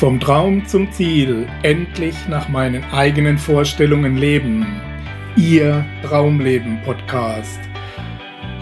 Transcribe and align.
Vom 0.00 0.18
Traum 0.18 0.66
zum 0.66 0.90
Ziel, 0.92 1.46
endlich 1.62 2.26
nach 2.26 2.48
meinen 2.48 2.82
eigenen 2.84 3.36
Vorstellungen 3.36 4.16
leben. 4.16 4.80
Ihr 5.36 5.84
Traumleben 6.02 6.80
Podcast. 6.86 7.60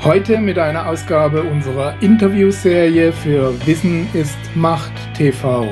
Heute 0.02 0.38
mit 0.38 0.58
einer 0.58 0.88
Ausgabe 0.88 1.44
unserer 1.44 1.94
Interviewserie 2.02 3.12
für 3.12 3.54
Wissen 3.64 4.08
ist 4.14 4.36
Macht 4.56 4.90
TV. 5.16 5.62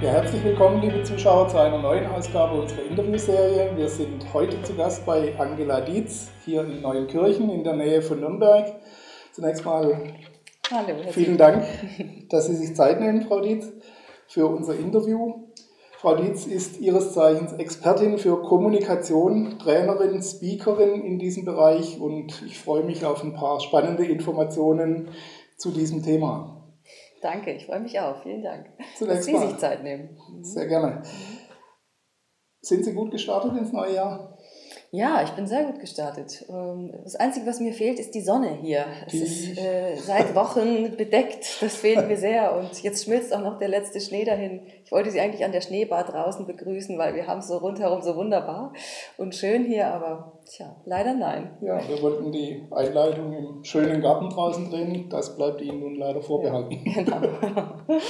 Ja, 0.00 0.12
herzlich 0.12 0.42
willkommen, 0.44 0.80
liebe 0.80 1.02
Zuschauer, 1.02 1.48
zu 1.48 1.58
einer 1.58 1.76
neuen 1.76 2.06
Ausgabe 2.06 2.58
unserer 2.58 2.84
Interviewserie. 2.88 3.70
Wir 3.76 3.88
sind 3.90 4.24
heute 4.32 4.62
zu 4.62 4.74
Gast 4.76 5.04
bei 5.04 5.34
Angela 5.38 5.82
Dietz 5.82 6.30
hier 6.46 6.62
in 6.62 6.80
Neuenkirchen 6.80 7.50
in 7.50 7.62
der 7.62 7.76
Nähe 7.76 8.00
von 8.00 8.18
Nürnberg. 8.20 8.72
Zunächst 9.36 9.66
mal 9.66 10.14
Hallo, 10.70 10.94
vielen 11.10 11.36
Dank, 11.36 11.62
dass 12.30 12.46
Sie 12.46 12.56
sich 12.56 12.74
Zeit 12.74 13.00
nehmen, 13.00 13.20
Frau 13.20 13.40
Dietz, 13.40 13.70
für 14.28 14.46
unser 14.46 14.74
Interview. 14.78 15.50
Frau 15.98 16.16
Dietz 16.16 16.46
ist 16.46 16.80
Ihres 16.80 17.12
Zeichens 17.12 17.52
Expertin 17.52 18.16
für 18.16 18.40
Kommunikation, 18.40 19.58
Trainerin, 19.58 20.22
Speakerin 20.22 21.02
in 21.02 21.18
diesem 21.18 21.44
Bereich 21.44 22.00
und 22.00 22.42
ich 22.46 22.58
freue 22.58 22.84
mich 22.84 23.04
auf 23.04 23.22
ein 23.22 23.34
paar 23.34 23.60
spannende 23.60 24.06
Informationen 24.06 25.10
zu 25.58 25.70
diesem 25.70 26.02
Thema. 26.02 26.72
Danke, 27.20 27.52
ich 27.52 27.66
freue 27.66 27.80
mich 27.80 28.00
auch. 28.00 28.22
Vielen 28.22 28.42
Dank, 28.42 28.70
Zunächst 28.96 29.28
dass 29.28 29.42
Sie 29.42 29.48
sich 29.48 29.58
Zeit 29.58 29.82
nehmen. 29.82 30.16
Sehr 30.40 30.66
gerne. 30.66 31.02
Sind 32.62 32.86
Sie 32.86 32.94
gut 32.94 33.10
gestartet 33.10 33.54
ins 33.54 33.70
neue 33.70 33.96
Jahr? 33.96 34.35
Ja, 34.92 35.22
ich 35.22 35.30
bin 35.30 35.46
sehr 35.46 35.64
gut 35.64 35.80
gestartet. 35.80 36.44
Ähm, 36.48 36.92
das 37.04 37.16
Einzige, 37.16 37.46
was 37.46 37.60
mir 37.60 37.72
fehlt, 37.72 37.98
ist 37.98 38.14
die 38.14 38.20
Sonne 38.20 38.58
hier. 38.62 38.84
Es 39.06 39.14
ist 39.14 39.58
äh, 39.58 39.96
seit 39.96 40.34
Wochen 40.34 40.96
bedeckt. 40.96 41.60
Das 41.60 41.76
fehlt 41.76 42.06
mir 42.08 42.16
sehr. 42.16 42.56
Und 42.56 42.82
jetzt 42.82 43.04
schmilzt 43.04 43.34
auch 43.34 43.40
noch 43.40 43.58
der 43.58 43.68
letzte 43.68 44.00
Schnee 44.00 44.24
dahin. 44.24 44.62
Ich 44.84 44.92
wollte 44.92 45.10
Sie 45.10 45.20
eigentlich 45.20 45.44
an 45.44 45.52
der 45.52 45.60
Schneebar 45.60 46.04
draußen 46.04 46.46
begrüßen, 46.46 46.96
weil 46.98 47.14
wir 47.14 47.26
haben 47.26 47.40
es 47.40 47.48
so 47.48 47.58
rundherum 47.58 48.02
so 48.02 48.16
wunderbar 48.16 48.72
und 49.16 49.34
schön 49.34 49.64
hier. 49.64 49.88
Aber 49.88 50.40
tja, 50.46 50.76
leider 50.84 51.14
nein. 51.14 51.56
Ja, 51.60 51.80
wir 51.88 52.00
wollten 52.02 52.30
die 52.32 52.66
Einleitung 52.70 53.32
im 53.32 53.64
schönen 53.64 54.00
Garten 54.00 54.30
draußen 54.30 54.70
drehen. 54.70 55.08
Das 55.10 55.36
bleibt 55.36 55.60
Ihnen 55.60 55.80
nun 55.80 55.96
leider 55.96 56.22
vorbehalten. 56.22 56.80
Ja, 56.84 57.02
genau. 57.02 58.00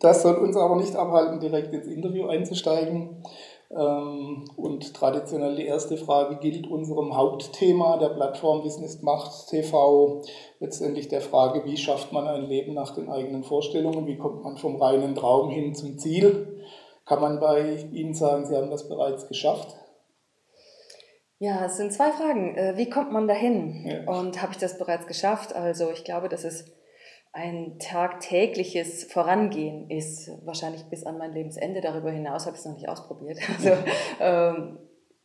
Das 0.00 0.22
soll 0.22 0.34
uns 0.34 0.56
aber 0.56 0.76
nicht 0.76 0.96
abhalten, 0.96 1.40
direkt 1.40 1.72
ins 1.72 1.86
Interview 1.86 2.26
einzusteigen. 2.26 3.22
Ähm, 3.70 4.44
und 4.56 4.94
traditionell 4.94 5.56
die 5.56 5.66
erste 5.66 5.96
Frage 5.96 6.36
gilt 6.36 6.66
unserem 6.66 7.16
Hauptthema 7.16 7.96
der 7.96 8.10
Plattform 8.10 8.64
Wissen 8.64 8.84
ist 8.84 9.02
Macht 9.02 9.48
TV, 9.48 10.22
letztendlich 10.60 11.08
der 11.08 11.20
Frage, 11.20 11.64
wie 11.64 11.76
schafft 11.76 12.12
man 12.12 12.26
ein 12.26 12.42
Leben 12.42 12.74
nach 12.74 12.94
den 12.94 13.08
eigenen 13.08 13.42
Vorstellungen, 13.42 14.06
wie 14.06 14.18
kommt 14.18 14.44
man 14.44 14.56
vom 14.56 14.80
reinen 14.80 15.14
Traum 15.14 15.50
hin 15.50 15.74
zum 15.74 15.98
Ziel. 15.98 16.62
Kann 17.06 17.20
man 17.20 17.40
bei 17.40 17.86
Ihnen 17.92 18.14
sagen, 18.14 18.46
Sie 18.46 18.56
haben 18.56 18.70
das 18.70 18.88
bereits 18.88 19.28
geschafft? 19.28 19.76
Ja, 21.38 21.66
es 21.66 21.76
sind 21.76 21.92
zwei 21.92 22.10
Fragen. 22.12 22.56
Äh, 22.56 22.76
wie 22.76 22.88
kommt 22.88 23.12
man 23.12 23.28
dahin? 23.28 23.84
Ja. 23.86 24.10
Und 24.10 24.40
habe 24.40 24.52
ich 24.52 24.58
das 24.58 24.78
bereits 24.78 25.06
geschafft? 25.06 25.54
Also 25.54 25.90
ich 25.90 26.04
glaube, 26.04 26.28
das 26.28 26.44
ist 26.44 26.72
ein 27.34 27.80
tagtägliches 27.80 29.04
Vorangehen 29.04 29.90
ist, 29.90 30.30
wahrscheinlich 30.46 30.84
bis 30.84 31.04
an 31.04 31.18
mein 31.18 31.32
Lebensende. 31.32 31.80
Darüber 31.80 32.12
hinaus 32.12 32.46
habe 32.46 32.54
ich 32.54 32.60
es 32.60 32.64
noch 32.64 32.74
nicht 32.74 32.88
ausprobiert. 32.88 33.38
Also 33.58 33.70
ähm, 34.20 34.78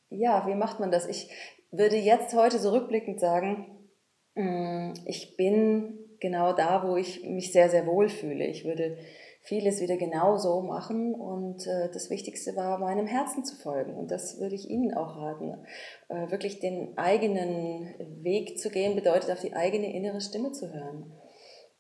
ja, 0.09 0.47
wie 0.47 0.55
macht 0.55 0.79
man 0.79 0.89
das? 0.89 1.07
Ich 1.07 1.29
würde 1.71 1.97
jetzt 1.97 2.33
heute 2.33 2.57
so 2.57 2.71
rückblickend 2.71 3.19
sagen, 3.19 3.87
mm, 4.33 4.93
ich 5.05 5.37
bin 5.37 5.99
genau 6.19 6.53
da, 6.53 6.83
wo 6.87 6.97
ich 6.97 7.23
mich 7.25 7.51
sehr, 7.51 7.69
sehr 7.69 7.85
wohl 7.85 8.09
fühle. 8.09 8.47
Ich 8.47 8.65
würde 8.65 8.97
vieles 9.41 9.79
wieder 9.79 9.97
genau 9.97 10.37
so 10.37 10.61
machen 10.61 11.13
und 11.13 11.67
äh, 11.67 11.91
das 11.93 12.09
Wichtigste 12.09 12.55
war, 12.55 12.79
meinem 12.79 13.05
Herzen 13.05 13.45
zu 13.45 13.55
folgen. 13.55 13.93
Und 13.93 14.09
das 14.09 14.39
würde 14.39 14.55
ich 14.55 14.67
Ihnen 14.67 14.95
auch 14.95 15.15
raten. 15.15 15.63
Äh, 16.07 16.31
wirklich 16.31 16.59
den 16.59 16.97
eigenen 16.97 17.93
Weg 18.23 18.57
zu 18.57 18.71
gehen, 18.71 18.95
bedeutet 18.95 19.29
auf 19.29 19.41
die 19.41 19.53
eigene 19.53 19.93
innere 19.93 20.21
Stimme 20.21 20.53
zu 20.53 20.73
hören. 20.73 21.13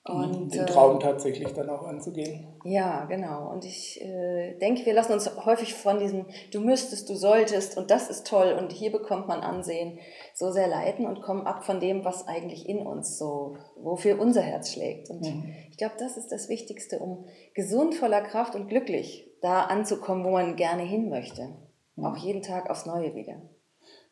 Und, 0.05 0.55
den 0.55 0.65
Traum 0.65 0.97
äh, 0.97 0.99
tatsächlich 0.99 1.53
dann 1.53 1.69
auch 1.69 1.83
anzugehen. 1.83 2.47
Ja, 2.63 3.05
genau. 3.05 3.51
Und 3.51 3.65
ich 3.65 4.01
äh, 4.01 4.57
denke, 4.57 4.85
wir 4.85 4.93
lassen 4.93 5.11
uns 5.11 5.29
häufig 5.45 5.73
von 5.73 5.99
diesem 5.99 6.25
Du 6.51 6.61
müsstest, 6.61 7.09
du 7.09 7.15
solltest 7.15 7.77
und 7.77 7.91
das 7.91 8.09
ist 8.09 8.25
toll 8.25 8.55
und 8.57 8.71
hier 8.71 8.91
bekommt 8.91 9.27
man 9.27 9.41
Ansehen 9.41 9.99
so 10.33 10.51
sehr 10.51 10.67
leiten 10.67 11.05
und 11.05 11.21
kommen 11.21 11.45
ab 11.45 11.65
von 11.65 11.79
dem, 11.79 12.05
was 12.05 12.27
eigentlich 12.27 12.67
in 12.67 12.79
uns 12.79 13.17
so, 13.17 13.57
wofür 13.75 14.19
unser 14.19 14.41
Herz 14.41 14.71
schlägt. 14.71 15.09
Und 15.09 15.21
mhm. 15.21 15.53
ich 15.69 15.77
glaube, 15.77 15.95
das 15.99 16.15
ist 16.17 16.31
das 16.31 16.47
Wichtigste, 16.47 16.99
um 16.99 17.25
gesund, 17.53 17.93
voller 17.93 18.21
Kraft 18.21 18.55
und 18.55 18.69
glücklich 18.69 19.29
da 19.41 19.63
anzukommen, 19.63 20.23
wo 20.23 20.31
man 20.31 20.55
gerne 20.55 20.83
hin 20.83 21.09
möchte. 21.09 21.57
Mhm. 21.95 22.05
Auch 22.05 22.17
jeden 22.17 22.41
Tag 22.41 22.69
aufs 22.69 22.85
Neue 22.85 23.13
wieder. 23.15 23.41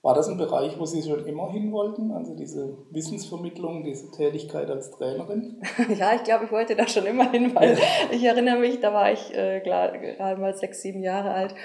War 0.03 0.13
das 0.13 0.29
ein 0.29 0.37
Bereich, 0.37 0.77
wo 0.79 0.85
Sie 0.85 1.01
schon 1.01 1.25
immer 1.25 1.51
hin 1.51 1.71
wollten? 1.71 2.11
Also 2.11 2.35
diese 2.35 2.77
Wissensvermittlung, 2.91 3.83
diese 3.83 4.11
Tätigkeit 4.11 4.69
als 4.69 4.91
Trainerin? 4.91 5.59
Ja, 5.97 6.13
ich 6.13 6.23
glaube, 6.23 6.45
ich 6.45 6.51
wollte 6.51 6.75
da 6.75 6.87
schon 6.87 7.05
immer 7.07 7.31
hin, 7.31 7.53
weil 7.55 7.77
ich 8.11 8.23
erinnere 8.23 8.59
mich, 8.59 8.79
da 8.79 8.93
war 8.93 9.11
ich 9.11 9.33
äh, 9.33 9.59
gerade 9.61 10.39
mal 10.39 10.55
sechs, 10.55 10.81
sieben 10.81 11.01
Jahre 11.01 11.31
alt. 11.31 11.55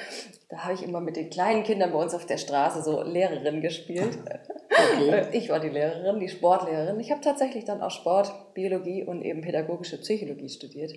Da 0.49 0.65
habe 0.65 0.75
ich 0.75 0.83
immer 0.83 1.01
mit 1.01 1.17
den 1.17 1.29
kleinen 1.29 1.63
Kindern 1.63 1.93
bei 1.93 1.99
uns 1.99 2.15
auf 2.15 2.25
der 2.25 2.39
Straße 2.39 2.83
so 2.83 3.03
Lehrerin 3.03 3.61
gespielt. 3.61 4.19
Okay. 4.71 5.11
Äh, 5.11 5.37
ich 5.37 5.51
war 5.51 5.61
die 5.61 5.69
Lehrerin, 5.69 6.19
die 6.19 6.29
Sportlehrerin. 6.29 6.99
Ich 7.01 7.11
habe 7.11 7.21
tatsächlich 7.21 7.65
dann 7.65 7.83
auch 7.83 7.91
Sport, 7.91 8.55
Biologie 8.55 9.05
und 9.05 9.23
eben 9.23 9.43
pädagogische 9.43 9.99
Psychologie 9.99 10.49
studiert. 10.49 10.93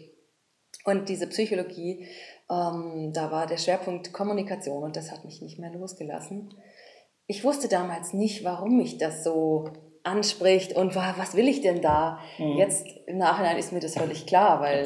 Und 0.86 1.10
diese 1.10 1.28
Psychologie, 1.28 2.08
ähm, 2.50 3.12
da 3.14 3.32
war 3.32 3.46
der 3.46 3.58
Schwerpunkt 3.58 4.14
Kommunikation 4.14 4.84
und 4.84 4.96
das 4.96 5.12
hat 5.12 5.26
mich 5.26 5.42
nicht 5.42 5.60
mehr 5.60 5.72
losgelassen 5.72 6.54
ich 7.28 7.44
wusste 7.44 7.68
damals 7.68 8.14
nicht, 8.14 8.44
warum 8.44 8.78
mich 8.78 8.98
das 8.98 9.24
so 9.24 9.70
anspricht 10.06 10.76
und 10.76 10.96
was 10.96 11.36
will 11.36 11.48
ich 11.48 11.62
denn 11.62 11.82
da? 11.82 12.20
Mhm. 12.38 12.58
Jetzt 12.58 12.86
im 13.08 13.18
Nachhinein 13.18 13.58
ist 13.58 13.72
mir 13.72 13.80
das 13.80 13.96
völlig 13.96 14.28
klar, 14.28 14.62
weil 14.62 14.86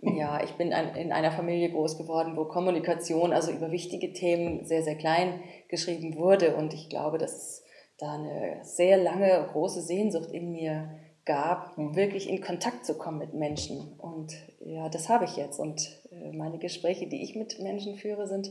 ja, 0.00 0.42
ich 0.42 0.52
bin 0.52 0.72
in 0.72 1.12
einer 1.12 1.30
Familie 1.30 1.70
groß 1.70 1.98
geworden, 1.98 2.36
wo 2.36 2.46
Kommunikation 2.46 3.34
also 3.34 3.52
über 3.52 3.70
wichtige 3.70 4.14
Themen 4.14 4.64
sehr, 4.64 4.82
sehr 4.82 4.96
klein 4.96 5.40
geschrieben 5.68 6.16
wurde 6.16 6.56
und 6.56 6.72
ich 6.72 6.88
glaube, 6.88 7.18
dass 7.18 7.32
es 7.32 7.64
da 7.98 8.14
eine 8.14 8.60
sehr 8.62 8.96
lange, 8.96 9.46
große 9.52 9.82
Sehnsucht 9.82 10.30
in 10.32 10.52
mir 10.52 10.88
gab, 11.26 11.76
mhm. 11.76 11.94
wirklich 11.94 12.30
in 12.30 12.40
Kontakt 12.40 12.86
zu 12.86 12.96
kommen 12.96 13.18
mit 13.18 13.34
Menschen 13.34 13.92
und 13.98 14.32
ja, 14.64 14.88
das 14.88 15.10
habe 15.10 15.26
ich 15.26 15.36
jetzt 15.36 15.58
und 15.58 16.00
äh, 16.10 16.34
meine 16.34 16.58
Gespräche, 16.58 17.06
die 17.08 17.22
ich 17.22 17.36
mit 17.36 17.60
Menschen 17.60 17.96
führe, 17.96 18.26
sind 18.26 18.50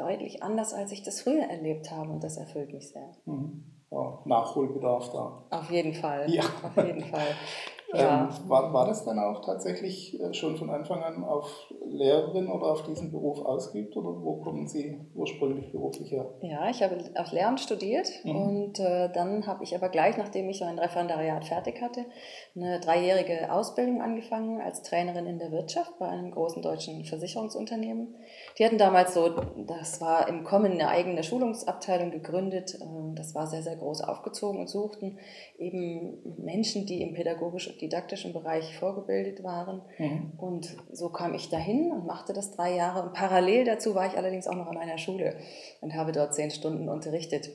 deutlich 0.00 0.42
anders, 0.42 0.72
als 0.72 0.92
ich 0.92 1.02
das 1.02 1.22
früher 1.22 1.44
erlebt 1.44 1.90
habe 1.90 2.10
und 2.10 2.24
das 2.24 2.36
erfüllt 2.36 2.72
mich 2.72 2.88
sehr. 2.88 3.10
Mhm. 3.26 3.64
Ja, 3.90 4.20
Nachholbedarf 4.24 5.10
da. 5.10 5.46
Auf 5.50 5.70
jeden 5.70 5.94
Fall. 5.94 6.30
Ja. 6.30 6.44
Auf 6.62 6.76
jeden 6.76 7.04
Fall. 7.04 7.26
Ja. 7.92 8.30
Ähm, 8.30 8.48
war, 8.48 8.72
war 8.72 8.86
das 8.86 9.04
dann 9.04 9.18
auch 9.18 9.44
tatsächlich 9.44 10.20
äh, 10.20 10.32
schon 10.32 10.56
von 10.56 10.70
Anfang 10.70 11.02
an 11.02 11.24
auf 11.24 11.72
Lehrerin 11.88 12.48
oder 12.48 12.66
auf 12.66 12.84
diesen 12.84 13.10
Beruf 13.10 13.40
ausgeübt 13.40 13.96
oder 13.96 14.08
wo 14.08 14.36
kommen 14.42 14.68
Sie 14.68 14.96
ursprünglich 15.14 15.72
beruflich 15.72 16.12
her? 16.12 16.32
Ja, 16.40 16.70
ich 16.70 16.82
habe 16.82 16.98
auf 17.16 17.32
Lehramt 17.32 17.60
studiert 17.60 18.08
mhm. 18.22 18.36
und 18.36 18.80
äh, 18.80 19.10
dann 19.12 19.46
habe 19.46 19.64
ich 19.64 19.74
aber 19.74 19.88
gleich, 19.88 20.16
nachdem 20.16 20.48
ich 20.48 20.60
mein 20.60 20.78
Referendariat 20.78 21.44
fertig 21.44 21.80
hatte, 21.82 22.06
eine 22.54 22.78
dreijährige 22.78 23.52
Ausbildung 23.52 24.00
angefangen 24.02 24.60
als 24.60 24.82
Trainerin 24.82 25.26
in 25.26 25.38
der 25.38 25.50
Wirtschaft 25.50 25.98
bei 25.98 26.08
einem 26.08 26.30
großen 26.30 26.62
deutschen 26.62 27.04
Versicherungsunternehmen. 27.04 28.14
Die 28.60 28.66
hatten 28.66 28.76
damals 28.76 29.14
so, 29.14 29.30
das 29.66 30.02
war 30.02 30.28
im 30.28 30.44
Kommen 30.44 30.72
eine 30.72 30.88
eigene 30.88 31.22
Schulungsabteilung 31.22 32.10
gegründet. 32.10 32.74
Äh, 32.74 33.14
das 33.14 33.34
war 33.34 33.46
sehr, 33.46 33.62
sehr 33.62 33.76
groß 33.76 34.02
aufgezogen 34.02 34.60
und 34.60 34.68
suchten 34.68 35.18
eben 35.58 36.18
Menschen, 36.36 36.84
die 36.84 37.00
im 37.00 37.14
pädagogisch-didaktischen 37.14 38.34
Bereich 38.34 38.76
vorgebildet 38.78 39.42
waren. 39.42 39.80
Mhm. 39.96 40.32
Und 40.36 40.76
so 40.92 41.08
kam 41.08 41.32
ich 41.32 41.48
dahin 41.48 41.90
und 41.90 42.04
machte 42.04 42.34
das 42.34 42.50
drei 42.50 42.76
Jahre. 42.76 43.02
Und 43.02 43.14
parallel 43.14 43.64
dazu 43.64 43.94
war 43.94 44.06
ich 44.06 44.18
allerdings 44.18 44.46
auch 44.46 44.56
noch 44.56 44.68
an 44.68 44.76
einer 44.76 44.98
Schule 44.98 45.38
und 45.80 45.94
habe 45.94 46.12
dort 46.12 46.34
zehn 46.34 46.50
Stunden 46.50 46.90
unterrichtet 46.90 47.48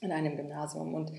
in 0.00 0.12
einem 0.12 0.36
Gymnasium. 0.36 0.94
Und 0.94 1.10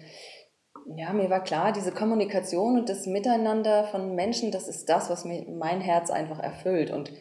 ja, 0.96 1.12
mir 1.12 1.30
war 1.30 1.44
klar, 1.44 1.74
diese 1.74 1.92
Kommunikation 1.92 2.80
und 2.80 2.88
das 2.88 3.06
Miteinander 3.06 3.84
von 3.84 4.16
Menschen, 4.16 4.54
das 4.54 4.70
ist 4.70 4.88
das, 4.88 5.10
was 5.10 5.26
mir 5.26 5.46
mein 5.50 5.82
Herz 5.82 6.10
einfach 6.10 6.40
erfüllt. 6.40 6.90
Und 6.90 7.12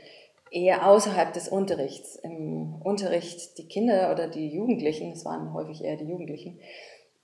eher 0.50 0.86
außerhalb 0.88 1.32
des 1.32 1.48
Unterrichts. 1.48 2.16
Im 2.16 2.80
Unterricht 2.82 3.58
die 3.58 3.68
Kinder 3.68 4.10
oder 4.12 4.28
die 4.28 4.48
Jugendlichen, 4.48 5.12
es 5.12 5.24
waren 5.24 5.52
häufig 5.52 5.84
eher 5.84 5.96
die 5.96 6.08
Jugendlichen, 6.08 6.58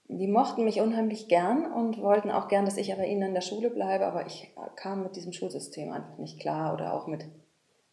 die 0.09 0.29
mochten 0.29 0.65
mich 0.65 0.81
unheimlich 0.81 1.29
gern 1.29 1.73
und 1.73 2.01
wollten 2.01 2.31
auch 2.31 2.49
gern, 2.49 2.67
dass 2.67 2.77
ich 2.77 2.95
bei 2.95 3.07
ihnen 3.07 3.23
an 3.23 3.35
der 3.35 3.41
Schule 3.41 3.71
bleibe, 3.71 4.07
aber 4.07 4.27
ich 4.27 4.53
kam 4.77 5.03
mit 5.03 5.17
diesem 5.17 5.33
Schulsystem 5.33 5.91
einfach 5.91 6.19
nicht 6.19 6.39
klar 6.41 6.75
oder 6.75 6.93
auch 6.93 7.07
mit 7.07 7.25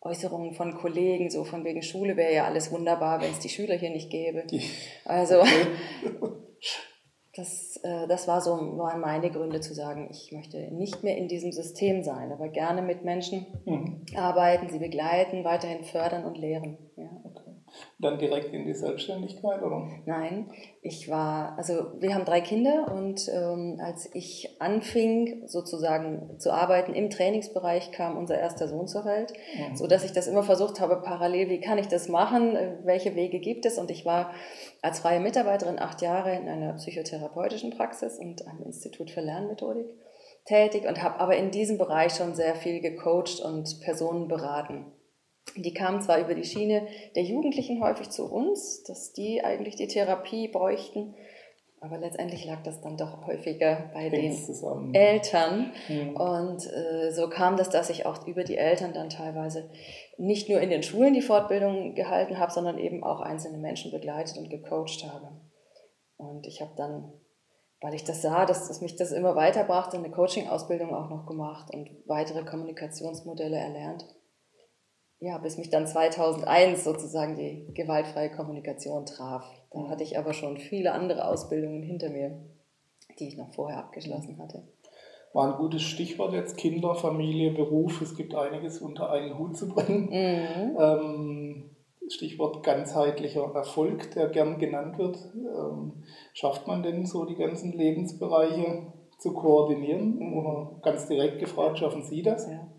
Äußerungen 0.02 0.54
von 0.54 0.76
Kollegen, 0.76 1.30
so 1.30 1.44
von 1.44 1.64
wegen 1.64 1.84
Schule 1.84 2.18
wäre 2.18 2.34
ja 2.34 2.46
alles 2.46 2.72
wunderbar, 2.72 3.22
wenn 3.22 3.32
es 3.32 3.40
die 3.40 3.50
Schüler 3.50 3.76
hier 3.76 3.92
nicht 3.92 4.10
gäbe. 4.10 4.44
Also 5.06 5.44
Das, 7.34 7.78
äh, 7.84 8.08
das 8.08 8.28
war 8.28 8.42
so 8.42 8.52
waren 8.78 9.00
meine 9.00 9.32
Gründe 9.32 9.62
zu 9.62 9.74
sagen, 9.74 10.10
ich 10.12 10.34
möchte 10.34 10.58
nicht 10.74 11.04
mehr 11.04 11.18
in 11.18 11.30
diesem 11.30 11.54
System 11.54 12.04
sein, 12.04 12.32
aber 12.32 12.50
gerne 12.50 12.82
mit 12.82 13.06
Menschen 13.06 13.46
mhm. 13.66 14.06
arbeiten, 14.18 14.70
sie 14.70 14.80
begleiten, 14.80 15.46
weiterhin 15.46 15.86
fördern 15.86 16.26
und 16.26 16.38
lehren. 16.38 16.78
Ja. 16.98 17.10
Dann 18.00 18.20
direkt 18.20 18.54
in 18.54 18.66
die 18.66 18.74
Selbstständigkeit, 18.74 19.62
oder? 19.62 19.88
Nein, 20.06 20.52
ich 20.82 21.10
war, 21.10 21.58
also 21.58 21.94
wir 22.00 22.14
haben 22.14 22.26
drei 22.26 22.42
Kinder 22.42 22.92
und 22.94 23.30
ähm, 23.34 23.80
als 23.82 24.10
ich 24.14 24.58
anfing, 24.60 25.48
sozusagen 25.48 26.40
zu 26.40 26.52
arbeiten 26.52 26.94
im 26.94 27.10
Trainingsbereich, 27.10 27.92
kam 27.92 28.18
unser 28.18 28.40
erster 28.40 28.68
Sohn 28.68 28.88
zur 28.88 29.06
Welt, 29.06 29.34
mhm. 29.56 29.76
so 29.76 29.88
dass 29.88 30.04
ich 30.04 30.12
das 30.12 30.28
immer 30.28 30.44
versucht 30.44 30.80
habe, 30.80 31.02
parallel, 31.02 31.50
wie 31.50 31.62
kann 31.62 31.78
ich 31.78 31.88
das 31.88 32.10
machen, 32.10 32.58
welche 32.84 33.16
Wege 33.16 33.40
gibt 33.40 33.66
es? 33.66 33.78
Und 33.78 33.92
ich 33.92 34.06
war 34.06 34.34
als 34.82 35.00
freie 35.00 35.20
Mitarbeiterin 35.20 35.80
acht 35.80 36.02
Jahre 36.02 36.36
in 36.36 36.48
einer 36.48 36.74
psychotherapeutischen 36.74 37.72
Praxis 37.72 38.18
und 38.18 38.48
am 38.48 38.64
Institut 38.64 39.12
für 39.12 39.22
Lernmethodik 39.22 39.88
tätig 40.46 40.86
und 40.88 41.02
habe 41.04 41.20
aber 41.20 41.36
in 41.36 41.52
diesem 41.52 41.78
Bereich 41.78 42.14
schon 42.14 42.36
sehr 42.36 42.56
viel 42.56 42.82
gecoacht 42.82 43.40
und 43.42 43.80
Personen 43.82 44.28
beraten. 44.28 44.86
Die 45.56 45.74
kamen 45.74 46.02
zwar 46.02 46.20
über 46.20 46.34
die 46.34 46.44
Schiene 46.44 46.88
der 47.16 47.24
Jugendlichen 47.24 47.84
häufig 47.84 48.10
zu 48.10 48.32
uns, 48.32 48.84
dass 48.84 49.12
die 49.14 49.44
eigentlich 49.44 49.76
die 49.76 49.88
Therapie 49.88 50.48
bräuchten, 50.48 51.16
aber 51.84 51.98
letztendlich 51.98 52.46
lag 52.46 52.62
das 52.62 52.80
dann 52.82 52.96
doch 52.96 53.26
häufiger 53.26 53.90
bei 53.92 54.10
den 54.10 54.32
zusammen. 54.32 54.94
Eltern. 54.94 55.72
Mhm. 55.90 56.16
Und 56.16 56.72
äh, 56.72 57.12
so 57.12 57.28
kam 57.28 57.58
das, 57.58 57.72
dass 57.72 57.90
ich 57.90 58.06
auch 58.06 58.28
über 58.28 58.44
die 58.44 58.58
Eltern 58.58 58.94
dann 58.94 59.10
teilweise 59.10 59.70
nicht 60.18 60.48
nur 60.48 60.62
in 60.62 60.70
den 60.70 60.84
Schulen 60.84 61.16
die 61.16 61.22
Fortbildung 61.24 61.96
gehalten 61.96 62.38
habe, 62.38 62.52
sondern 62.52 62.78
eben 62.78 63.04
auch 63.04 63.20
einzelne 63.20 63.58
Menschen 63.58 63.92
begleitet 63.92 64.38
und 64.38 64.52
gecoacht 64.52 65.04
habe. 65.12 65.42
Und 66.18 66.46
ich 66.46 66.62
habe 66.62 66.74
dann, 66.78 67.14
weil 67.82 67.96
ich 67.96 68.04
das 68.04 68.22
sah, 68.22 68.46
dass, 68.46 68.68
dass 68.68 68.82
mich 68.82 68.96
das 68.96 69.12
immer 69.12 69.36
weiterbrachte, 69.36 69.98
eine 69.98 70.12
Coaching-Ausbildung 70.12 70.94
auch 70.94 71.10
noch 71.10 71.26
gemacht 71.26 71.74
und 71.74 71.90
weitere 72.06 72.46
Kommunikationsmodelle 72.46 73.58
erlernt 73.58 74.06
ja, 75.22 75.38
bis 75.38 75.58
mich 75.58 75.70
dann 75.70 75.86
2001 75.86 76.84
sozusagen 76.84 77.36
die 77.36 77.72
gewaltfreie 77.76 78.32
Kommunikation 78.32 79.06
traf. 79.06 79.46
Da 79.70 79.80
mhm. 79.80 79.90
hatte 79.90 80.04
ich 80.04 80.18
aber 80.18 80.34
schon 80.34 80.58
viele 80.58 80.94
andere 80.94 81.28
Ausbildungen 81.28 81.84
hinter 81.84 82.10
mir, 82.10 82.42
die 83.20 83.28
ich 83.28 83.38
noch 83.38 83.54
vorher 83.54 83.78
abgeschlossen 83.78 84.40
hatte. 84.40 84.64
War 85.34 85.54
ein 85.54 85.60
gutes 85.60 85.84
Stichwort 85.84 86.34
jetzt 86.34 86.58
Kinder, 86.58 86.96
Familie, 86.96 87.52
Beruf. 87.52 88.02
Es 88.02 88.16
gibt 88.16 88.34
einiges 88.34 88.82
unter 88.82 89.12
einen 89.12 89.38
Hut 89.38 89.56
zu 89.56 89.70
bringen. 89.70 90.10
Mhm. 90.10 90.78
Ähm, 90.80 91.76
Stichwort 92.10 92.64
ganzheitlicher 92.64 93.54
Erfolg, 93.54 94.12
der 94.12 94.28
gern 94.30 94.58
genannt 94.58 94.98
wird. 94.98 95.20
Ähm, 95.36 96.04
schafft 96.34 96.68
man 96.68 96.82
denn 96.82 97.06
so 97.06 97.26
die 97.26 97.36
ganzen 97.36 97.74
Lebensbereiche 97.74 98.92
zu 99.20 99.34
koordinieren? 99.34 100.34
Oder 100.34 100.80
ganz 100.82 101.08
direkt 101.08 101.38
gefragt, 101.38 101.78
schaffen 101.78 102.04
Sie 102.04 102.24
das? 102.24 102.50
Ja. 102.50 102.71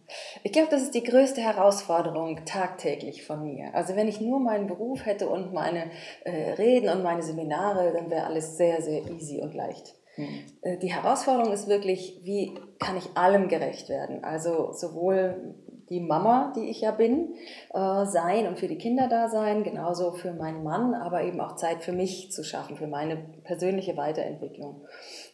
Ich 0.43 0.53
glaube, 0.53 0.69
das 0.71 0.83
ist 0.83 0.95
die 0.95 1.03
größte 1.03 1.41
Herausforderung 1.41 2.45
tagtäglich 2.45 3.25
von 3.25 3.43
mir. 3.43 3.75
Also 3.75 3.97
wenn 3.97 4.09
ich 4.09 4.21
nur 4.21 4.41
meinen 4.41 4.67
Beruf 4.67 5.07
hätte 5.07 5.29
und 5.29 5.53
meine 5.53 5.91
äh, 6.25 6.53
Reden 6.53 6.89
und 6.91 7.03
meine 7.03 7.23
Seminare, 7.23 7.93
dann 7.93 8.11
wäre 8.11 8.27
alles 8.27 8.57
sehr, 8.57 8.83
sehr 8.83 9.11
easy 9.11 9.41
und 9.41 9.55
leicht. 9.55 9.95
Mhm. 10.17 10.79
Die 10.81 10.93
Herausforderung 10.93 11.53
ist 11.53 11.69
wirklich, 11.69 12.21
wie 12.23 12.55
kann 12.79 12.99
ich 12.99 13.17
allem 13.17 13.49
gerecht 13.49 13.89
werden? 13.89 14.23
Also 14.25 14.73
sowohl 14.73 15.55
die 15.93 16.01
Mama, 16.01 16.53
die 16.57 16.71
ich 16.71 16.81
ja 16.81 16.91
bin, 16.91 17.35
äh, 17.75 18.07
sein 18.07 18.47
und 18.47 18.59
für 18.59 18.67
die 18.67 18.79
Kinder 18.79 19.09
da 19.09 19.29
sein, 19.29 19.63
genauso 19.63 20.13
für 20.13 20.33
meinen 20.33 20.63
Mann, 20.63 20.95
aber 20.95 21.23
eben 21.23 21.41
auch 21.41 21.57
Zeit 21.57 21.83
für 21.83 21.93
mich 21.93 22.33
zu 22.33 22.45
schaffen, 22.45 22.77
für 22.77 22.87
meine 22.87 23.17
persönliche 23.45 23.97
Weiterentwicklung. 23.97 24.87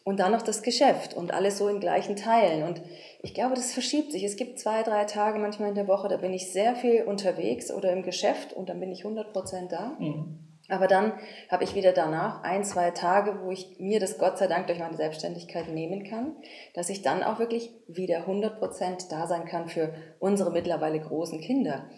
Und 0.09 0.21
dann 0.21 0.33
noch 0.33 0.41
das 0.41 0.63
Geschäft 0.63 1.13
und 1.13 1.35
alles 1.35 1.59
so 1.59 1.69
in 1.69 1.81
gleichen 1.81 2.17
Teilen. 2.17 2.63
Und 2.63 2.81
ich 3.21 3.35
glaube, 3.35 3.55
das 3.55 3.75
verschiebt 3.75 4.11
sich. 4.11 4.25
Es 4.25 4.37
gibt 4.37 4.59
zwei, 4.59 4.83
drei 4.83 5.05
Tage 5.05 5.39
manchmal 5.39 5.69
in 5.69 5.75
der 5.75 5.87
Woche, 5.87 6.09
da 6.09 6.17
bin 6.17 6.33
ich 6.33 6.51
sehr 6.51 6.77
viel 6.77 7.03
unterwegs 7.03 7.71
oder 7.71 7.93
im 7.93 8.03
Geschäft 8.03 8.55
und 8.55 8.71
dann 8.71 8.81
bin 8.81 8.91
ich 8.91 9.05
100 9.05 9.35
Prozent 9.35 9.71
da. 9.71 9.99
Mhm. 9.99 10.39
Aber 10.71 10.87
dann 10.87 11.13
habe 11.51 11.65
ich 11.65 11.75
wieder 11.75 11.93
danach 11.93 12.43
ein, 12.43 12.65
zwei 12.65 12.91
Tage, 12.91 13.41
wo 13.43 13.51
ich 13.51 13.77
mir 13.81 14.01
das 14.01 14.17
Gott 14.17 14.39
sei 14.39 14.47
Dank 14.47 14.67
durch 14.69 14.79
meine 14.79 14.97
Selbstständigkeit 14.97 15.69
nehmen 15.69 16.05
kann, 16.05 16.37
dass 16.73 16.89
ich 16.89 17.03
dann 17.03 17.23
auch 17.23 17.39
wirklich 17.39 17.71
wieder 17.87 18.21
100 18.21 18.59
Prozent 18.59 19.13
da 19.13 19.27
sein 19.27 19.45
kann 19.45 19.69
für 19.69 19.93
unsere 20.21 20.51
mittlerweile 20.51 21.01
großen 21.01 21.43
Kinder. 21.43 21.91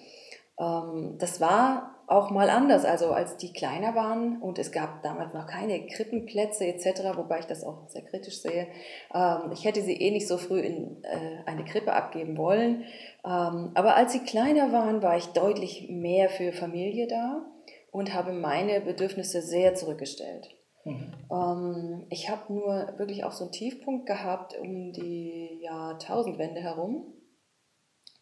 Ähm, 0.58 1.14
das 1.20 1.40
war 1.40 1.99
auch 2.10 2.30
mal 2.30 2.50
anders, 2.50 2.84
also 2.84 3.12
als 3.12 3.36
die 3.36 3.52
kleiner 3.52 3.94
waren 3.94 4.42
und 4.42 4.58
es 4.58 4.72
gab 4.72 5.02
damals 5.04 5.32
noch 5.32 5.46
keine 5.46 5.86
Krippenplätze 5.86 6.66
etc., 6.66 7.16
wobei 7.16 7.38
ich 7.38 7.46
das 7.46 7.62
auch 7.62 7.88
sehr 7.88 8.02
kritisch 8.02 8.42
sehe. 8.42 8.66
Ähm, 9.14 9.52
ich 9.52 9.64
hätte 9.64 9.80
sie 9.80 9.94
eh 9.94 10.10
nicht 10.10 10.26
so 10.26 10.36
früh 10.36 10.58
in 10.58 11.04
äh, 11.04 11.44
eine 11.46 11.64
Krippe 11.64 11.92
abgeben 11.92 12.36
wollen. 12.36 12.82
Ähm, 13.24 13.70
aber 13.74 13.94
als 13.94 14.12
sie 14.12 14.24
kleiner 14.24 14.72
waren, 14.72 15.02
war 15.02 15.16
ich 15.16 15.26
deutlich 15.26 15.88
mehr 15.88 16.28
für 16.28 16.52
Familie 16.52 17.06
da 17.06 17.46
und 17.92 18.12
habe 18.12 18.32
meine 18.32 18.80
Bedürfnisse 18.80 19.40
sehr 19.40 19.76
zurückgestellt. 19.76 20.48
Mhm. 20.84 21.12
Ähm, 21.30 22.06
ich 22.10 22.28
habe 22.28 22.52
nur 22.52 22.98
wirklich 22.98 23.22
auch 23.22 23.32
so 23.32 23.44
einen 23.44 23.52
Tiefpunkt 23.52 24.06
gehabt 24.06 24.58
um 24.58 24.92
die 24.92 25.60
Jahrtausendwende 25.62 26.60
herum. 26.60 27.14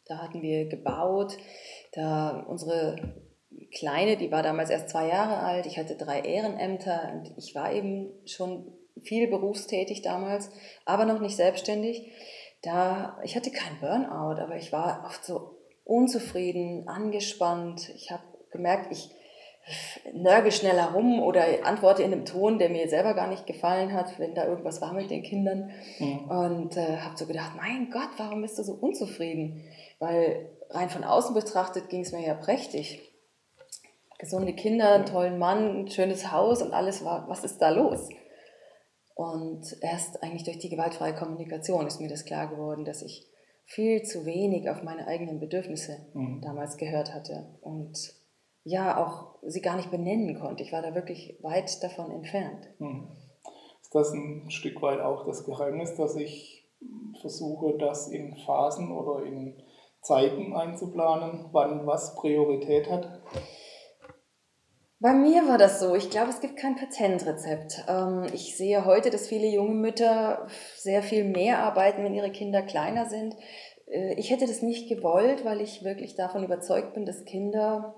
Da 0.05 0.19
hatten 0.19 0.43
wir 0.43 0.69
gebaut, 0.69 1.38
da 1.93 2.44
unsere 2.49 3.27
Kleine, 3.72 4.16
die 4.16 4.31
war 4.31 4.43
damals 4.43 4.70
erst 4.70 4.90
zwei 4.90 5.08
Jahre 5.08 5.38
alt, 5.38 5.66
ich 5.66 5.78
hatte 5.78 5.96
drei 5.96 6.20
Ehrenämter 6.20 7.12
und 7.14 7.32
ich 7.37 7.55
war 7.55 7.72
eben 7.72 8.10
schon 8.26 8.72
viel 9.02 9.28
berufstätig 9.28 10.02
damals, 10.02 10.50
aber 10.84 11.05
noch 11.05 11.20
nicht 11.20 11.37
selbstständig. 11.37 12.10
Da, 12.62 13.19
ich 13.22 13.37
hatte 13.37 13.50
kein 13.50 13.78
Burnout, 13.81 14.40
aber 14.40 14.56
ich 14.56 14.72
war 14.72 15.05
oft 15.06 15.25
so 15.25 15.58
unzufrieden, 15.84 16.88
angespannt. 16.88 17.88
Ich 17.94 18.10
habe 18.10 18.22
gemerkt, 18.50 18.90
ich 18.90 19.10
nörge 20.14 20.50
schnell 20.50 20.76
herum 20.76 21.20
oder 21.20 21.44
antworte 21.64 22.02
in 22.02 22.12
einem 22.12 22.25
Ton, 22.25 22.58
der 22.58 22.70
mir 22.70 22.88
selber 22.88 23.14
gar 23.14 23.28
nicht 23.28 23.46
gefallen 23.46 23.93
hat, 23.93 24.19
wenn 24.19 24.34
da 24.34 24.46
irgendwas 24.46 24.81
war 24.81 24.93
mit 24.93 25.10
den 25.10 25.22
Kindern. 25.22 25.70
Mhm. 25.99 26.31
Und 26.31 26.76
äh, 26.76 26.99
habe 26.99 27.16
so 27.16 27.26
gedacht, 27.26 27.52
mein 27.56 27.90
Gott, 27.90 28.10
warum 28.16 28.43
bist 28.43 28.58
du 28.58 28.62
so 28.62 28.72
unzufrieden? 28.72 29.62
Weil 29.99 30.50
rein 30.70 30.90
von 30.90 31.05
außen 31.05 31.34
betrachtet 31.34 31.88
ging 31.90 32.00
es 32.00 32.12
mir 32.12 32.26
ja 32.26 32.34
prächtig 32.34 33.07
gesunde 34.19 34.53
Kinder, 34.53 34.93
einen 34.93 35.06
tollen 35.06 35.38
Mann, 35.38 35.85
ein 35.85 35.88
schönes 35.88 36.31
Haus 36.32 36.62
und 36.62 36.73
alles 36.73 37.05
war, 37.05 37.29
was 37.29 37.44
ist 37.44 37.59
da 37.59 37.70
los? 37.70 38.09
Und 39.15 39.76
erst 39.81 40.23
eigentlich 40.23 40.44
durch 40.44 40.59
die 40.59 40.69
gewaltfreie 40.69 41.15
Kommunikation 41.15 41.87
ist 41.87 42.01
mir 42.01 42.08
das 42.08 42.25
klar 42.25 42.48
geworden, 42.48 42.84
dass 42.84 43.03
ich 43.03 43.27
viel 43.65 44.03
zu 44.03 44.25
wenig 44.25 44.70
auf 44.70 44.82
meine 44.82 45.06
eigenen 45.06 45.41
Bedürfnisse 45.41 46.06
mhm. 46.15 46.41
damals 46.41 46.77
gehört 46.77 47.13
hatte 47.13 47.58
und 47.60 47.96
ja 48.65 49.05
auch 49.05 49.39
sie 49.43 49.60
gar 49.60 49.77
nicht 49.77 49.91
benennen 49.91 50.39
konnte. 50.39 50.63
Ich 50.63 50.72
war 50.72 50.82
da 50.82 50.94
wirklich 50.94 51.39
weit 51.43 51.82
davon 51.82 52.10
entfernt. 52.10 52.69
Mhm. 52.79 53.08
Ist 53.82 53.94
das 53.94 54.13
ein 54.13 54.51
Stück 54.51 54.81
weit 54.82 55.01
auch 55.01 55.27
das 55.27 55.44
Geheimnis, 55.44 55.94
dass 55.96 56.17
ich 56.17 56.69
versuche, 57.20 57.77
das 57.79 58.08
in 58.08 58.37
Phasen 58.37 58.93
oder 58.93 59.25
in 59.25 59.63
Zeiten 60.01 60.55
einzuplanen, 60.55 61.46
wann 61.53 61.87
was 61.87 62.15
Priorität 62.15 62.89
hat? 62.91 63.20
Bei 65.00 65.12
mir 65.12 65.46
war 65.46 65.58
das 65.58 65.78
so. 65.78 65.94
Ich 65.94 66.10
glaube, 66.10 66.31
es 66.31 66.40
gibt 66.40 66.56
kein 66.56 66.74
Patentrezept. 66.74 67.84
Ähm, 67.88 68.26
ich 68.32 68.56
sehe 68.56 68.84
heute, 68.84 69.10
dass 69.10 69.28
viele 69.28 69.46
junge 69.46 69.74
Mütter 69.74 70.48
sehr 70.76 71.02
viel 71.05 71.22
mehr 71.22 71.60
arbeiten, 71.60 72.02
wenn 72.02 72.14
ihre 72.14 72.32
Kinder 72.32 72.62
kleiner 72.62 73.08
sind. 73.08 73.36
Äh, 73.86 74.14
ich 74.14 74.31
hätte 74.31 74.46
das 74.46 74.60
nicht 74.60 74.88
gewollt, 74.88 75.44
weil 75.44 75.60
ich 75.60 75.84
wirklich 75.84 76.17
davon 76.17 76.43
überzeugt 76.43 76.94
bin, 76.94 77.06
dass 77.06 77.24
Kinder 77.24 77.97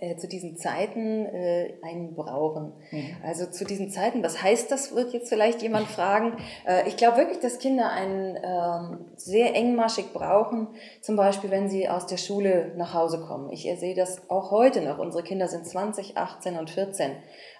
äh, 0.00 0.16
zu 0.16 0.28
diesen 0.28 0.56
Zeiten 0.56 1.24
äh, 1.26 1.74
einen 1.82 2.14
brauchen. 2.14 2.74
Mhm. 2.90 3.16
Also 3.24 3.46
zu 3.46 3.64
diesen 3.64 3.90
Zeiten, 3.90 4.22
was 4.22 4.42
heißt 4.42 4.70
das, 4.70 4.94
wird 4.94 5.12
jetzt 5.12 5.28
vielleicht 5.28 5.62
jemand 5.62 5.86
fragen. 5.88 6.36
Äh, 6.66 6.86
ich 6.88 6.96
glaube 6.96 7.16
wirklich, 7.18 7.40
dass 7.40 7.58
Kinder 7.58 7.90
einen 7.90 8.36
ähm, 8.36 9.06
sehr 9.16 9.54
engmaschig 9.54 10.12
brauchen, 10.12 10.68
zum 11.00 11.16
Beispiel 11.16 11.50
wenn 11.50 11.68
sie 11.70 11.88
aus 11.88 12.06
der 12.06 12.18
Schule 12.18 12.72
nach 12.76 12.92
Hause 12.92 13.20
kommen. 13.20 13.50
Ich 13.50 13.62
sehe 13.62 13.94
das 13.94 14.28
auch 14.30 14.50
heute 14.50 14.82
noch. 14.82 14.98
Unsere 14.98 15.22
Kinder 15.22 15.48
sind 15.48 15.66
20, 15.66 16.16
18 16.16 16.58
und 16.58 16.70
14. 16.70 17.12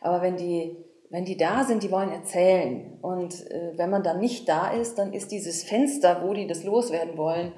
Aber 0.02 0.20
wenn 0.22 0.36
die 0.36 0.76
wenn 1.10 1.24
die 1.24 1.38
da 1.38 1.64
sind, 1.64 1.82
die 1.82 1.90
wollen 1.90 2.12
erzählen. 2.12 2.98
Und 3.00 3.50
äh, 3.50 3.72
wenn 3.76 3.88
man 3.88 4.02
dann 4.02 4.20
nicht 4.20 4.46
da 4.46 4.70
ist, 4.70 4.98
dann 4.98 5.14
ist 5.14 5.32
dieses 5.32 5.64
Fenster, 5.64 6.22
wo 6.22 6.34
die 6.34 6.46
das 6.46 6.64
loswerden 6.64 7.16
wollen, 7.16 7.52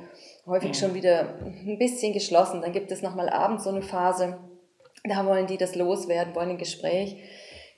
häufig 0.46 0.70
mhm. 0.70 0.74
schon 0.74 0.94
wieder 0.94 1.34
ein 1.42 1.76
bisschen 1.78 2.12
geschlossen. 2.12 2.60
Dann 2.62 2.72
gibt 2.72 2.92
es 2.92 3.02
nochmal 3.02 3.28
abends 3.28 3.64
so 3.64 3.70
eine 3.70 3.82
Phase, 3.82 4.38
da 5.04 5.26
wollen 5.26 5.46
die 5.46 5.58
das 5.58 5.74
loswerden, 5.74 6.34
wollen 6.34 6.50
ein 6.50 6.58
Gespräch. 6.58 7.16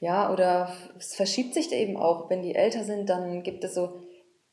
Ja, 0.00 0.32
oder 0.32 0.72
es 0.98 1.14
verschiebt 1.14 1.54
sich 1.54 1.72
eben 1.72 1.96
auch. 1.96 2.28
Wenn 2.28 2.42
die 2.42 2.54
älter 2.54 2.82
sind, 2.82 3.08
dann 3.08 3.42
gibt 3.42 3.62
es 3.62 3.74
so 3.74 4.00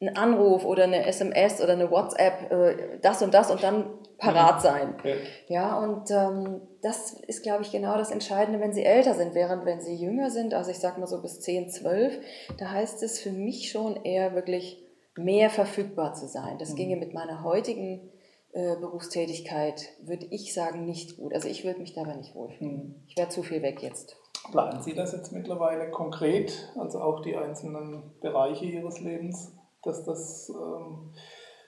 ein 0.01 0.15
Anruf 0.15 0.63
oder 0.63 0.83
eine 0.83 1.05
SMS 1.05 1.61
oder 1.61 1.73
eine 1.73 1.91
WhatsApp, 1.91 2.51
äh, 2.51 2.99
das 3.01 3.21
und 3.21 3.33
das 3.33 3.51
und 3.51 3.63
dann 3.63 3.85
parat 4.17 4.57
mhm. 4.57 4.61
sein. 4.61 4.93
Okay. 4.97 5.15
Ja, 5.47 5.77
und 5.79 6.11
ähm, 6.11 6.61
das 6.81 7.13
ist, 7.27 7.43
glaube 7.43 7.63
ich, 7.63 7.71
genau 7.71 7.97
das 7.97 8.11
Entscheidende, 8.11 8.59
wenn 8.59 8.73
sie 8.73 8.85
älter 8.85 9.13
sind, 9.13 9.33
während 9.33 9.65
wenn 9.65 9.81
sie 9.81 9.95
jünger 9.95 10.29
sind, 10.29 10.53
also 10.53 10.71
ich 10.71 10.79
sage 10.79 10.99
mal 10.99 11.07
so 11.07 11.21
bis 11.21 11.41
10, 11.41 11.69
12, 11.69 12.19
da 12.57 12.71
heißt 12.71 13.03
es 13.03 13.19
für 13.19 13.31
mich 13.31 13.71
schon 13.71 14.03
eher 14.03 14.35
wirklich 14.35 14.85
mehr 15.17 15.49
verfügbar 15.49 16.13
zu 16.13 16.27
sein. 16.27 16.57
Das 16.59 16.71
mhm. 16.71 16.75
ginge 16.75 16.95
mit 16.95 17.13
meiner 17.13 17.43
heutigen 17.43 18.11
äh, 18.51 18.75
Berufstätigkeit, 18.77 19.89
würde 20.01 20.25
ich 20.31 20.53
sagen, 20.53 20.85
nicht 20.85 21.17
gut. 21.17 21.33
Also 21.33 21.47
ich 21.47 21.63
würde 21.63 21.79
mich 21.79 21.93
dabei 21.93 22.15
nicht 22.15 22.33
wohlfühlen. 22.33 22.75
Mhm. 22.75 22.95
Ich 23.07 23.17
wäre 23.17 23.29
zu 23.29 23.43
viel 23.43 23.61
weg 23.61 23.81
jetzt. 23.83 24.17
Planen 24.51 24.81
Sie 24.81 24.95
das 24.95 25.11
jetzt 25.11 25.31
mittlerweile 25.31 25.91
konkret, 25.91 26.71
also 26.77 26.99
auch 27.01 27.21
die 27.21 27.35
einzelnen 27.35 28.11
Bereiche 28.21 28.65
Ihres 28.65 28.99
Lebens, 29.01 29.53
dass 29.83 30.03
das 30.03 30.49
ähm, 30.49 31.13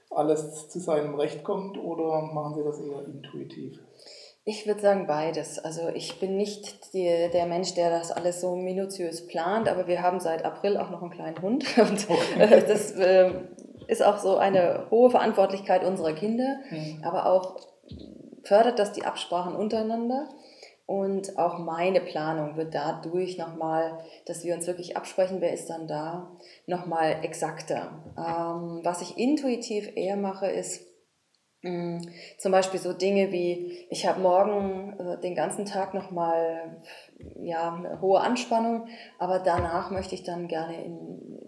alles 0.09 0.69
zu 0.69 0.79
seinem 0.79 1.15
Recht 1.15 1.43
kommt 1.43 1.77
oder 1.77 2.21
machen 2.21 2.55
Sie 2.55 2.63
das 2.63 2.79
eher 2.79 3.05
intuitiv? 3.05 3.79
Ich 4.43 4.65
würde 4.65 4.81
sagen 4.81 5.05
beides. 5.05 5.59
Also 5.59 5.89
ich 5.89 6.19
bin 6.19 6.35
nicht 6.35 6.93
die, 6.93 7.29
der 7.31 7.45
Mensch, 7.45 7.75
der 7.75 7.91
das 7.91 8.11
alles 8.11 8.41
so 8.41 8.55
minutiös 8.55 9.27
plant, 9.27 9.69
aber 9.69 9.85
wir 9.85 10.01
haben 10.01 10.19
seit 10.19 10.43
April 10.43 10.77
auch 10.77 10.89
noch 10.89 11.03
einen 11.03 11.11
kleinen 11.11 11.41
Hund 11.41 11.65
und 11.77 12.09
okay. 12.09 12.63
das 12.67 12.91
äh, 12.93 13.33
ist 13.91 14.01
auch 14.01 14.19
so 14.19 14.37
eine 14.37 14.87
hohe 14.89 15.09
Verantwortlichkeit 15.09 15.83
unserer 15.83 16.13
Kinder, 16.13 16.61
mhm. 16.69 17.03
aber 17.03 17.25
auch 17.25 17.59
fördert 18.43 18.79
das 18.79 18.93
die 18.93 19.03
Absprachen 19.03 19.53
untereinander. 19.53 20.29
Und 20.85 21.37
auch 21.37 21.59
meine 21.59 21.99
Planung 21.99 22.55
wird 22.55 22.73
dadurch 22.73 23.37
nochmal, 23.37 23.99
dass 24.25 24.43
wir 24.43 24.55
uns 24.55 24.67
wirklich 24.67 24.95
absprechen, 24.95 25.37
wer 25.39 25.53
ist 25.53 25.69
dann 25.69 25.87
da, 25.87 26.31
nochmal 26.67 27.17
exakter. 27.21 27.91
Ähm, 28.17 28.79
was 28.83 29.01
ich 29.01 29.17
intuitiv 29.17 29.89
eher 29.95 30.17
mache, 30.17 30.47
ist 30.47 30.85
zum 32.37 32.51
Beispiel 32.51 32.79
so 32.79 32.93
Dinge 32.93 33.31
wie, 33.31 33.85
ich 33.89 34.07
habe 34.07 34.19
morgen 34.19 34.99
äh, 34.99 35.19
den 35.19 35.35
ganzen 35.35 35.65
Tag 35.65 35.93
nochmal 35.93 36.81
ja, 37.39 37.75
eine 37.75 38.01
hohe 38.01 38.19
Anspannung, 38.19 38.87
aber 39.19 39.39
danach 39.39 39.91
möchte 39.91 40.15
ich 40.15 40.23
dann 40.23 40.47
gerne 40.47 40.83
in, 40.83 40.97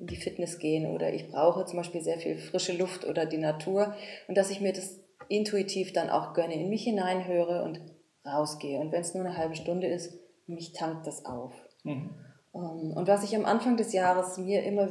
in 0.02 0.08
die 0.08 0.16
Fitness 0.16 0.60
gehen 0.60 0.94
oder 0.94 1.12
ich 1.12 1.32
brauche 1.32 1.66
zum 1.66 1.78
Beispiel 1.78 2.02
sehr 2.02 2.20
viel 2.20 2.38
frische 2.38 2.78
Luft 2.78 3.08
oder 3.08 3.26
die 3.26 3.38
Natur 3.38 3.96
und 4.28 4.38
dass 4.38 4.52
ich 4.52 4.62
mir 4.62 4.74
das 4.74 5.00
intuitiv 5.30 5.94
dann 5.94 6.12
auch 6.12 6.34
gönne, 6.34 6.54
in 6.54 6.70
mich 6.70 6.84
hineinhöre 6.84 7.64
und 7.64 7.82
rausgehe. 8.26 8.80
Und 8.80 8.92
wenn 8.92 9.02
es 9.02 9.16
nur 9.16 9.26
eine 9.26 9.38
halbe 9.38 9.56
Stunde 9.56 9.88
ist, 9.88 10.14
mich 10.46 10.74
tankt 10.74 11.08
das 11.08 11.26
auf. 11.26 11.54
Mhm. 11.84 12.12
Ähm, 12.54 12.94
und 12.96 13.08
was 13.08 13.24
ich 13.24 13.36
am 13.36 13.46
Anfang 13.46 13.78
des 13.78 13.94
Jahres 13.94 14.38
mir 14.38 14.64
immer 14.64 14.90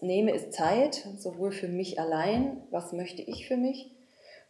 nehme, 0.00 0.30
ist 0.32 0.52
Zeit, 0.52 0.94
sowohl 1.18 1.50
für 1.50 1.68
mich 1.68 1.98
allein, 1.98 2.62
was 2.70 2.92
möchte 2.92 3.22
ich 3.22 3.48
für 3.48 3.56
mich, 3.56 3.96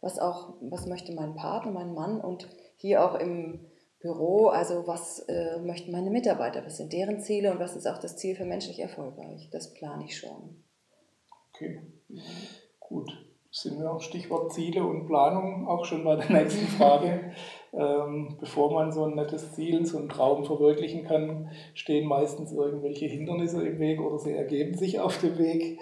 was 0.01 0.19
auch, 0.19 0.55
was 0.61 0.87
möchte 0.87 1.13
mein 1.13 1.35
Partner, 1.35 1.71
mein 1.71 1.93
Mann 1.93 2.19
und 2.19 2.49
hier 2.75 3.05
auch 3.05 3.15
im 3.15 3.65
Büro, 3.99 4.47
also 4.47 4.87
was 4.87 5.19
äh, 5.27 5.59
möchten 5.59 5.91
meine 5.91 6.09
Mitarbeiter, 6.09 6.65
was 6.65 6.77
sind 6.77 6.91
deren 6.91 7.19
Ziele 7.21 7.51
und 7.51 7.59
was 7.59 7.75
ist 7.75 7.87
auch 7.87 7.99
das 7.99 8.17
Ziel 8.17 8.35
für 8.35 8.45
menschlich 8.45 8.79
erfolgreich. 8.79 9.49
Das 9.51 9.73
plane 9.73 10.05
ich 10.05 10.17
schon. 10.17 10.63
Okay, 11.53 11.81
mhm. 12.07 12.21
gut 12.79 13.11
sind 13.51 13.79
wir 13.79 13.99
Stichwort 13.99 14.53
Ziele 14.53 14.85
und 14.85 15.07
Planung 15.07 15.67
auch 15.67 15.83
schon 15.83 16.05
bei 16.05 16.15
der 16.15 16.31
nächsten 16.31 16.67
Frage. 16.67 17.33
ähm, 17.73 18.37
bevor 18.39 18.71
man 18.71 18.93
so 18.93 19.03
ein 19.03 19.15
nettes 19.15 19.53
Ziel, 19.53 19.85
so 19.85 19.97
einen 19.97 20.07
Traum 20.07 20.45
verwirklichen 20.45 21.03
kann, 21.03 21.51
stehen 21.73 22.07
meistens 22.07 22.53
irgendwelche 22.53 23.07
Hindernisse 23.07 23.67
im 23.67 23.77
Weg 23.79 23.99
oder 23.99 24.17
sie 24.17 24.31
ergeben 24.31 24.75
sich 24.75 25.01
auf 25.01 25.17
dem 25.19 25.37
Weg. 25.37 25.79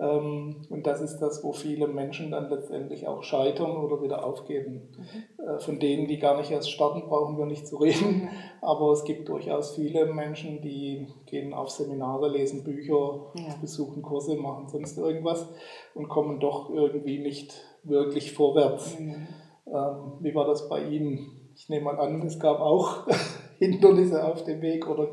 Ähm, 0.00 0.66
und 0.70 0.86
das 0.86 1.00
ist 1.00 1.18
das, 1.18 1.42
wo 1.42 1.52
viele 1.52 1.88
Menschen 1.88 2.30
dann 2.30 2.48
letztendlich 2.50 3.08
auch 3.08 3.24
scheitern 3.24 3.76
oder 3.76 4.00
wieder 4.00 4.24
aufgeben. 4.24 4.88
Mhm. 4.96 5.44
Äh, 5.44 5.58
von 5.58 5.80
denen, 5.80 6.06
die 6.06 6.18
gar 6.18 6.36
nicht 6.36 6.50
erst 6.50 6.70
starten, 6.70 7.08
brauchen 7.08 7.36
wir 7.36 7.46
nicht 7.46 7.66
zu 7.66 7.76
reden. 7.78 8.22
Mhm. 8.22 8.28
Aber 8.60 8.92
es 8.92 9.04
gibt 9.04 9.28
durchaus 9.28 9.74
viele 9.74 10.06
Menschen, 10.06 10.62
die 10.62 11.08
gehen 11.26 11.52
auf 11.52 11.70
Seminare, 11.70 12.28
lesen 12.28 12.62
Bücher, 12.62 13.32
ja. 13.34 13.54
besuchen 13.60 14.02
Kurse, 14.02 14.36
machen 14.36 14.68
sonst 14.68 14.96
irgendwas 14.98 15.48
und 15.94 16.08
kommen 16.08 16.38
doch 16.38 16.70
irgendwie 16.70 17.18
nicht 17.18 17.60
wirklich 17.82 18.32
vorwärts. 18.32 18.98
Mhm. 19.00 19.26
Ähm, 19.66 20.12
wie 20.20 20.34
war 20.34 20.46
das 20.46 20.68
bei 20.68 20.84
Ihnen? 20.84 21.50
Ich 21.56 21.68
nehme 21.68 21.86
mal 21.86 21.98
an, 21.98 22.22
es 22.22 22.38
gab 22.38 22.60
auch 22.60 23.06
Hindernisse 23.58 24.24
auf 24.24 24.44
dem 24.44 24.62
Weg 24.62 24.88
oder 24.88 25.08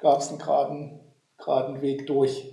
gab 0.00 0.20
es 0.20 0.30
einen 0.30 0.38
geraden, 0.38 1.00
geraden 1.36 1.82
Weg 1.82 2.06
durch? 2.06 2.50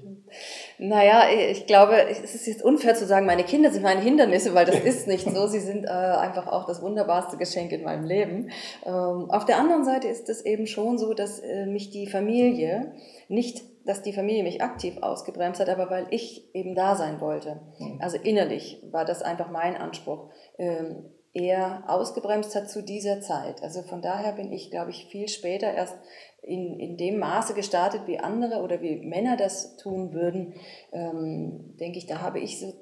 Naja, 0.84 1.26
ich 1.30 1.68
glaube, 1.68 2.10
es 2.10 2.34
ist 2.34 2.48
jetzt 2.48 2.64
unfair 2.64 2.96
zu 2.96 3.06
sagen, 3.06 3.28
meine 3.28 3.44
Kinder 3.44 3.70
sind 3.70 3.84
meine 3.84 4.02
Hindernisse, 4.02 4.56
weil 4.56 4.66
das 4.66 4.80
ist 4.80 5.08
nicht 5.08 5.30
so. 5.30 5.46
Sie 5.46 5.60
sind 5.60 5.86
äh, 5.86 5.90
einfach 5.90 6.48
auch 6.48 6.66
das 6.66 6.82
wunderbarste 6.82 7.38
Geschenk 7.38 7.72
in 7.72 7.84
meinem 7.84 8.04
Leben. 8.04 8.50
Ähm, 8.84 9.30
auf 9.30 9.46
der 9.46 9.60
anderen 9.60 9.86
Seite 9.86 10.08
ist 10.08 10.28
es 10.28 10.44
eben 10.44 10.66
schon 10.66 10.98
so, 10.98 11.14
dass 11.14 11.38
äh, 11.38 11.68
mich 11.68 11.92
die 11.92 12.08
Familie, 12.08 12.94
nicht, 13.28 13.62
dass 13.86 14.02
die 14.02 14.12
Familie 14.12 14.42
mich 14.42 14.64
aktiv 14.64 14.98
ausgebremst 15.02 15.62
hat, 15.62 15.70
aber 15.70 15.92
weil 15.92 16.08
ich 16.10 16.50
eben 16.56 16.74
da 16.74 16.96
sein 16.96 17.22
wollte. 17.22 17.62
Mhm. 17.78 18.00
Also 18.02 18.18
innerlich 18.18 18.82
war 18.90 19.06
das 19.06 19.22
einfach 19.22 19.52
mein 19.52 19.76
Anspruch. 19.76 20.32
Ähm, 20.58 21.12
eher 21.34 21.84
ausgebremst 21.88 22.56
hat 22.56 22.70
zu 22.70 22.84
dieser 22.84 23.22
Zeit. 23.22 23.64
Also 23.64 23.84
von 23.84 24.02
daher 24.02 24.34
bin 24.34 24.52
ich, 24.52 24.70
glaube 24.70 24.92
ich, 24.92 25.06
viel 25.06 25.30
später 25.30 25.72
erst 25.72 25.96
in, 26.42 26.80
in 26.80 26.98
dem 26.98 27.20
Maße 27.20 27.54
gestartet, 27.54 28.08
wie 28.08 28.20
andere 28.20 28.62
oder 28.62 28.82
wie 28.82 28.98
Männer 28.98 29.38
das 29.38 29.78
tun 29.78 30.14
würden, 30.14 30.56
ähm, 30.92 31.76
denke 31.80 31.98
ich, 31.98 32.08
da 32.08 32.22
habe 32.22 32.40
ich 32.40 32.60
so 32.60 32.74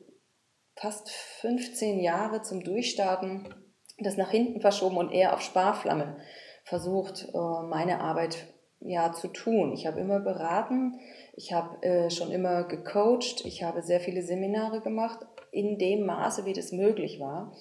fast 0.76 1.10
15 1.12 2.00
Jahre 2.00 2.42
zum 2.42 2.64
Durchstarten 2.64 3.54
das 4.02 4.18
nach 4.18 4.32
hinten 4.32 4.62
verschoben 4.62 4.98
und 4.98 5.12
eher 5.12 5.34
auf 5.34 5.42
Sparflamme 5.42 6.18
versucht, 6.64 7.28
äh, 7.34 7.68
meine 7.68 8.02
Arbeit 8.02 8.48
ja 8.80 9.12
zu 9.12 9.28
tun. 9.28 9.74
Ich 9.74 9.86
habe 9.86 10.00
immer 10.00 10.20
beraten, 10.20 11.00
ich 11.34 11.52
habe 11.52 11.82
äh, 11.84 12.10
schon 12.10 12.32
immer 12.32 12.64
gecoacht, 12.64 13.46
ich 13.46 13.64
habe 13.64 13.82
sehr 13.82 14.00
viele 14.00 14.22
Seminare 14.22 14.82
gemacht, 14.82 15.20
in 15.52 15.78
dem 15.78 16.06
Maße, 16.06 16.46
wie 16.46 16.54
das 16.54 16.72
möglich 16.72 17.20
war. 17.20 17.54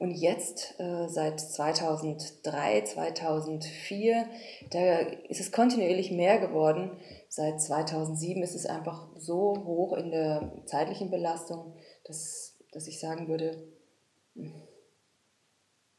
Und 0.00 0.12
jetzt, 0.12 0.80
äh, 0.80 1.08
seit 1.08 1.38
2003, 1.38 2.84
2004, 2.84 4.24
da 4.70 4.96
ist 5.28 5.40
es 5.40 5.52
kontinuierlich 5.52 6.10
mehr 6.10 6.38
geworden. 6.38 6.92
Seit 7.28 7.60
2007 7.60 8.42
ist 8.42 8.54
es 8.54 8.64
einfach 8.64 9.08
so 9.18 9.62
hoch 9.66 9.92
in 9.92 10.10
der 10.10 10.52
zeitlichen 10.64 11.10
Belastung, 11.10 11.74
dass, 12.04 12.56
dass 12.72 12.88
ich 12.88 12.98
sagen 12.98 13.28
würde, 13.28 13.62
hm, 14.34 14.54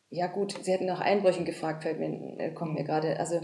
ja 0.09 0.25
gut, 0.25 0.57
Sie 0.63 0.71
hätten 0.71 0.87
nach 0.87 1.01
Einbrüchen 1.01 1.45
gefragt, 1.45 1.83
fällt 1.83 1.99
mir, 1.99 2.39
äh, 2.39 2.51
kommt 2.55 2.73
mir 2.73 2.83
gerade. 2.83 3.19
Also 3.19 3.39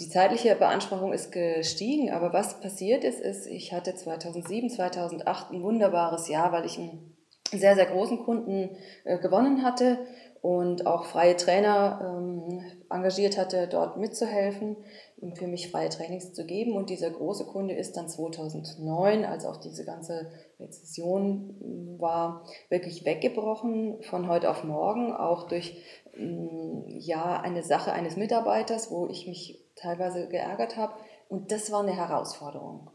die 0.00 0.08
zeitliche 0.08 0.54
Beanspruchung 0.54 1.12
ist 1.12 1.32
gestiegen, 1.32 2.10
aber 2.10 2.32
was 2.32 2.60
passiert 2.60 3.02
ist, 3.02 3.18
ist, 3.18 3.48
ich 3.48 3.72
hatte 3.72 3.96
2007, 3.96 4.70
2008 4.70 5.50
ein 5.50 5.64
wunderbares 5.64 6.28
Jahr, 6.28 6.52
weil 6.52 6.64
ich 6.64 6.78
ein 6.78 7.16
sehr, 7.50 7.74
sehr 7.74 7.86
großen 7.86 8.24
Kunden 8.24 8.76
äh, 9.04 9.18
gewonnen 9.18 9.62
hatte 9.64 9.98
und 10.42 10.86
auch 10.86 11.04
freie 11.04 11.36
Trainer 11.36 12.00
ähm, 12.02 12.62
engagiert 12.88 13.36
hatte, 13.36 13.68
dort 13.68 13.98
mitzuhelfen 13.98 14.76
und 15.18 15.36
für 15.36 15.46
mich 15.46 15.70
freie 15.70 15.90
Trainings 15.90 16.32
zu 16.32 16.46
geben. 16.46 16.76
Und 16.76 16.88
dieser 16.88 17.10
große 17.10 17.44
Kunde 17.44 17.74
ist 17.74 17.96
dann 17.96 18.08
2009, 18.08 19.24
als 19.24 19.44
auch 19.44 19.58
diese 19.58 19.84
ganze 19.84 20.30
Rezession 20.58 21.56
hm, 21.60 22.00
war, 22.00 22.44
wirklich 22.70 23.04
weggebrochen 23.04 24.02
von 24.02 24.28
heute 24.28 24.50
auf 24.50 24.64
morgen, 24.64 25.12
auch 25.12 25.46
durch 25.46 25.76
ähm, 26.14 26.84
ja, 26.86 27.38
eine 27.40 27.62
Sache 27.62 27.92
eines 27.92 28.16
Mitarbeiters, 28.16 28.90
wo 28.90 29.08
ich 29.08 29.26
mich 29.26 29.62
teilweise 29.76 30.28
geärgert 30.28 30.78
habe. 30.78 30.94
Und 31.28 31.52
das 31.52 31.70
war 31.70 31.80
eine 31.80 31.94
Herausforderung. 31.94 32.90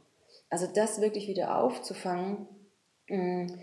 Also 0.49 0.65
das 0.73 0.99
wirklich 0.99 1.27
wieder 1.27 1.61
aufzufangen. 1.61 2.47
Mh, 3.07 3.17
hm, 3.17 3.59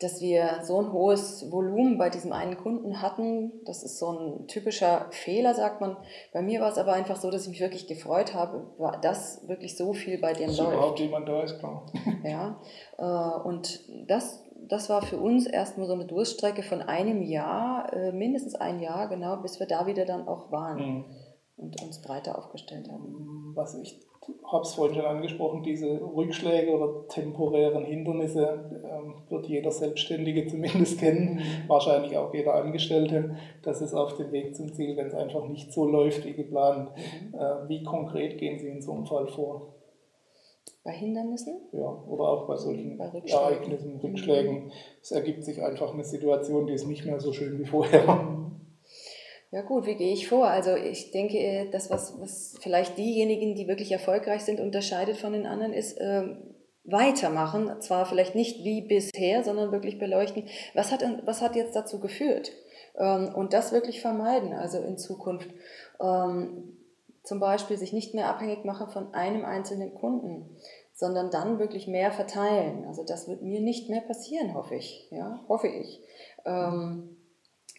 dass 0.00 0.20
wir 0.20 0.60
so 0.62 0.80
ein 0.80 0.92
hohes 0.92 1.50
Volumen 1.50 1.96
bei 1.96 2.10
diesem 2.10 2.32
einen 2.32 2.56
Kunden 2.56 3.00
hatten. 3.00 3.52
Das 3.64 3.82
ist 3.82 3.98
so 3.98 4.10
ein 4.10 4.46
typischer 4.46 5.06
Fehler, 5.10 5.54
sagt 5.54 5.80
man. 5.80 5.96
Bei 6.32 6.42
mir 6.42 6.60
war 6.60 6.70
es 6.70 6.76
aber 6.76 6.92
einfach 6.92 7.16
so, 7.16 7.30
dass 7.30 7.44
ich 7.44 7.48
mich 7.48 7.60
wirklich 7.60 7.86
gefreut 7.86 8.34
habe, 8.34 8.66
dass 9.00 9.48
wirklich 9.48 9.76
so 9.76 9.94
viel 9.94 10.18
bei 10.18 10.34
dem 10.34 10.48
läuft. 10.48 10.60
überhaupt 10.60 11.00
jemand 11.00 11.28
da 11.28 11.42
ist, 11.42 11.58
klar. 11.58 11.86
Ja, 12.24 12.60
äh, 12.98 13.46
und 13.46 13.80
das, 14.06 14.44
das 14.68 14.90
war 14.90 15.00
für 15.00 15.16
uns 15.16 15.46
erstmal 15.46 15.86
so 15.86 15.94
eine 15.94 16.06
Durststrecke 16.06 16.62
von 16.62 16.82
einem 16.82 17.22
Jahr, 17.22 17.92
äh, 17.92 18.12
mindestens 18.12 18.54
ein 18.54 18.80
Jahr, 18.80 19.08
genau, 19.08 19.36
bis 19.36 19.60
wir 19.60 19.66
da 19.66 19.86
wieder 19.86 20.04
dann 20.04 20.28
auch 20.28 20.50
waren. 20.50 20.78
Mhm 20.78 21.04
und 21.56 21.80
uns 21.82 22.02
breiter 22.02 22.38
aufgestellt 22.38 22.90
haben. 22.90 23.52
Was 23.54 23.74
ich 23.74 24.00
habe 24.44 24.62
es 24.62 24.74
vorhin 24.74 24.96
schon 24.96 25.06
angesprochen, 25.06 25.62
diese 25.62 26.00
Rückschläge 26.00 26.72
oder 26.72 27.06
temporären 27.08 27.84
Hindernisse 27.84 28.82
ähm, 28.84 29.14
wird 29.28 29.46
jeder 29.46 29.70
Selbstständige 29.70 30.46
zumindest 30.48 30.98
kennen, 30.98 31.36
mhm. 31.36 31.68
wahrscheinlich 31.68 32.16
auch 32.16 32.34
jeder 32.34 32.54
Angestellte. 32.54 33.36
Das 33.62 33.80
ist 33.80 33.94
auf 33.94 34.16
dem 34.16 34.32
Weg 34.32 34.56
zum 34.56 34.72
Ziel, 34.72 34.96
wenn 34.96 35.06
es 35.06 35.14
einfach 35.14 35.46
nicht 35.46 35.72
so 35.72 35.86
läuft 35.86 36.24
wie 36.24 36.34
geplant. 36.34 36.90
Mhm. 36.96 37.34
Äh, 37.34 37.68
wie 37.68 37.84
konkret 37.84 38.38
gehen 38.38 38.58
Sie 38.58 38.68
in 38.68 38.82
so 38.82 38.92
einem 38.92 39.06
Fall 39.06 39.28
vor? 39.28 39.72
bei 40.86 40.92
Hindernissen. 40.92 41.56
Ja, 41.72 41.88
oder 42.06 42.28
auch 42.28 42.46
bei 42.46 42.56
solchen 42.56 42.96
bei 42.96 43.06
Ereignissen, 43.06 43.96
Rückschlägen. 43.96 44.70
Es 45.02 45.10
ergibt 45.10 45.44
sich 45.44 45.60
einfach 45.60 45.92
eine 45.92 46.04
Situation, 46.04 46.68
die 46.68 46.74
ist 46.74 46.86
nicht 46.86 47.04
mehr 47.04 47.18
so 47.18 47.32
schön 47.32 47.58
wie 47.58 47.64
vorher. 47.64 48.45
Ja 49.56 49.62
gut, 49.62 49.86
wie 49.86 49.94
gehe 49.94 50.12
ich 50.12 50.28
vor? 50.28 50.48
Also 50.48 50.76
ich 50.76 51.12
denke, 51.12 51.70
das, 51.72 51.88
was, 51.88 52.20
was 52.20 52.58
vielleicht 52.60 52.98
diejenigen, 52.98 53.54
die 53.54 53.66
wirklich 53.66 53.90
erfolgreich 53.90 54.42
sind, 54.42 54.60
unterscheidet 54.60 55.16
von 55.16 55.32
den 55.32 55.46
anderen, 55.46 55.72
ist 55.72 55.96
äh, 55.96 56.36
weitermachen. 56.84 57.80
Zwar 57.80 58.04
vielleicht 58.04 58.34
nicht 58.34 58.64
wie 58.64 58.82
bisher, 58.82 59.44
sondern 59.44 59.72
wirklich 59.72 59.98
beleuchten, 59.98 60.44
was 60.74 60.92
hat, 60.92 61.02
was 61.24 61.40
hat 61.40 61.56
jetzt 61.56 61.74
dazu 61.74 62.00
geführt? 62.00 62.52
Ähm, 62.98 63.32
und 63.34 63.54
das 63.54 63.72
wirklich 63.72 64.02
vermeiden, 64.02 64.52
also 64.52 64.78
in 64.78 64.98
Zukunft. 64.98 65.48
Ähm, 66.02 66.76
zum 67.22 67.40
Beispiel 67.40 67.78
sich 67.78 67.94
nicht 67.94 68.12
mehr 68.12 68.28
abhängig 68.28 68.66
machen 68.66 68.90
von 68.90 69.14
einem 69.14 69.46
einzelnen 69.46 69.94
Kunden, 69.94 70.54
sondern 70.92 71.30
dann 71.30 71.58
wirklich 71.58 71.86
mehr 71.86 72.12
verteilen. 72.12 72.84
Also 72.84 73.04
das 73.04 73.26
wird 73.26 73.40
mir 73.40 73.62
nicht 73.62 73.88
mehr 73.88 74.02
passieren, 74.02 74.52
hoffe 74.52 74.74
ich. 74.74 75.08
Ja, 75.10 75.42
hoffe 75.48 75.68
ich. 75.68 76.02
Ähm, 76.44 77.15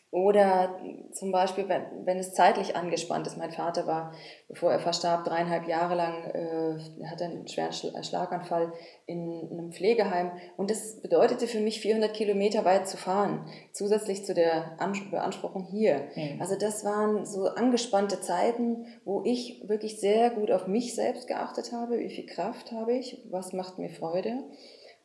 oder 0.10 0.80
zum 1.12 1.34
Beispiel, 1.34 1.68
wenn, 1.68 2.06
wenn 2.06 2.18
es 2.18 2.34
zeitlich 2.34 2.78
angespannt 2.78 3.28
ist. 3.28 3.38
Mein 3.38 3.52
Vater 3.52 3.88
war, 3.88 4.14
bevor 4.48 4.72
er 4.72 4.80
verstarb, 4.80 5.26
dreieinhalb 5.26 5.68
Jahre 5.68 5.96
lang, 5.96 6.24
äh, 6.32 7.06
hatte 7.06 7.26
einen 7.26 7.48
schweren 7.48 7.72
äh, 7.72 8.04
Schlaganfall 8.04 8.72
in 9.06 9.50
einem 9.52 9.72
Pflegeheim. 9.74 10.32
Und 10.56 10.72
das 10.72 11.02
bedeutete 11.02 11.46
für 11.48 11.60
mich, 11.60 11.82
400 11.82 12.14
Kilometer 12.14 12.64
weit 12.64 12.88
zu 12.88 12.96
fahren, 12.96 13.48
zusätzlich 13.74 14.24
zu 14.24 14.34
der 14.34 14.78
Beanspruchung 15.12 15.66
hier. 15.66 16.08
Mhm. 16.16 16.40
Also 16.40 16.56
das 16.58 16.86
waren 16.86 17.26
so 17.26 17.48
angespannte 17.48 18.22
Zeiten, 18.22 18.86
wo 19.04 19.24
ich 19.26 19.68
wirklich 19.68 20.00
sehr 20.00 20.30
gut 20.30 20.52
auf 20.52 20.68
mich 20.68 20.96
selbst 20.96 21.28
geachtet 21.28 21.74
habe. 21.74 22.00
Wie 22.00 22.10
viel 22.10 22.28
Kraft 22.28 22.72
habe 22.72 22.94
ich? 22.94 23.22
Was 23.30 23.52
macht 23.52 23.78
mir 23.78 23.90
Freude? 23.90 24.46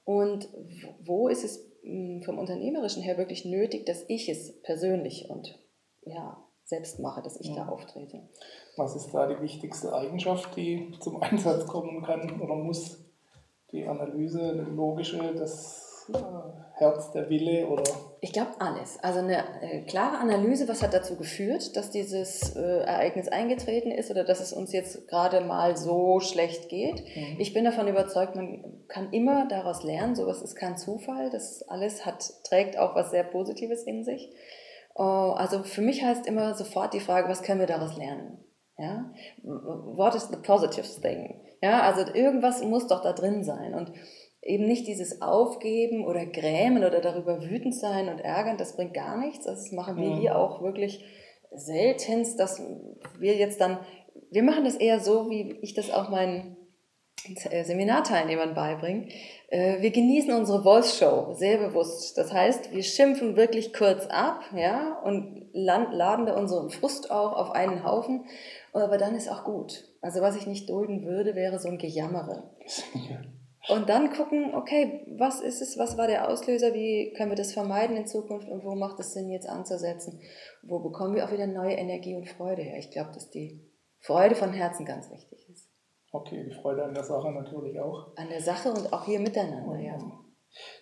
Und 0.04 0.48
wo 1.00 1.26
ist 1.28 1.44
es 1.44 1.71
vom 1.82 2.38
Unternehmerischen 2.38 3.02
her 3.02 3.18
wirklich 3.18 3.44
nötig, 3.44 3.86
dass 3.86 4.04
ich 4.08 4.28
es 4.28 4.60
persönlich 4.62 5.28
und 5.28 5.58
ja, 6.04 6.42
selbst 6.64 7.00
mache, 7.00 7.22
dass 7.22 7.40
ich 7.40 7.48
ja. 7.48 7.56
da 7.56 7.68
auftrete. 7.68 8.22
Was 8.76 8.96
ist 8.96 9.12
da 9.12 9.26
die 9.26 9.40
wichtigste 9.40 9.94
Eigenschaft, 9.94 10.56
die 10.56 10.92
zum 11.00 11.22
Einsatz 11.22 11.66
kommen 11.66 12.02
kann 12.02 12.40
oder 12.40 12.54
muss? 12.54 12.98
Die 13.72 13.86
Analyse, 13.86 14.50
eine 14.50 14.62
logische, 14.62 15.34
das 15.34 15.81
Herz, 16.74 17.12
der 17.12 17.28
Wille 17.28 17.66
oder? 17.68 17.84
Ich 18.20 18.32
glaube 18.32 18.52
alles. 18.58 18.98
Also 19.02 19.20
eine 19.20 19.44
äh, 19.62 19.82
klare 19.82 20.18
Analyse, 20.18 20.68
was 20.68 20.82
hat 20.82 20.94
dazu 20.94 21.16
geführt, 21.16 21.76
dass 21.76 21.90
dieses 21.90 22.56
äh, 22.56 22.60
Ereignis 22.60 23.28
eingetreten 23.28 23.90
ist 23.90 24.10
oder 24.10 24.24
dass 24.24 24.40
es 24.40 24.52
uns 24.52 24.72
jetzt 24.72 25.08
gerade 25.08 25.40
mal 25.40 25.76
so 25.76 26.20
schlecht 26.20 26.68
geht. 26.68 27.04
Mhm. 27.14 27.36
Ich 27.38 27.52
bin 27.52 27.64
davon 27.64 27.88
überzeugt, 27.88 28.34
man 28.34 28.84
kann 28.88 29.12
immer 29.12 29.46
daraus 29.48 29.82
lernen. 29.82 30.14
Sowas 30.14 30.42
ist 30.42 30.56
kein 30.56 30.76
Zufall. 30.76 31.30
Das 31.30 31.62
alles 31.68 32.04
hat, 32.04 32.24
trägt 32.44 32.78
auch 32.78 32.94
was 32.94 33.10
sehr 33.10 33.24
Positives 33.24 33.84
in 33.84 34.04
sich. 34.04 34.30
Äh, 34.96 35.02
also 35.02 35.62
für 35.62 35.82
mich 35.82 36.02
heißt 36.02 36.26
immer 36.26 36.54
sofort 36.54 36.94
die 36.94 37.00
Frage, 37.00 37.28
was 37.28 37.42
können 37.42 37.60
wir 37.60 37.66
daraus 37.66 37.96
lernen? 37.96 38.38
Ja? 38.78 39.12
What 39.42 40.14
is 40.14 40.28
the 40.28 40.36
positive 40.36 40.86
thing? 41.00 41.40
Ja, 41.62 41.82
also 41.82 42.12
irgendwas 42.12 42.62
muss 42.64 42.88
doch 42.88 43.02
da 43.02 43.12
drin 43.12 43.44
sein. 43.44 43.74
Und 43.74 43.92
eben 44.42 44.66
nicht 44.66 44.88
dieses 44.88 45.22
Aufgeben 45.22 46.04
oder 46.04 46.26
Grämen 46.26 46.84
oder 46.84 47.00
darüber 47.00 47.42
wütend 47.42 47.74
sein 47.74 48.08
und 48.08 48.20
ärgern, 48.20 48.58
das 48.58 48.76
bringt 48.76 48.94
gar 48.94 49.16
nichts. 49.16 49.46
Das 49.46 49.70
machen 49.72 49.96
wir 49.96 50.10
mhm. 50.10 50.20
hier 50.20 50.36
auch 50.36 50.62
wirklich 50.62 51.04
seltenst, 51.52 52.40
dass 52.40 52.60
wir 53.18 53.36
jetzt 53.36 53.60
dann, 53.60 53.78
wir 54.30 54.42
machen 54.42 54.64
das 54.64 54.74
eher 54.74 55.00
so, 55.00 55.30
wie 55.30 55.58
ich 55.62 55.74
das 55.74 55.90
auch 55.90 56.08
meinen 56.08 56.56
äh, 57.50 57.62
Seminarteilnehmern 57.62 58.54
beibringe. 58.54 59.08
Äh, 59.48 59.80
wir 59.80 59.92
genießen 59.92 60.32
unsere 60.32 60.62
Voice-Show 60.64 61.34
sehr 61.34 61.58
bewusst. 61.58 62.18
Das 62.18 62.32
heißt, 62.32 62.72
wir 62.72 62.82
schimpfen 62.82 63.36
wirklich 63.36 63.72
kurz 63.72 64.06
ab, 64.06 64.40
ja, 64.56 64.98
und 65.04 65.50
laden 65.52 66.26
da 66.26 66.36
unseren 66.36 66.70
Frust 66.70 67.12
auch 67.12 67.32
auf 67.32 67.52
einen 67.52 67.84
Haufen. 67.84 68.24
Aber 68.72 68.98
dann 68.98 69.14
ist 69.14 69.28
auch 69.28 69.44
gut. 69.44 69.84
Also 70.00 70.20
was 70.20 70.36
ich 70.36 70.46
nicht 70.48 70.68
dulden 70.68 71.04
würde, 71.04 71.36
wäre 71.36 71.60
so 71.60 71.68
ein 71.68 71.78
Gejammere. 71.78 72.50
Und 73.68 73.88
dann 73.88 74.12
gucken, 74.12 74.54
okay, 74.54 75.06
was 75.16 75.40
ist 75.40 75.62
es, 75.62 75.78
was 75.78 75.96
war 75.96 76.08
der 76.08 76.28
Auslöser, 76.28 76.74
wie 76.74 77.12
können 77.16 77.30
wir 77.30 77.36
das 77.36 77.52
vermeiden 77.52 77.96
in 77.96 78.06
Zukunft 78.06 78.48
und 78.48 78.64
wo 78.64 78.74
macht 78.74 78.98
es 78.98 79.12
Sinn, 79.12 79.30
jetzt 79.30 79.48
anzusetzen? 79.48 80.20
Wo 80.62 80.80
bekommen 80.80 81.14
wir 81.14 81.24
auch 81.24 81.32
wieder 81.32 81.46
neue 81.46 81.74
Energie 81.74 82.16
und 82.16 82.28
Freude 82.28 82.62
her? 82.62 82.78
Ich 82.78 82.90
glaube, 82.90 83.12
dass 83.12 83.30
die 83.30 83.60
Freude 84.00 84.34
von 84.34 84.52
Herzen 84.52 84.84
ganz 84.84 85.10
wichtig 85.10 85.48
ist. 85.48 85.68
Okay, 86.10 86.44
die 86.44 86.54
Freude 86.54 86.84
an 86.84 86.92
der 86.92 87.04
Sache 87.04 87.30
natürlich 87.30 87.78
auch. 87.78 88.16
An 88.16 88.28
der 88.28 88.40
Sache 88.40 88.70
und 88.70 88.92
auch 88.92 89.04
hier 89.04 89.20
miteinander, 89.20 89.78
ja. 89.78 89.96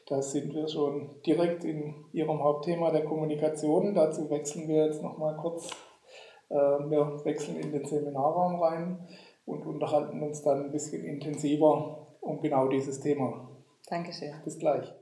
Da 0.09 0.20
sind 0.20 0.52
wir 0.52 0.66
schon 0.66 1.20
direkt 1.24 1.64
in 1.64 2.07
Ihrem 2.12 2.42
Hauptthema 2.42 2.90
der 2.90 3.04
Kommunikation. 3.04 3.94
Dazu 3.94 4.28
wechseln 4.31 4.66
wir 4.66 4.87
jetzt 4.87 5.02
nochmal 5.02 5.37
kurz. 5.37 5.70
Äh, 6.48 6.54
wir 6.54 7.20
wechseln 7.24 7.61
in 7.61 7.70
den 7.70 7.85
Seminarraum 7.85 8.61
rein 8.61 9.09
und 9.44 9.64
unterhalten 9.66 10.20
uns 10.22 10.42
dann 10.42 10.64
ein 10.64 10.72
bisschen 10.72 11.04
intensiver 11.04 11.99
um 12.20 12.40
genau 12.40 12.68
dieses 12.68 13.00
Thema. 13.00 13.48
Dankeschön. 13.88 14.35
Bis 14.44 14.59
gleich. 14.59 14.92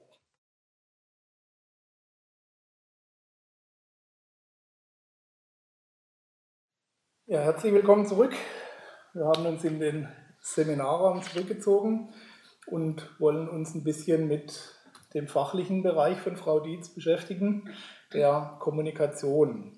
Ja, 7.26 7.40
herzlich 7.40 7.74
willkommen 7.74 8.06
zurück. 8.06 8.34
Wir 9.12 9.26
haben 9.26 9.44
uns 9.44 9.62
in 9.62 9.80
den 9.80 10.08
Seminarraum 10.40 11.22
zurückgezogen 11.22 12.14
und 12.66 13.20
wollen 13.20 13.48
uns 13.48 13.74
ein 13.74 13.84
bisschen 13.84 14.28
mit 14.28 14.74
dem 15.12 15.28
fachlichen 15.28 15.82
Bereich 15.82 16.18
von 16.18 16.36
Frau 16.36 16.60
Dietz 16.60 16.94
beschäftigen, 16.94 17.68
der 18.14 18.56
Kommunikation. 18.60 19.76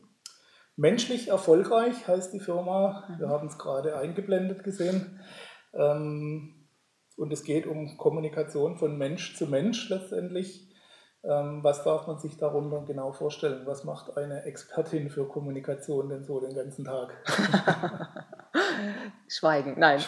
Menschlich 0.77 1.29
erfolgreich 1.29 2.07
heißt 2.07 2.33
die 2.33 2.41
Firma, 2.41 3.17
wir 3.19 3.29
haben 3.29 3.49
es 3.49 3.59
gerade 3.59 3.97
eingeblendet 3.97 4.63
gesehen. 4.63 5.21
Ähm, 5.75 6.60
und 7.21 7.33
es 7.35 7.45
geht 7.45 7.67
um 7.67 7.99
Kommunikation 7.99 8.77
von 8.77 8.97
Mensch 8.97 9.37
zu 9.37 9.47
Mensch 9.47 9.91
letztendlich. 9.91 10.67
Ähm, 11.23 11.63
was 11.63 11.85
darf 11.85 12.07
man 12.07 12.19
sich 12.19 12.39
darunter 12.39 12.83
genau 12.87 13.13
vorstellen? 13.13 13.67
Was 13.67 13.85
macht 13.85 14.17
eine 14.17 14.45
Expertin 14.45 15.11
für 15.11 15.29
Kommunikation 15.29 16.09
denn 16.09 16.25
so 16.25 16.41
den 16.41 16.55
ganzen 16.55 16.87
Tag? 16.87 17.13
Schweigen, 19.29 19.75
nein. 19.77 20.01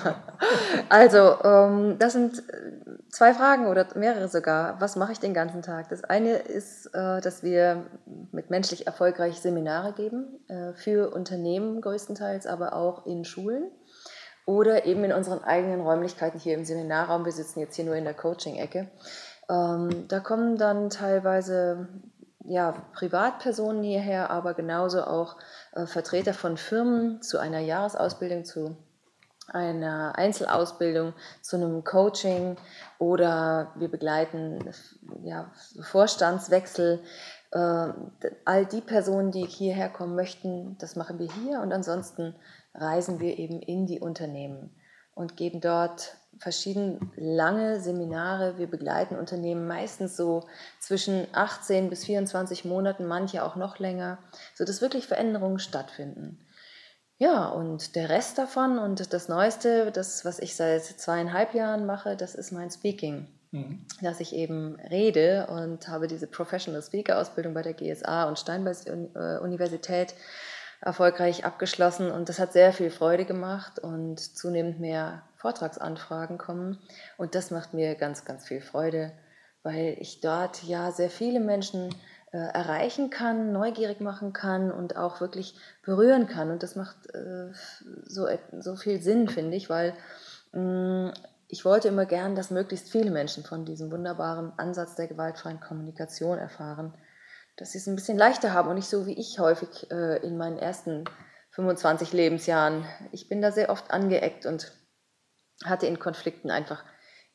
also, 0.90 1.42
ähm, 1.42 1.96
das 1.98 2.12
sind 2.12 2.38
äh, 2.50 2.72
zwei 3.08 3.32
Fragen 3.32 3.66
oder 3.66 3.86
mehrere 3.94 4.28
sogar. 4.28 4.78
Was 4.78 4.96
mache 4.96 5.12
ich 5.12 5.20
den 5.20 5.32
ganzen 5.32 5.62
Tag? 5.62 5.88
Das 5.88 6.04
eine 6.04 6.34
ist, 6.34 6.94
äh, 6.94 7.22
dass 7.22 7.42
wir 7.42 7.86
mit 8.30 8.50
menschlich 8.50 8.86
erfolgreich 8.86 9.40
Seminare 9.40 9.94
geben, 9.94 10.38
äh, 10.48 10.74
für 10.74 11.14
Unternehmen 11.14 11.80
größtenteils, 11.80 12.46
aber 12.46 12.74
auch 12.74 13.06
in 13.06 13.24
Schulen 13.24 13.70
oder 14.50 14.84
eben 14.84 15.04
in 15.04 15.12
unseren 15.12 15.44
eigenen 15.44 15.80
Räumlichkeiten 15.80 16.40
hier 16.40 16.54
im 16.54 16.64
Seminarraum. 16.64 17.24
Wir 17.24 17.30
sitzen 17.30 17.60
jetzt 17.60 17.76
hier 17.76 17.84
nur 17.84 17.94
in 17.94 18.02
der 18.02 18.14
Coaching-Ecke. 18.14 18.88
Ähm, 19.48 20.08
da 20.08 20.18
kommen 20.18 20.58
dann 20.58 20.90
teilweise 20.90 21.86
ja, 22.44 22.74
Privatpersonen 22.92 23.84
hierher, 23.84 24.28
aber 24.30 24.54
genauso 24.54 25.04
auch 25.04 25.36
äh, 25.72 25.86
Vertreter 25.86 26.34
von 26.34 26.56
Firmen 26.56 27.22
zu 27.22 27.38
einer 27.38 27.60
Jahresausbildung, 27.60 28.44
zu 28.44 28.76
einer 29.46 30.18
Einzelausbildung, 30.18 31.12
zu 31.42 31.54
einem 31.54 31.84
Coaching 31.84 32.56
oder 32.98 33.70
wir 33.76 33.88
begleiten 33.88 34.68
ja, 35.22 35.52
Vorstandswechsel. 35.80 37.04
Äh, 37.52 37.88
all 38.44 38.66
die 38.66 38.80
Personen, 38.80 39.30
die 39.30 39.46
hierher 39.46 39.90
kommen 39.90 40.16
möchten, 40.16 40.76
das 40.78 40.96
machen 40.96 41.20
wir 41.20 41.28
hier 41.32 41.60
und 41.60 41.72
ansonsten 41.72 42.34
reisen 42.74 43.20
wir 43.20 43.38
eben 43.38 43.60
in 43.60 43.86
die 43.86 44.00
Unternehmen 44.00 44.74
und 45.14 45.36
geben 45.36 45.60
dort 45.60 46.16
verschiedene 46.38 47.00
lange 47.16 47.80
Seminare. 47.80 48.58
Wir 48.58 48.68
begleiten 48.68 49.16
Unternehmen 49.16 49.66
meistens 49.66 50.16
so 50.16 50.46
zwischen 50.78 51.26
18 51.32 51.90
bis 51.90 52.04
24 52.04 52.64
Monaten, 52.64 53.06
manche 53.06 53.44
auch 53.44 53.56
noch 53.56 53.78
länger, 53.78 54.18
sodass 54.54 54.80
wirklich 54.80 55.06
Veränderungen 55.06 55.58
stattfinden. 55.58 56.46
Ja, 57.18 57.48
und 57.48 57.96
der 57.96 58.08
Rest 58.08 58.38
davon 58.38 58.78
und 58.78 59.12
das 59.12 59.28
Neueste, 59.28 59.90
das, 59.92 60.24
was 60.24 60.38
ich 60.38 60.56
seit 60.56 60.84
zweieinhalb 60.84 61.52
Jahren 61.54 61.84
mache, 61.84 62.16
das 62.16 62.34
ist 62.34 62.50
mein 62.50 62.70
Speaking. 62.70 63.28
Mhm. 63.52 63.84
Dass 64.00 64.20
ich 64.20 64.34
eben 64.34 64.76
rede 64.76 65.48
und 65.48 65.88
habe 65.88 66.06
diese 66.06 66.28
Professional 66.28 66.82
Speaker 66.82 67.18
Ausbildung 67.18 67.52
bei 67.52 67.62
der 67.62 67.74
GSA 67.74 68.24
und 68.28 68.38
Steinbeis 68.38 68.86
Universität 68.86 70.14
erfolgreich 70.80 71.44
abgeschlossen 71.44 72.10
und 72.10 72.28
das 72.28 72.38
hat 72.38 72.52
sehr 72.52 72.72
viel 72.72 72.90
Freude 72.90 73.24
gemacht 73.24 73.78
und 73.78 74.18
zunehmend 74.18 74.80
mehr 74.80 75.22
Vortragsanfragen 75.36 76.38
kommen. 76.38 76.78
Und 77.16 77.34
das 77.34 77.50
macht 77.50 77.74
mir 77.74 77.94
ganz, 77.94 78.24
ganz 78.24 78.46
viel 78.46 78.60
Freude, 78.60 79.12
weil 79.62 79.96
ich 79.98 80.20
dort 80.20 80.62
ja 80.62 80.90
sehr 80.90 81.10
viele 81.10 81.40
Menschen 81.40 81.94
äh, 82.32 82.38
erreichen 82.38 83.10
kann, 83.10 83.52
neugierig 83.52 84.00
machen 84.00 84.32
kann 84.32 84.70
und 84.70 84.96
auch 84.96 85.20
wirklich 85.20 85.54
berühren 85.82 86.26
kann. 86.26 86.50
Und 86.50 86.62
das 86.62 86.76
macht 86.76 87.14
äh, 87.14 87.52
so, 88.04 88.26
so 88.58 88.76
viel 88.76 89.00
Sinn, 89.02 89.28
finde 89.28 89.56
ich, 89.56 89.68
weil 89.68 89.94
Mm, 90.52 91.10
ich 91.48 91.64
wollte 91.64 91.88
immer 91.88 92.06
gern, 92.06 92.34
dass 92.34 92.50
möglichst 92.50 92.90
viele 92.90 93.10
Menschen 93.10 93.44
von 93.44 93.64
diesem 93.64 93.90
wunderbaren 93.90 94.52
Ansatz 94.56 94.94
der 94.94 95.08
gewaltfreien 95.08 95.60
Kommunikation 95.60 96.38
erfahren, 96.38 96.94
dass 97.60 97.72
sie 97.72 97.78
es 97.78 97.86
ein 97.86 97.94
bisschen 97.94 98.16
leichter 98.16 98.54
haben 98.54 98.68
und 98.68 98.76
nicht 98.76 98.88
so 98.88 99.06
wie 99.06 99.12
ich 99.12 99.38
häufig 99.38 99.90
äh, 99.90 100.16
in 100.26 100.38
meinen 100.38 100.58
ersten 100.58 101.04
25 101.50 102.14
Lebensjahren. 102.14 102.86
Ich 103.12 103.28
bin 103.28 103.42
da 103.42 103.52
sehr 103.52 103.68
oft 103.68 103.90
angeeckt 103.90 104.46
und 104.46 104.72
hatte 105.64 105.86
in 105.86 105.98
Konflikten 105.98 106.50
einfach 106.50 106.82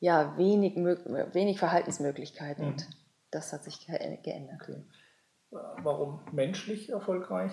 ja, 0.00 0.36
wenig, 0.36 0.74
wenig 0.76 1.60
Verhaltensmöglichkeiten 1.60 2.64
mhm. 2.64 2.72
und 2.72 2.88
das 3.30 3.52
hat 3.52 3.62
sich 3.62 3.86
geändert. 3.86 4.60
Okay. 4.62 4.84
Warum 5.50 6.20
menschlich 6.32 6.90
erfolgreich? 6.90 7.52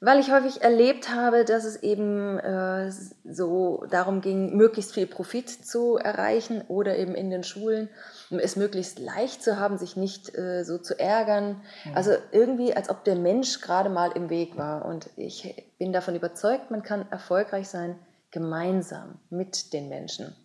Weil 0.00 0.20
ich 0.20 0.30
häufig 0.30 0.62
erlebt 0.62 1.10
habe, 1.10 1.44
dass 1.44 1.64
es 1.64 1.82
eben 1.82 2.38
äh, 2.38 2.90
so 3.24 3.84
darum 3.90 4.20
ging, 4.20 4.56
möglichst 4.56 4.94
viel 4.94 5.08
Profit 5.08 5.50
zu 5.50 5.96
erreichen 5.96 6.62
oder 6.68 6.96
eben 6.96 7.14
in 7.16 7.30
den 7.30 7.42
Schulen, 7.42 7.90
es 8.38 8.56
möglichst 8.56 8.98
leicht 8.98 9.42
zu 9.42 9.58
haben, 9.58 9.78
sich 9.78 9.96
nicht 9.96 10.36
äh, 10.36 10.64
so 10.64 10.78
zu 10.78 10.98
ärgern. 10.98 11.62
Mhm. 11.84 11.96
Also 11.96 12.12
irgendwie, 12.32 12.74
als 12.74 12.88
ob 12.88 13.04
der 13.04 13.16
Mensch 13.16 13.60
gerade 13.60 13.90
mal 13.90 14.12
im 14.12 14.30
Weg 14.30 14.56
war. 14.56 14.84
Und 14.84 15.10
ich 15.16 15.72
bin 15.78 15.92
davon 15.92 16.14
überzeugt, 16.14 16.70
man 16.70 16.82
kann 16.82 17.10
erfolgreich 17.10 17.68
sein 17.68 17.98
gemeinsam 18.30 19.18
mit 19.30 19.72
den 19.72 19.88
Menschen. 19.88 20.36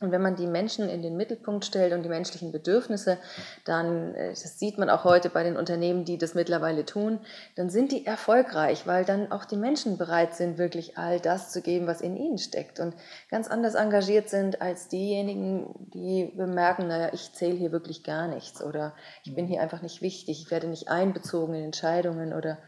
Und 0.00 0.10
wenn 0.12 0.22
man 0.22 0.36
die 0.36 0.46
Menschen 0.46 0.88
in 0.88 1.02
den 1.02 1.16
Mittelpunkt 1.16 1.64
stellt 1.64 1.92
und 1.92 2.02
die 2.02 2.08
menschlichen 2.08 2.52
Bedürfnisse, 2.52 3.18
dann, 3.64 4.14
äh, 4.14 4.30
das 4.30 4.58
sieht 4.58 4.78
man 4.78 4.90
auch 4.90 5.04
heute 5.04 5.30
bei 5.30 5.42
den 5.42 5.56
Unternehmen, 5.56 6.04
die 6.04 6.18
das 6.18 6.34
mittlerweile 6.34 6.84
tun, 6.84 7.20
dann 7.56 7.70
sind 7.70 7.92
die 7.92 8.04
erfolgreich, 8.04 8.86
weil 8.86 9.04
dann 9.04 9.32
auch 9.32 9.44
die 9.44 9.56
Menschen 9.56 9.96
bereit 9.96 10.34
sind, 10.34 10.58
wirklich 10.58 10.98
all 10.98 11.20
das 11.20 11.52
zu 11.52 11.62
geben, 11.62 11.86
was 11.86 12.00
in 12.00 12.16
ihnen 12.16 12.38
steckt 12.38 12.80
und 12.80 12.94
ganz 13.30 13.48
anders 13.48 13.74
engagiert 13.74 14.28
sind 14.28 14.60
als 14.60 14.88
diejenigen, 14.88 15.74
die 15.94 16.32
bemerken, 16.36 16.88
naja, 16.88 17.10
ich 17.12 17.32
zähle 17.32 17.56
hier 17.56 17.72
wirklich 17.72 18.04
gar 18.04 18.28
nichts 18.28 18.62
oder 18.62 18.94
ich 19.24 19.34
bin 19.34 19.46
hier 19.46 19.62
einfach 19.62 19.82
nicht 19.82 20.02
wichtig, 20.02 20.42
ich 20.42 20.50
werde 20.50 20.66
nicht 20.66 20.88
einbezogen 20.88 21.54
in 21.54 21.64
Entscheidungen 21.64 22.32
oder 22.32 22.58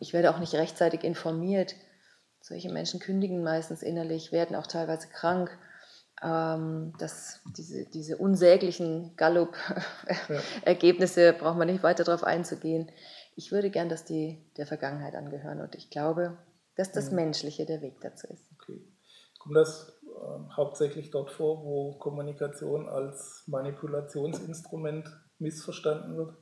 ich 0.00 0.12
werde 0.12 0.30
auch 0.30 0.38
nicht 0.38 0.54
rechtzeitig 0.54 1.04
informiert. 1.04 1.74
Solche 2.40 2.72
Menschen 2.72 3.00
kündigen 3.00 3.42
meistens 3.42 3.82
innerlich, 3.82 4.32
werden 4.32 4.56
auch 4.56 4.66
teilweise 4.66 5.08
krank 5.08 5.50
ähm, 6.22 6.92
das, 6.98 7.40
diese, 7.56 7.86
diese 7.86 8.16
unsäglichen 8.16 9.16
Gallup-Ergebnisse, 9.16 11.24
ja. 11.24 11.32
braucht 11.32 11.58
man 11.58 11.66
nicht 11.66 11.82
weiter 11.82 12.04
darauf 12.04 12.22
einzugehen. 12.24 12.90
Ich 13.34 13.50
würde 13.52 13.70
gern, 13.70 13.88
dass 13.88 14.04
die 14.04 14.44
der 14.56 14.66
Vergangenheit 14.66 15.14
angehören 15.14 15.60
und 15.60 15.74
ich 15.74 15.88
glaube, 15.90 16.36
dass 16.76 16.92
das 16.92 17.10
mhm. 17.10 17.16
Menschliche 17.16 17.66
der 17.66 17.82
Weg 17.82 18.00
dazu 18.00 18.28
ist. 18.28 18.44
Okay. 18.60 18.80
Kommt 19.38 19.56
das 19.56 20.00
äh, 20.04 20.52
hauptsächlich 20.56 21.10
dort 21.10 21.30
vor, 21.30 21.64
wo 21.64 21.98
Kommunikation 21.98 22.88
als 22.88 23.44
Manipulationsinstrument 23.46 25.08
missverstanden 25.38 26.16
wird? 26.16 26.34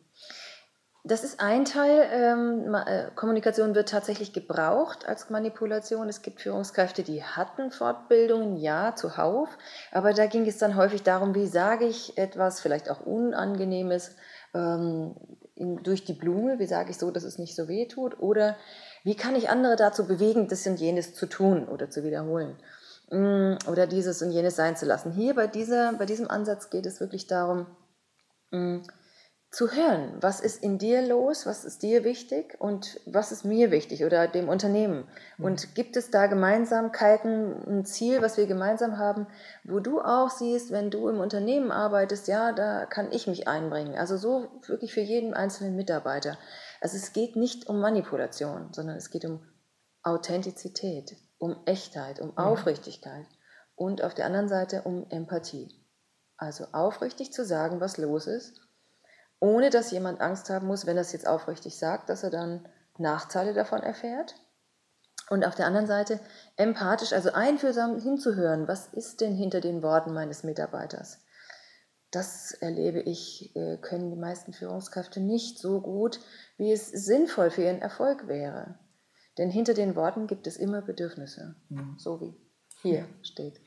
Das 1.03 1.25
ist 1.25 1.41
ein 1.41 1.65
Teil. 1.65 2.09
Ähm, 2.13 2.75
äh, 2.75 3.11
Kommunikation 3.15 3.75
wird 3.75 3.89
tatsächlich 3.89 4.35
gebraucht 4.35 5.07
als 5.07 5.31
Manipulation. 5.31 6.09
Es 6.09 6.21
gibt 6.21 6.43
Führungskräfte, 6.43 7.03
die 7.03 7.25
hatten 7.25 7.71
Fortbildungen, 7.71 8.57
ja, 8.57 8.95
zuhauf. 8.95 9.49
Aber 9.93 10.13
da 10.13 10.27
ging 10.27 10.47
es 10.47 10.59
dann 10.59 10.77
häufig 10.77 11.03
darum, 11.03 11.35
wie 11.35 11.47
sage 11.47 11.87
ich 11.87 12.19
etwas, 12.19 12.61
vielleicht 12.61 12.91
auch 12.91 13.01
Unangenehmes, 13.01 14.15
ähm, 14.55 15.15
durch 15.57 16.05
die 16.05 16.13
Blume. 16.13 16.59
Wie 16.59 16.67
sage 16.67 16.91
ich 16.91 16.99
so, 16.99 17.11
dass 17.11 17.25
es 17.25 17.39
nicht 17.39 17.57
so 17.57 17.67
weh 17.69 17.87
tut? 17.87 18.19
Oder 18.21 18.57
wie 19.03 19.17
kann 19.17 19.37
ich 19.37 19.49
andere 19.49 19.77
dazu 19.77 20.07
bewegen, 20.07 20.49
das 20.49 20.67
und 20.67 20.81
jenes 20.81 21.15
zu 21.15 21.27
tun 21.27 21.67
oder 21.67 21.89
zu 21.89 22.05
wiederholen? 22.05 22.57
Mm, 23.11 23.55
oder 23.69 23.87
dieses 23.87 24.23
und 24.23 24.31
jenes 24.31 24.57
sein 24.57 24.77
zu 24.77 24.87
lassen. 24.87 25.13
Hier 25.13 25.35
bei, 25.35 25.47
dieser, 25.47 25.95
bei 25.95 26.07
diesem 26.07 26.31
Ansatz 26.31 26.71
geht 26.71 26.87
es 26.87 27.01
wirklich 27.01 27.27
darum, 27.27 27.67
mm, 28.51 28.81
zu 29.51 29.73
hören, 29.73 30.17
was 30.21 30.39
ist 30.39 30.63
in 30.63 30.79
dir 30.79 31.03
los, 31.03 31.45
was 31.45 31.65
ist 31.65 31.83
dir 31.83 32.05
wichtig 32.05 32.57
und 32.61 33.01
was 33.05 33.33
ist 33.33 33.45
mir 33.45 33.73
wichtig 33.73 34.05
oder 34.05 34.29
dem 34.29 34.49
Unternehmen. 34.49 35.09
Mhm. 35.39 35.45
Und 35.45 35.75
gibt 35.75 35.97
es 35.97 36.13
da 36.13 36.29
Gemeinsamkeiten, 36.29 37.67
ein 37.67 37.85
Ziel, 37.85 38.23
was 38.23 38.37
wir 38.37 38.47
gemeinsam 38.47 38.97
haben, 38.97 39.27
wo 39.65 39.81
du 39.81 40.01
auch 40.01 40.31
siehst, 40.31 40.71
wenn 40.71 40.93
du 40.93 41.09
im 41.09 41.19
Unternehmen 41.19 41.73
arbeitest, 41.73 42.29
ja, 42.29 42.53
da 42.53 42.87
kann 42.87 43.11
ich 43.11 43.27
mich 43.27 43.49
einbringen. 43.49 43.97
Also 43.97 44.17
so 44.17 44.47
wirklich 44.67 44.95
für 44.95 45.01
jeden 45.01 45.35
einzelnen 45.35 45.75
Mitarbeiter. 45.75 46.39
Also 46.81 46.97
es 46.97 47.13
geht 47.13 47.35
nicht 47.35 47.69
um 47.69 47.81
Manipulation, 47.81 48.69
sondern 48.73 48.97
es 48.97 49.11
geht 49.11 49.25
um 49.25 49.41
Authentizität, 50.05 51.17
um 51.39 51.57
Echtheit, 51.67 52.21
um 52.21 52.29
mhm. 52.29 52.39
Aufrichtigkeit 52.39 53.27
und 53.75 54.05
auf 54.05 54.15
der 54.15 54.27
anderen 54.27 54.49
Seite 54.49 54.83
um 54.83 55.07
Empathie. 55.11 55.75
Also 56.37 56.67
aufrichtig 56.71 57.33
zu 57.33 57.45
sagen, 57.45 57.81
was 57.81 57.99
los 57.99 58.29
ist 58.29 58.70
ohne 59.41 59.71
dass 59.71 59.91
jemand 59.91 60.21
Angst 60.21 60.51
haben 60.51 60.67
muss, 60.67 60.87
wenn 60.87 60.97
er 60.97 61.03
es 61.03 61.13
jetzt 61.13 61.27
aufrichtig 61.27 61.79
sagt, 61.79 62.09
dass 62.09 62.23
er 62.23 62.31
dann 62.31 62.69
Nachteile 62.99 63.55
davon 63.55 63.83
erfährt. 63.83 64.35
Und 65.31 65.47
auf 65.47 65.55
der 65.55 65.67
anderen 65.67 65.87
Seite 65.87 66.21
empathisch, 66.57 67.13
also 67.13 67.33
einfühlsam 67.33 67.99
hinzuhören, 67.99 68.69
was 68.69 68.89
ist 68.89 69.21
denn 69.21 69.35
hinter 69.35 69.61
den 69.61 69.83
Worten 69.83 70.13
meines 70.13 70.43
Mitarbeiters? 70.43 71.21
Das 72.11 72.53
erlebe 72.53 73.01
ich, 73.01 73.55
äh, 73.55 73.79
können 73.79 74.11
die 74.11 74.17
meisten 74.17 74.53
Führungskräfte 74.53 75.21
nicht 75.21 75.59
so 75.59 75.81
gut, 75.81 76.21
wie 76.57 76.73
es 76.73 76.89
sinnvoll 76.89 77.51
für 77.51 77.63
ihren 77.63 77.81
Erfolg 77.81 78.27
wäre. 78.27 78.79
Denn 79.39 79.51
hinter 79.51 79.75
den 79.75 79.95
Worten 79.95 80.27
gibt 80.27 80.49
es 80.49 80.57
immer 80.57 80.83
Bedürfnisse, 80.83 81.55
mhm. 81.69 81.95
so 81.97 82.21
wie 82.21 82.35
hier 82.83 83.07
steht 83.23 83.61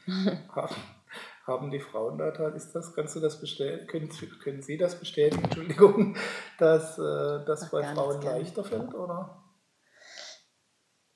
haben 1.45 1.71
die 1.71 1.79
Frauen 1.79 2.17
da, 2.17 2.29
ist 2.49 2.73
das, 2.73 2.93
kannst 2.95 3.15
du 3.15 3.19
das 3.19 3.39
bestätigen, 3.39 3.87
können, 3.87 4.09
können 4.41 4.61
Sie 4.61 4.77
das 4.77 4.95
bestätigen, 4.95 5.43
Entschuldigung, 5.43 6.15
dass 6.57 6.97
äh, 6.97 7.45
das 7.45 7.69
bei 7.69 7.83
Frauen 7.83 8.21
leichter 8.21 8.63
fällt, 8.63 8.93
oder? 8.93 9.43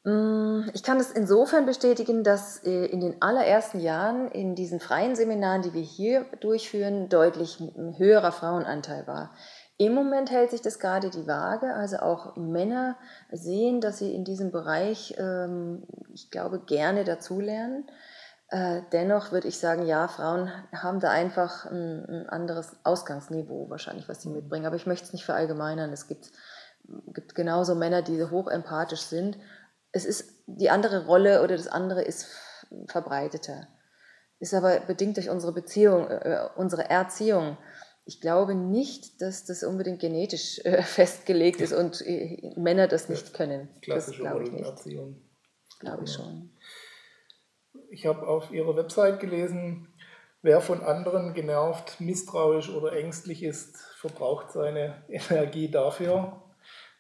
Mm, 0.04 0.70
ich 0.74 0.84
kann 0.84 1.00
es 1.00 1.12
insofern 1.12 1.66
bestätigen, 1.66 2.24
dass 2.24 2.64
äh, 2.64 2.86
in 2.86 3.00
den 3.00 3.22
allerersten 3.22 3.80
Jahren 3.80 4.30
in 4.32 4.56
diesen 4.56 4.80
freien 4.80 5.16
Seminaren, 5.16 5.62
die 5.62 5.74
wir 5.74 5.82
hier 5.82 6.26
durchführen, 6.40 7.10
deutlich 7.10 7.60
ein 7.60 7.98
höherer 7.98 8.32
Frauenanteil 8.32 9.08
war. 9.08 9.34
Im 9.80 9.94
Moment 9.94 10.32
hält 10.32 10.52
sich 10.52 10.62
das 10.62 10.80
gerade 10.80 11.10
die 11.10 11.28
Waage. 11.28 11.74
Also 11.74 11.98
auch 11.98 12.36
Männer 12.36 12.98
sehen, 13.32 13.80
dass 13.80 14.00
sie 14.00 14.16
in 14.16 14.24
diesem 14.24 14.52
Bereich, 14.52 15.14
ähm, 15.20 15.84
ich 16.14 16.32
glaube, 16.32 16.60
gerne 16.60 17.04
dazulernen. 17.04 17.86
Äh, 18.50 18.84
dennoch 18.94 19.32
würde 19.34 19.50
ich 19.50 19.58
sagen, 19.58 19.86
ja, 19.86 20.08
Frauen 20.08 20.50
haben 20.72 21.02
da 21.02 21.10
einfach 21.10 21.66
ein, 21.66 22.06
ein, 22.06 22.30
anderes 22.30 22.78
Ausgangsniveau 22.84 23.70
wahrscheinlich, 23.70 24.08
was 24.08 24.22
sie 24.22 24.30
mitbringen. 24.30 24.66
Aber 24.66 24.78
ich 24.78 24.86
möchte 24.86 25.06
es 25.06 25.14
nicht 25.14 25.26
verallgemeinern. 25.26 25.92
Es 25.92 26.08
gibt, 26.08 26.32
gibt 27.14 27.36
genauso 27.36 27.76
Männer, 27.76 28.02
die 28.02 28.24
hoch 28.24 28.48
empathisch 28.48 29.02
sind. 29.02 29.38
Es 29.92 30.06
ist 30.06 30.34
die 30.46 30.70
andere 30.70 31.08
Rolle 31.08 31.44
oder 31.44 31.58
das 31.58 31.68
andere 31.68 32.04
ist 32.04 32.28
verbreiteter. 32.88 33.68
Ist 34.40 34.54
aber 34.54 34.80
bedingt 34.80 35.18
durch 35.18 35.30
unsere 35.30 35.52
Beziehung, 35.52 36.10
äh, 36.10 36.48
unsere 36.56 36.90
Erziehung. 36.90 37.58
Ich 38.06 38.22
glaube 38.22 38.56
nicht, 38.56 39.22
dass 39.22 39.44
das 39.44 39.64
unbedingt 39.64 40.00
genetisch 40.00 40.60
äh, 40.64 40.82
festgelegt 40.84 41.60
ist 41.60 41.74
und 41.74 42.02
äh, 42.08 42.54
Männer 42.56 42.88
das 42.88 43.10
nicht 43.10 43.34
können. 43.34 43.68
Klassische 43.82 44.24
das 44.24 44.32
glaube 44.32 44.46
ich 44.46 44.52
nicht. 44.52 45.10
Glaube 45.80 46.06
ich 46.06 46.14
schon 46.14 46.50
ich 47.90 48.06
habe 48.06 48.28
auf 48.28 48.52
Ihrer 48.52 48.76
Website 48.76 49.20
gelesen, 49.20 49.88
wer 50.42 50.62
von 50.62 50.82
anderen 50.82 51.34
genervt, 51.34 52.00
misstrauisch 52.00 52.70
oder 52.70 52.94
ängstlich 52.94 53.44
ist, 53.44 53.78
verbraucht 53.98 54.52
seine 54.52 55.04
Energie 55.10 55.70
dafür, 55.70 56.42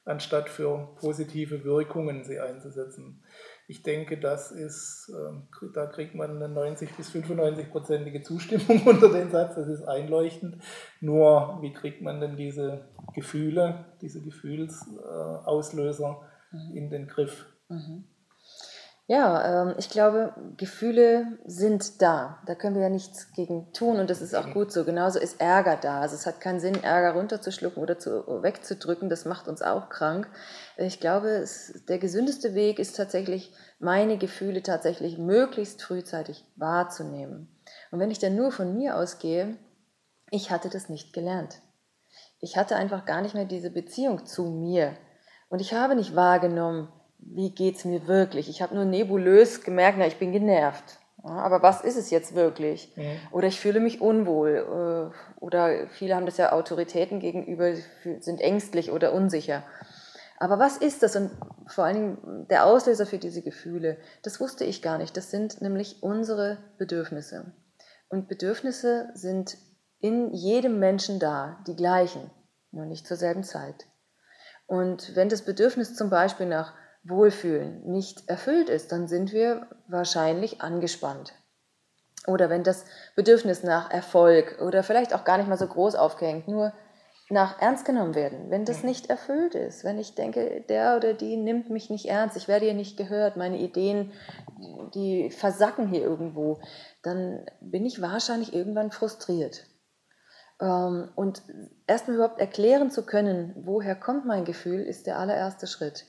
anstatt 0.05 0.49
für 0.49 0.89
positive 0.99 1.63
Wirkungen 1.63 2.23
sie 2.23 2.39
einzusetzen. 2.39 3.23
Ich 3.69 3.83
denke, 3.83 4.17
das 4.17 4.51
ist, 4.51 5.11
ähm, 5.13 5.49
da 5.73 5.87
kriegt 5.87 6.15
man 6.15 6.37
eine 6.37 6.47
90 6.47 6.95
bis 6.95 7.11
95-prozentige 7.11 8.21
Zustimmung 8.21 8.81
unter 8.85 9.09
den 9.09 9.29
Satz, 9.29 9.55
das 9.55 9.67
ist 9.67 9.83
einleuchtend. 9.83 10.63
Nur, 11.01 11.57
wie 11.61 11.73
kriegt 11.73 12.01
man 12.01 12.21
denn 12.21 12.37
diese 12.37 12.85
Gefühle, 13.13 13.83
diese 14.01 14.21
Gefühlsauslöser 14.21 16.21
mhm. 16.51 16.77
in 16.77 16.89
den 16.89 17.07
Griff? 17.07 17.45
Mhm. 17.67 18.05
Ja, 19.09 19.63
ähm, 19.63 19.75
ich 19.77 19.89
glaube, 19.89 20.33
Gefühle 20.57 21.39
sind 21.45 22.01
da. 22.01 22.39
Da 22.45 22.55
können 22.55 22.75
wir 22.75 22.83
ja 22.83 22.89
nichts 22.89 23.31
gegen 23.31 23.71
tun 23.71 23.99
und 23.99 24.09
das 24.09 24.21
ist 24.21 24.35
auch 24.35 24.51
gut 24.51 24.73
so. 24.73 24.83
Genauso 24.83 25.17
ist 25.17 25.39
Ärger 25.39 25.77
da. 25.77 26.01
Also 26.01 26.15
es 26.15 26.25
hat 26.25 26.41
keinen 26.41 26.59
Sinn, 26.59 26.83
Ärger 26.83 27.13
runterzuschlucken 27.13 27.81
oder 27.81 27.97
zu, 27.97 28.43
wegzudrücken. 28.43 29.07
Das 29.07 29.23
macht 29.23 29.47
uns 29.47 29.61
auch 29.61 29.87
krank. 29.87 30.29
Ich 30.75 30.99
glaube, 30.99 31.29
es, 31.29 31.85
der 31.87 31.99
gesündeste 31.99 32.53
Weg 32.53 32.79
ist 32.79 32.97
tatsächlich, 32.97 33.53
meine 33.79 34.17
Gefühle 34.17 34.61
tatsächlich 34.61 35.17
möglichst 35.17 35.81
frühzeitig 35.81 36.43
wahrzunehmen. 36.57 37.47
Und 37.91 37.99
wenn 37.99 38.11
ich 38.11 38.19
dann 38.19 38.35
nur 38.35 38.51
von 38.51 38.75
mir 38.75 38.97
ausgehe, 38.97 39.57
ich 40.31 40.51
hatte 40.51 40.67
das 40.67 40.89
nicht 40.89 41.13
gelernt. 41.13 41.61
Ich 42.39 42.57
hatte 42.57 42.75
einfach 42.75 43.05
gar 43.05 43.21
nicht 43.21 43.35
mehr 43.35 43.45
diese 43.45 43.69
Beziehung 43.69 44.25
zu 44.25 44.43
mir. 44.43 44.97
Und 45.47 45.61
ich 45.61 45.73
habe 45.73 45.95
nicht 45.95 46.13
wahrgenommen, 46.13 46.91
wie 47.19 47.51
geht 47.51 47.77
es 47.77 47.85
mir 47.85 48.07
wirklich. 48.07 48.49
Ich 48.49 48.61
habe 48.61 48.75
nur 48.75 48.85
nebulös 48.85 49.63
gemerkt, 49.63 49.97
na, 49.99 50.07
ich 50.07 50.17
bin 50.17 50.31
genervt. 50.31 50.99
aber 51.23 51.61
was 51.61 51.81
ist 51.81 51.97
es 51.97 52.09
jetzt 52.09 52.35
wirklich? 52.35 52.93
Mhm. 52.95 53.19
Oder 53.31 53.47
ich 53.47 53.59
fühle 53.59 53.79
mich 53.79 54.01
unwohl. 54.01 55.11
Äh, 55.11 55.39
oder 55.39 55.87
viele 55.89 56.15
haben 56.15 56.25
das 56.25 56.37
ja 56.37 56.51
Autoritäten 56.51 57.19
gegenüber, 57.19 57.73
sind 58.19 58.39
ängstlich 58.41 58.91
oder 58.91 59.13
unsicher. 59.13 59.63
Aber 60.39 60.59
was 60.59 60.77
ist 60.77 61.01
das? 61.01 61.15
Und 61.15 61.31
vor 61.65 61.85
allen 61.85 61.95
Dingen 61.95 62.47
der 62.49 62.65
Auslöser 62.65 63.05
für 63.05 63.17
diese 63.17 63.41
Gefühle, 63.41 63.97
das 64.21 64.39
wusste 64.39 64.65
ich 64.65 64.81
gar 64.81 64.99
nicht. 64.99 65.17
Das 65.17 65.31
sind 65.31 65.61
nämlich 65.61 66.03
unsere 66.03 66.59
Bedürfnisse. 66.77 67.53
Und 68.09 68.27
Bedürfnisse 68.27 69.09
sind 69.15 69.57
in 69.99 70.31
jedem 70.33 70.79
Menschen 70.79 71.19
da, 71.19 71.57
die 71.65 71.75
gleichen, 71.75 72.29
nur 72.71 72.85
nicht 72.85 73.07
zur 73.07 73.17
selben 73.17 73.43
Zeit. 73.43 73.87
Und 74.67 75.15
wenn 75.15 75.29
das 75.29 75.41
Bedürfnis 75.41 75.95
zum 75.95 76.09
Beispiel 76.09 76.45
nach 76.45 76.73
Wohlfühlen 77.09 77.83
nicht 77.85 78.27
erfüllt 78.29 78.69
ist, 78.69 78.91
dann 78.91 79.07
sind 79.07 79.31
wir 79.31 79.67
wahrscheinlich 79.87 80.61
angespannt. 80.61 81.33
Oder 82.25 82.49
wenn 82.49 82.63
das 82.63 82.85
Bedürfnis 83.15 83.63
nach 83.63 83.89
Erfolg 83.89 84.61
oder 84.61 84.83
vielleicht 84.83 85.13
auch 85.13 85.23
gar 85.23 85.37
nicht 85.37 85.47
mal 85.47 85.57
so 85.57 85.67
groß 85.67 85.95
aufgehängt, 85.95 86.47
nur 86.47 86.73
nach 87.29 87.61
ernst 87.61 87.85
genommen 87.85 88.15
werden, 88.15 88.49
wenn 88.49 88.63
das 88.63 88.83
nicht 88.83 89.09
erfüllt 89.09 89.53
ist, 89.53 89.83
wenn 89.83 89.99
ich 89.99 90.15
denke, 90.15 90.63
der 90.69 90.95
oder 90.95 91.13
die 91.13 91.35
nimmt 91.35 91.69
mich 91.69 91.89
nicht 91.89 92.05
ernst, 92.05 92.37
ich 92.37 92.47
werde 92.47 92.65
hier 92.65 92.73
nicht 92.73 92.95
gehört, 92.95 93.35
meine 93.35 93.57
Ideen, 93.57 94.13
die 94.93 95.29
versacken 95.29 95.87
hier 95.87 96.01
irgendwo, 96.01 96.59
dann 97.03 97.45
bin 97.59 97.85
ich 97.85 98.01
wahrscheinlich 98.01 98.53
irgendwann 98.53 98.91
frustriert. 98.91 99.65
Ähm, 100.61 101.09
und 101.15 101.41
erstmal 101.85 102.15
überhaupt 102.15 102.39
erklären 102.39 102.91
zu 102.91 103.05
können, 103.05 103.53
woher 103.57 103.95
kommt 103.95 104.25
mein 104.25 104.45
Gefühl, 104.45 104.81
ist 104.81 105.05
der 105.05 105.19
allererste 105.19 105.67
Schritt. 105.67 106.05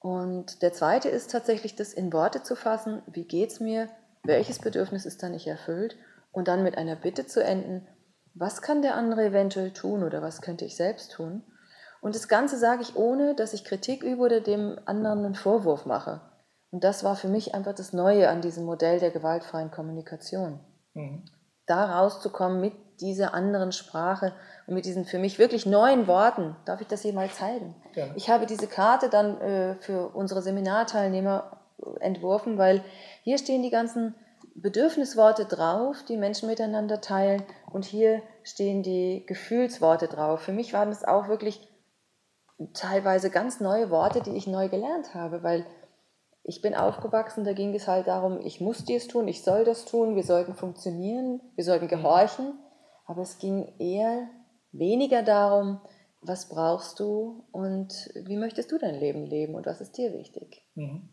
Und 0.00 0.62
der 0.62 0.72
zweite 0.72 1.08
ist 1.08 1.30
tatsächlich, 1.30 1.76
das 1.76 1.92
in 1.92 2.12
Worte 2.12 2.42
zu 2.42 2.56
fassen, 2.56 3.02
wie 3.06 3.24
geht 3.24 3.52
es 3.52 3.60
mir, 3.60 3.88
welches 4.24 4.58
Bedürfnis 4.58 5.06
ist 5.06 5.22
da 5.22 5.28
nicht 5.28 5.46
erfüllt 5.46 5.96
und 6.32 6.48
dann 6.48 6.62
mit 6.62 6.78
einer 6.78 6.96
Bitte 6.96 7.26
zu 7.26 7.44
enden, 7.44 7.86
was 8.34 8.62
kann 8.62 8.82
der 8.82 8.94
andere 8.94 9.26
eventuell 9.26 9.72
tun 9.72 10.02
oder 10.02 10.22
was 10.22 10.40
könnte 10.40 10.64
ich 10.64 10.76
selbst 10.76 11.12
tun? 11.12 11.42
Und 12.00 12.14
das 12.14 12.28
Ganze 12.28 12.56
sage 12.56 12.82
ich 12.82 12.96
ohne, 12.96 13.34
dass 13.34 13.52
ich 13.52 13.64
Kritik 13.64 14.02
übe 14.02 14.22
oder 14.22 14.40
dem 14.40 14.78
anderen 14.86 15.24
einen 15.24 15.34
Vorwurf 15.34 15.84
mache. 15.84 16.22
Und 16.70 16.84
das 16.84 17.04
war 17.04 17.16
für 17.16 17.28
mich 17.28 17.54
einfach 17.54 17.74
das 17.74 17.92
Neue 17.92 18.30
an 18.30 18.40
diesem 18.40 18.64
Modell 18.64 19.00
der 19.00 19.10
gewaltfreien 19.10 19.70
Kommunikation. 19.70 20.60
Mhm. 20.94 21.24
Da 21.66 21.98
rauszukommen 21.98 22.60
mit 22.60 22.72
dieser 23.00 23.34
anderen 23.34 23.72
Sprache 23.72 24.32
und 24.66 24.74
mit 24.74 24.84
diesen 24.84 25.04
für 25.04 25.18
mich 25.18 25.38
wirklich 25.38 25.66
neuen 25.66 26.06
Worten. 26.06 26.56
Darf 26.64 26.80
ich 26.80 26.86
das 26.86 27.02
hier 27.02 27.12
mal 27.12 27.30
zeigen? 27.30 27.74
Ja. 27.94 28.08
Ich 28.14 28.30
habe 28.30 28.46
diese 28.46 28.66
Karte 28.66 29.08
dann 29.08 29.40
äh, 29.40 29.74
für 29.76 30.08
unsere 30.08 30.42
Seminarteilnehmer 30.42 31.60
entworfen, 32.00 32.58
weil 32.58 32.82
hier 33.22 33.38
stehen 33.38 33.62
die 33.62 33.70
ganzen 33.70 34.14
Bedürfnisworte 34.54 35.46
drauf, 35.46 36.04
die 36.08 36.16
Menschen 36.16 36.48
miteinander 36.48 37.00
teilen 37.00 37.42
und 37.72 37.84
hier 37.84 38.22
stehen 38.42 38.82
die 38.82 39.24
Gefühlsworte 39.26 40.08
drauf. 40.08 40.40
Für 40.40 40.52
mich 40.52 40.72
waren 40.72 40.90
es 40.90 41.04
auch 41.04 41.28
wirklich 41.28 41.66
teilweise 42.74 43.30
ganz 43.30 43.60
neue 43.60 43.90
Worte, 43.90 44.20
die 44.20 44.36
ich 44.36 44.46
neu 44.46 44.68
gelernt 44.68 45.14
habe, 45.14 45.42
weil 45.42 45.64
ich 46.42 46.62
bin 46.62 46.74
aufgewachsen, 46.74 47.44
da 47.44 47.52
ging 47.52 47.74
es 47.74 47.86
halt 47.86 48.06
darum, 48.06 48.40
ich 48.40 48.60
muss 48.60 48.84
dies 48.84 49.08
tun, 49.08 49.28
ich 49.28 49.42
soll 49.42 49.64
das 49.64 49.84
tun, 49.84 50.16
wir 50.16 50.24
sollten 50.24 50.54
funktionieren, 50.54 51.40
wir 51.54 51.64
sollten 51.64 51.88
gehorchen, 51.88 52.58
aber 53.10 53.22
es 53.22 53.38
ging 53.38 53.72
eher 53.80 54.28
weniger 54.70 55.24
darum, 55.24 55.80
was 56.22 56.48
brauchst 56.48 57.00
du 57.00 57.44
und 57.50 58.08
wie 58.14 58.36
möchtest 58.36 58.70
du 58.70 58.78
dein 58.78 58.94
Leben 58.94 59.26
leben 59.26 59.56
und 59.56 59.66
was 59.66 59.80
ist 59.80 59.98
dir 59.98 60.12
wichtig. 60.12 60.64
Mhm. 60.76 61.08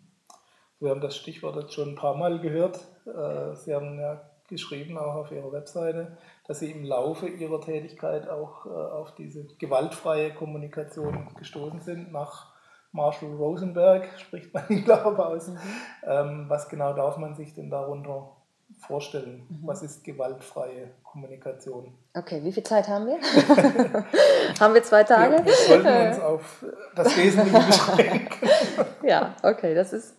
Wir 0.79 0.91
haben 0.91 1.01
das 1.01 1.17
Stichwort 1.17 1.55
jetzt 1.55 1.73
schon 1.73 1.89
ein 1.89 1.95
paar 1.95 2.15
Mal 2.15 2.39
gehört. 2.39 2.77
Äh, 3.07 3.55
Sie 3.55 3.73
haben 3.73 3.99
ja 3.99 4.21
geschrieben, 4.47 4.95
auch 4.99 5.15
auf 5.15 5.31
Ihrer 5.31 5.51
Webseite, 5.51 6.17
dass 6.45 6.59
Sie 6.59 6.69
im 6.69 6.85
Laufe 6.85 7.27
Ihrer 7.27 7.59
Tätigkeit 7.61 8.29
auch 8.29 8.67
äh, 8.67 8.69
auf 8.69 9.15
diese 9.15 9.47
gewaltfreie 9.57 10.35
Kommunikation 10.35 11.33
gestoßen 11.39 11.81
sind. 11.81 12.11
Nach 12.11 12.53
Marshall 12.91 13.33
Rosenberg 13.33 14.07
spricht 14.19 14.53
man 14.53 14.69
ihn, 14.69 14.83
glaube 14.83 15.25
aus. 15.25 15.47
Mhm. 15.47 15.57
Ähm, 16.05 16.45
was 16.47 16.69
genau 16.69 16.93
darf 16.93 17.17
man 17.17 17.33
sich 17.33 17.55
denn 17.55 17.71
darunter 17.71 18.37
vorstellen? 18.85 19.47
Mhm. 19.49 19.67
Was 19.67 19.81
ist 19.81 20.03
gewaltfreie 20.03 20.91
Kommunikation? 21.17 21.91
Okay, 22.13 22.43
wie 22.43 22.51
viel 22.51 22.61
Zeit 22.61 22.87
haben 22.87 23.07
wir? 23.07 23.17
haben 24.59 24.73
wir 24.75 24.83
zwei 24.83 25.03
Tage? 25.03 25.43
Wir 25.43 25.53
sollten 25.53 26.07
uns 26.07 26.19
auf 26.19 26.65
das 26.95 27.17
Wesentliche 27.17 27.65
beschränken. 27.65 28.49
ja, 29.03 29.35
okay, 29.41 29.73
das 29.73 29.93
ist 29.93 30.15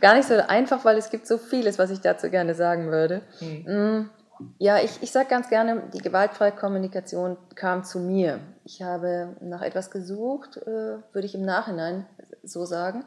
gar 0.00 0.16
nicht 0.16 0.26
so 0.26 0.34
einfach, 0.34 0.84
weil 0.84 0.96
es 0.96 1.10
gibt 1.10 1.28
so 1.28 1.38
vieles, 1.38 1.78
was 1.78 1.90
ich 1.90 2.00
dazu 2.00 2.30
gerne 2.30 2.54
sagen 2.54 2.90
würde. 2.90 3.22
Mhm. 3.40 4.10
Ja, 4.58 4.78
ich, 4.78 5.02
ich 5.02 5.12
sage 5.12 5.28
ganz 5.28 5.50
gerne, 5.50 5.84
die 5.94 5.98
gewaltfreie 5.98 6.52
Kommunikation 6.52 7.36
kam 7.54 7.84
zu 7.84 8.00
mir. 8.00 8.40
Ich 8.64 8.82
habe 8.82 9.36
nach 9.40 9.62
etwas 9.62 9.90
gesucht, 9.90 10.56
äh, 10.56 10.96
würde 11.12 11.26
ich 11.26 11.34
im 11.34 11.44
Nachhinein 11.44 12.06
so 12.42 12.64
sagen, 12.64 13.04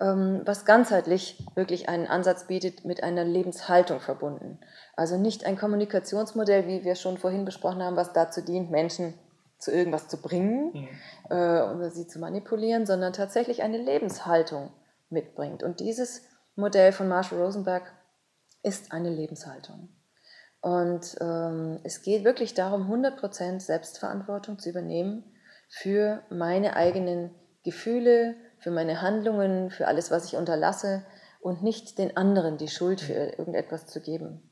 ähm, 0.00 0.42
was 0.44 0.64
ganzheitlich 0.64 1.44
wirklich 1.56 1.88
einen 1.88 2.06
Ansatz 2.06 2.46
bietet, 2.46 2.84
mit 2.84 3.02
einer 3.02 3.24
Lebenshaltung 3.24 4.00
verbunden. 4.00 4.60
Also 4.96 5.18
nicht 5.18 5.44
ein 5.44 5.58
Kommunikationsmodell, 5.58 6.66
wie 6.66 6.84
wir 6.84 6.94
schon 6.94 7.18
vorhin 7.18 7.44
besprochen 7.44 7.82
haben, 7.82 7.96
was 7.96 8.12
dazu 8.12 8.40
dient, 8.40 8.70
Menschen 8.70 9.14
zu 9.58 9.70
irgendwas 9.70 10.08
zu 10.08 10.20
bringen 10.20 10.72
mhm. 10.72 10.88
äh, 11.30 11.62
oder 11.62 11.90
sie 11.90 12.06
zu 12.06 12.18
manipulieren, 12.18 12.86
sondern 12.86 13.12
tatsächlich 13.12 13.62
eine 13.62 13.78
Lebenshaltung 13.78 14.70
mitbringt. 15.10 15.62
Und 15.62 15.80
dieses 15.80 16.22
Modell 16.56 16.92
von 16.92 17.08
Marshall 17.08 17.40
Rosenberg 17.40 17.92
ist 18.62 18.92
eine 18.92 19.10
Lebenshaltung. 19.10 19.90
Und 20.60 21.16
ähm, 21.20 21.78
es 21.84 22.02
geht 22.02 22.24
wirklich 22.24 22.54
darum, 22.54 22.90
100% 22.90 23.60
Selbstverantwortung 23.60 24.58
zu 24.58 24.70
übernehmen 24.70 25.24
für 25.68 26.22
meine 26.30 26.74
eigenen 26.74 27.30
Gefühle, 27.62 28.34
für 28.58 28.70
meine 28.70 29.02
Handlungen, 29.02 29.70
für 29.70 29.86
alles, 29.86 30.10
was 30.10 30.24
ich 30.24 30.36
unterlasse 30.36 31.04
und 31.40 31.62
nicht 31.62 31.98
den 31.98 32.16
anderen 32.16 32.56
die 32.56 32.68
Schuld 32.68 33.00
für 33.00 33.12
irgendetwas 33.12 33.86
zu 33.86 34.00
geben, 34.00 34.50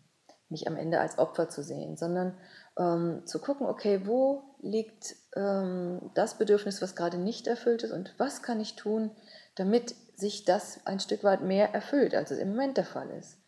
mich 0.49 0.69
am 0.69 0.77
Ende 0.77 1.01
als 1.01 1.19
Opfer 1.19 1.49
zu 1.49 1.63
sehen, 1.63 1.97
sondern 1.97 2.37
ähm, 2.79 3.23
zu 3.25 3.41
gucken, 3.41 3.67
okay, 3.67 4.03
wo 4.05 4.43
liegt 4.61 5.17
ähm, 5.37 6.11
das 6.15 6.39
Bedürfnis, 6.39 6.83
was 6.83 6.97
gerade 6.97 7.19
nicht 7.19 7.47
erfüllt 7.47 7.83
ist 7.83 7.93
und 7.93 8.15
was 8.19 8.43
kann 8.43 8.61
ich 8.61 8.77
tun, 8.77 9.11
damit 9.55 9.95
sich 10.17 10.45
das 10.45 10.81
ein 10.85 11.01
Stück 11.01 11.25
weit 11.25 11.43
mehr 11.43 11.75
erfüllt, 11.75 12.15
als 12.15 12.31
es 12.31 12.39
im 12.39 12.51
Moment 12.51 12.77
der 12.77 12.85
Fall 12.85 13.11
ist. 13.11 13.39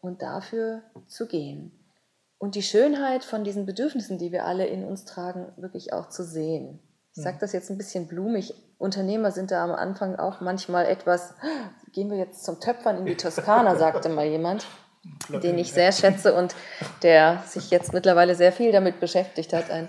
Und 0.00 0.20
dafür 0.20 0.82
zu 1.06 1.26
gehen. 1.26 1.72
Und 2.36 2.56
die 2.56 2.62
Schönheit 2.62 3.24
von 3.24 3.42
diesen 3.42 3.64
Bedürfnissen, 3.64 4.18
die 4.18 4.32
wir 4.32 4.44
alle 4.44 4.66
in 4.66 4.84
uns 4.84 5.06
tragen, 5.06 5.52
wirklich 5.56 5.94
auch 5.94 6.10
zu 6.10 6.22
sehen. 6.22 6.78
Ich 7.16 7.22
sage 7.22 7.38
das 7.40 7.52
jetzt 7.52 7.70
ein 7.70 7.78
bisschen 7.78 8.08
blumig. 8.08 8.54
Unternehmer 8.76 9.30
sind 9.30 9.52
da 9.52 9.64
am 9.64 9.70
Anfang 9.70 10.16
auch 10.16 10.40
manchmal 10.40 10.86
etwas, 10.86 11.34
gehen 11.92 12.10
wir 12.10 12.18
jetzt 12.18 12.44
zum 12.44 12.60
Töpfern 12.60 12.98
in 12.98 13.06
die 13.06 13.16
Toskana, 13.16 13.76
sagte 13.76 14.08
mal 14.08 14.26
jemand, 14.26 14.66
den 15.28 15.58
ich 15.58 15.72
sehr 15.72 15.92
schätze 15.92 16.34
und 16.34 16.54
der 17.02 17.42
sich 17.46 17.70
jetzt 17.70 17.92
mittlerweile 17.92 18.34
sehr 18.34 18.52
viel 18.52 18.72
damit 18.72 19.00
beschäftigt 19.00 19.52
hat. 19.52 19.70
Ein 19.70 19.88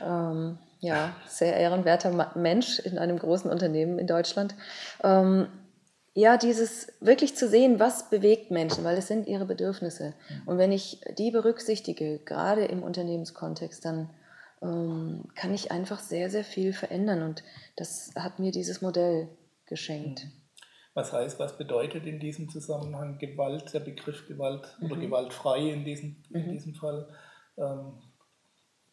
ähm, 0.00 0.58
ja, 0.80 1.14
sehr 1.26 1.56
ehrenwerter 1.56 2.32
Mensch 2.34 2.78
in 2.78 2.98
einem 2.98 3.18
großen 3.18 3.50
Unternehmen 3.50 3.98
in 3.98 4.06
Deutschland. 4.06 4.54
Ähm, 5.02 5.48
ja, 6.16 6.36
dieses 6.36 6.92
wirklich 7.00 7.34
zu 7.34 7.48
sehen, 7.48 7.80
was 7.80 8.08
bewegt 8.08 8.50
Menschen, 8.50 8.84
weil 8.84 8.96
es 8.96 9.08
sind 9.08 9.26
ihre 9.26 9.46
Bedürfnisse. 9.46 10.14
Und 10.46 10.58
wenn 10.58 10.70
ich 10.70 11.00
die 11.18 11.32
berücksichtige, 11.32 12.20
gerade 12.20 12.64
im 12.66 12.84
Unternehmenskontext, 12.84 13.84
dann 13.84 14.10
ähm, 14.62 15.24
kann 15.34 15.52
ich 15.52 15.72
einfach 15.72 15.98
sehr, 15.98 16.30
sehr 16.30 16.44
viel 16.44 16.72
verändern. 16.72 17.22
Und 17.22 17.42
das 17.76 18.12
hat 18.16 18.38
mir 18.38 18.52
dieses 18.52 18.80
Modell 18.80 19.28
geschenkt. 19.66 20.24
Mhm. 20.24 20.43
Was 20.94 21.12
heißt, 21.12 21.40
was 21.40 21.58
bedeutet 21.58 22.06
in 22.06 22.20
diesem 22.20 22.48
Zusammenhang 22.48 23.18
Gewalt, 23.18 23.74
der 23.74 23.80
Begriff 23.80 24.26
Gewalt 24.28 24.76
oder 24.80 24.96
mhm. 24.96 25.00
gewaltfrei 25.00 25.70
in 25.70 25.84
diesem, 25.84 26.22
in 26.30 26.46
mhm. 26.46 26.52
diesem 26.52 26.74
Fall? 26.74 27.08
Ähm, 27.56 27.94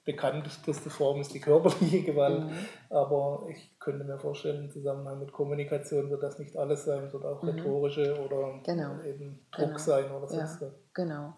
bekannteste 0.03 0.89
Form 0.89 1.21
ist 1.21 1.33
die 1.33 1.39
körperliche 1.39 2.01
Gewalt, 2.11 2.45
mhm. 2.45 2.67
aber 2.89 3.45
ich 3.49 3.77
könnte 3.79 4.03
mir 4.03 4.17
vorstellen, 4.17 4.65
im 4.65 4.71
Zusammenhang 4.71 5.19
mit 5.19 5.31
Kommunikation 5.31 6.09
wird 6.09 6.23
das 6.23 6.39
nicht 6.39 6.57
alles 6.57 6.85
sein, 6.85 7.03
es 7.03 7.13
wird 7.13 7.23
auch 7.23 7.43
mhm. 7.43 7.49
rhetorische 7.49 8.19
oder 8.19 8.59
genau. 8.63 8.99
eben 9.03 9.45
Druck 9.51 9.67
genau. 9.67 9.77
sein 9.77 10.11
oder 10.11 10.27
sonst 10.27 10.61
ja, 10.61 10.71
Genau. 10.93 11.33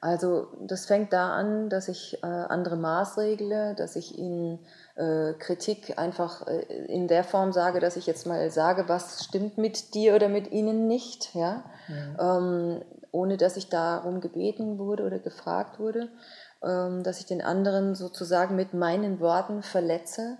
Also 0.00 0.48
das 0.60 0.86
fängt 0.86 1.12
da 1.12 1.32
an, 1.32 1.68
dass 1.68 1.88
ich 1.88 2.22
äh, 2.22 2.26
andere 2.26 2.76
maßregle, 2.76 3.74
dass 3.74 3.96
ich 3.96 4.16
ihnen 4.16 4.60
äh, 4.94 5.32
Kritik 5.34 5.98
einfach 5.98 6.46
äh, 6.46 6.60
in 6.86 7.08
der 7.08 7.24
Form 7.24 7.52
sage, 7.52 7.80
dass 7.80 7.96
ich 7.96 8.06
jetzt 8.06 8.26
mal 8.26 8.50
sage, 8.50 8.88
was 8.88 9.24
stimmt 9.24 9.58
mit 9.58 9.94
dir 9.94 10.14
oder 10.14 10.28
mit 10.28 10.52
ihnen 10.52 10.86
nicht, 10.86 11.34
ja, 11.34 11.64
mhm. 11.88 12.16
ähm, 12.20 12.82
ohne 13.10 13.36
dass 13.36 13.56
ich 13.56 13.68
darum 13.68 14.20
gebeten 14.20 14.78
wurde 14.78 15.04
oder 15.04 15.18
gefragt 15.18 15.80
wurde, 15.80 16.08
ähm, 16.62 17.02
dass 17.02 17.18
ich 17.18 17.26
den 17.26 17.42
anderen 17.42 17.94
sozusagen 17.94 18.54
mit 18.54 18.74
meinen 18.74 19.18
Worten 19.18 19.62
verletze, 19.62 20.38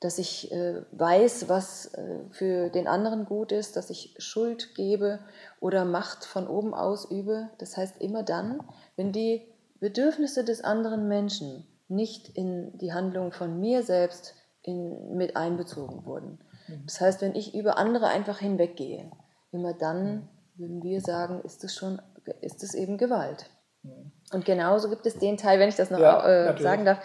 dass 0.00 0.18
ich 0.18 0.52
äh, 0.52 0.82
weiß, 0.92 1.48
was 1.48 1.92
äh, 1.94 2.20
für 2.30 2.70
den 2.70 2.86
anderen 2.86 3.24
gut 3.24 3.50
ist, 3.50 3.76
dass 3.76 3.90
ich 3.90 4.14
Schuld 4.18 4.74
gebe 4.74 5.18
oder 5.60 5.84
Macht 5.84 6.24
von 6.24 6.46
oben 6.46 6.72
ausübe. 6.72 7.50
Das 7.58 7.76
heißt 7.76 8.00
immer 8.00 8.22
dann, 8.22 8.62
wenn 8.96 9.12
die 9.12 9.46
Bedürfnisse 9.80 10.44
des 10.44 10.62
anderen 10.62 11.08
Menschen 11.08 11.66
nicht 11.88 12.28
in 12.36 12.76
die 12.78 12.92
Handlung 12.92 13.32
von 13.32 13.58
mir 13.58 13.82
selbst 13.82 14.34
in, 14.62 15.16
mit 15.16 15.36
einbezogen 15.36 16.04
wurden. 16.04 16.38
Mhm. 16.68 16.82
Das 16.84 17.00
heißt, 17.00 17.22
wenn 17.22 17.34
ich 17.34 17.54
über 17.54 17.78
andere 17.78 18.06
einfach 18.06 18.38
hinweggehe, 18.38 19.10
immer 19.50 19.72
dann 19.72 20.28
würden 20.56 20.82
wir 20.82 21.00
sagen, 21.00 21.40
ist 21.44 21.64
es 21.64 21.74
schon, 21.74 22.00
ist 22.40 22.62
es 22.62 22.74
eben 22.74 22.98
Gewalt. 22.98 23.46
Mhm. 23.82 24.12
Und 24.32 24.44
genauso 24.44 24.90
gibt 24.90 25.06
es 25.06 25.18
den 25.18 25.36
Teil, 25.36 25.58
wenn 25.58 25.68
ich 25.68 25.76
das 25.76 25.90
noch 25.90 26.00
ja, 26.00 26.50
äh, 26.50 26.62
sagen 26.62 26.84
darf, 26.84 26.98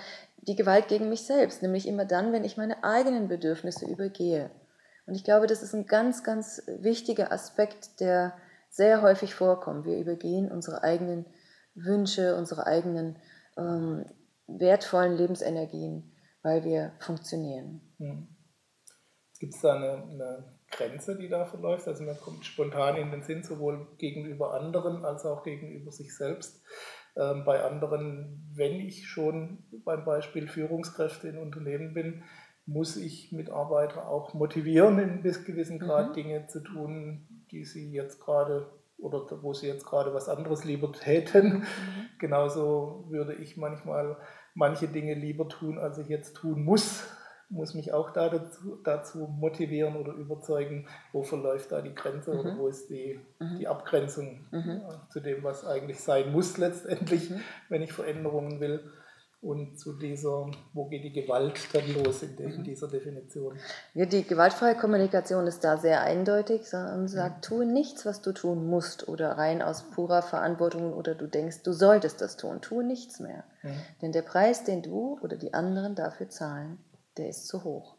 die 0.47 0.55
Gewalt 0.55 0.87
gegen 0.87 1.09
mich 1.09 1.25
selbst, 1.25 1.61
nämlich 1.61 1.87
immer 1.87 2.05
dann, 2.05 2.33
wenn 2.33 2.43
ich 2.43 2.57
meine 2.57 2.83
eigenen 2.83 3.27
Bedürfnisse 3.27 3.85
übergehe. 3.85 4.51
Und 5.05 5.15
ich 5.15 5.23
glaube, 5.23 5.47
das 5.47 5.63
ist 5.63 5.73
ein 5.73 5.85
ganz, 5.85 6.23
ganz 6.23 6.61
wichtiger 6.67 7.31
Aspekt, 7.31 7.99
der 7.99 8.37
sehr 8.69 9.01
häufig 9.01 9.35
vorkommt. 9.35 9.85
Wir 9.85 9.97
übergehen 9.97 10.51
unsere 10.51 10.83
eigenen 10.83 11.25
Wünsche, 11.75 12.35
unsere 12.35 12.65
eigenen 12.65 13.17
ähm, 13.57 14.05
wertvollen 14.47 15.15
Lebensenergien, 15.15 16.11
weil 16.41 16.63
wir 16.63 16.93
funktionieren. 16.99 17.81
Hm. 17.97 18.27
Gibt 19.39 19.55
es 19.55 19.61
da 19.61 19.75
eine, 19.75 20.03
eine, 20.03 20.53
Grenze, 20.71 21.15
die 21.17 21.29
da 21.29 21.45
verläuft? 21.45 21.87
Also 21.87 22.03
mir 22.03 22.15
kommt 22.15 22.45
spontan 22.45 22.95
in 22.95 23.11
den 23.11 23.23
Sinn, 23.23 23.43
sowohl 23.43 23.95
gegenüber 23.97 24.53
anderen 24.53 25.05
als 25.05 25.25
auch 25.25 25.43
gegenüber 25.43 25.91
sich 25.91 26.15
selbst. 26.15 26.63
Ähm, 27.15 27.43
bei 27.45 27.63
anderen, 27.63 28.51
wenn 28.55 28.79
ich 28.79 29.07
schon 29.07 29.59
beim 29.85 30.05
Beispiel 30.05 30.47
Führungskräfte 30.47 31.27
in 31.27 31.37
Unternehmen 31.37 31.93
bin, 31.93 32.23
muss 32.65 32.95
ich 32.95 33.31
Mitarbeiter 33.31 34.07
auch 34.07 34.33
motivieren, 34.33 34.97
in 34.99 35.21
bis 35.21 35.43
gewissen 35.43 35.79
Grad 35.79 36.09
mhm. 36.09 36.13
Dinge 36.13 36.47
zu 36.47 36.61
tun, 36.61 37.45
die 37.51 37.65
sie 37.65 37.91
jetzt 37.91 38.19
gerade 38.19 38.67
oder 38.97 39.25
wo 39.41 39.53
sie 39.53 39.67
jetzt 39.67 39.85
gerade 39.85 40.13
was 40.13 40.29
anderes 40.29 40.63
lieber 40.63 40.91
täten. 40.91 41.59
Mhm. 41.59 41.65
Genauso 42.19 43.05
würde 43.09 43.33
ich 43.33 43.57
manchmal 43.57 44.17
manche 44.53 44.87
Dinge 44.87 45.13
lieber 45.13 45.49
tun, 45.49 45.77
als 45.77 45.97
ich 45.97 46.07
jetzt 46.07 46.35
tun 46.35 46.63
muss 46.63 47.05
muss 47.53 47.73
mich 47.73 47.93
auch 47.93 48.11
da 48.11 48.29
dazu, 48.29 48.79
dazu, 48.83 49.27
motivieren 49.39 49.95
oder 49.95 50.13
überzeugen, 50.13 50.87
wo 51.11 51.23
verläuft 51.23 51.71
da 51.71 51.81
die 51.81 51.93
Grenze 51.93 52.33
mhm. 52.33 52.39
oder 52.39 52.57
wo 52.57 52.67
ist 52.67 52.89
die, 52.89 53.19
mhm. 53.39 53.59
die 53.59 53.67
Abgrenzung 53.67 54.45
mhm. 54.51 54.81
zu 55.09 55.19
dem, 55.19 55.43
was 55.43 55.65
eigentlich 55.65 55.99
sein 55.99 56.31
muss 56.31 56.57
letztendlich, 56.57 57.29
mhm. 57.29 57.41
wenn 57.69 57.81
ich 57.81 57.93
Veränderungen 57.93 58.59
will. 58.59 58.91
Und 59.41 59.77
zu 59.77 59.91
dieser, 59.99 60.49
wo 60.71 60.85
geht 60.85 61.03
die 61.03 61.11
Gewalt 61.11 61.59
dann 61.73 61.83
los 62.01 62.23
in, 62.23 62.37
de, 62.37 62.45
in 62.49 62.59
mhm. 62.59 62.63
dieser 62.63 62.87
Definition? 62.87 63.57
Ja, 63.93 64.05
die 64.05 64.23
gewaltfreie 64.23 64.75
Kommunikation 64.75 65.47
ist 65.47 65.65
da 65.65 65.75
sehr 65.75 66.01
eindeutig 66.01 66.69
sagt, 66.69 67.11
mhm. 67.11 67.41
tue 67.41 67.65
nichts, 67.65 68.05
was 68.05 68.21
du 68.21 68.31
tun 68.31 68.65
musst 68.65 69.09
oder 69.09 69.31
rein 69.31 69.61
aus 69.61 69.83
purer 69.91 70.21
Verantwortung 70.21 70.93
oder 70.93 71.13
du 71.13 71.27
denkst, 71.27 71.61
du 71.63 71.73
solltest 71.73 72.21
das 72.21 72.37
tun. 72.37 72.61
Tue 72.61 72.85
nichts 72.85 73.19
mehr. 73.19 73.43
Denn 74.01 74.13
der 74.13 74.21
Preis, 74.21 74.63
den 74.63 74.81
du 74.81 75.19
oder 75.21 75.35
die 75.35 75.53
anderen 75.53 75.95
dafür 75.95 76.29
zahlen, 76.29 76.77
der 77.17 77.29
ist 77.29 77.47
zu 77.47 77.63
hoch. 77.63 77.97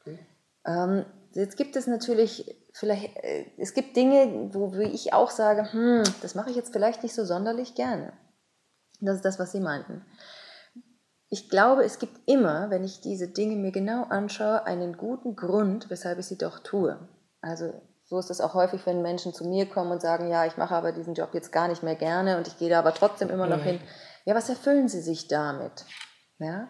Okay. 0.00 0.18
Ähm, 0.66 1.04
jetzt 1.32 1.56
gibt 1.56 1.76
es 1.76 1.86
natürlich 1.86 2.54
vielleicht, 2.72 3.16
äh, 3.16 3.46
es 3.56 3.74
gibt 3.74 3.96
Dinge, 3.96 4.50
wo 4.52 4.72
ich 4.74 5.12
auch 5.12 5.30
sage, 5.30 5.72
hm, 5.72 6.04
das 6.22 6.34
mache 6.34 6.50
ich 6.50 6.56
jetzt 6.56 6.72
vielleicht 6.72 7.02
nicht 7.02 7.14
so 7.14 7.24
sonderlich 7.24 7.74
gerne. 7.74 8.12
Das 9.00 9.16
ist 9.16 9.24
das, 9.24 9.38
was 9.38 9.52
Sie 9.52 9.60
meinten. 9.60 10.04
Ich 11.30 11.50
glaube, 11.50 11.84
es 11.84 11.98
gibt 11.98 12.20
immer, 12.26 12.70
wenn 12.70 12.84
ich 12.84 13.00
diese 13.00 13.28
Dinge 13.28 13.56
mir 13.56 13.70
genau 13.70 14.04
anschaue, 14.04 14.64
einen 14.64 14.96
guten 14.96 15.36
Grund, 15.36 15.90
weshalb 15.90 16.18
ich 16.18 16.26
sie 16.26 16.38
doch 16.38 16.58
tue. 16.60 16.98
Also 17.42 17.74
so 18.06 18.18
ist 18.18 18.30
es 18.30 18.40
auch 18.40 18.54
häufig, 18.54 18.86
wenn 18.86 19.02
Menschen 19.02 19.34
zu 19.34 19.44
mir 19.44 19.68
kommen 19.68 19.92
und 19.92 20.00
sagen, 20.00 20.30
ja, 20.30 20.46
ich 20.46 20.56
mache 20.56 20.74
aber 20.74 20.92
diesen 20.92 21.12
Job 21.12 21.34
jetzt 21.34 21.52
gar 21.52 21.68
nicht 21.68 21.82
mehr 21.82 21.96
gerne 21.96 22.38
und 22.38 22.48
ich 22.48 22.56
gehe 22.56 22.70
da 22.70 22.78
aber 22.78 22.94
trotzdem 22.94 23.28
immer 23.28 23.46
noch 23.46 23.58
mhm. 23.58 23.64
hin. 23.64 23.80
Ja, 24.24 24.34
was 24.34 24.48
erfüllen 24.48 24.88
sie 24.88 25.02
sich 25.02 25.28
damit? 25.28 25.84
Ja? 26.38 26.68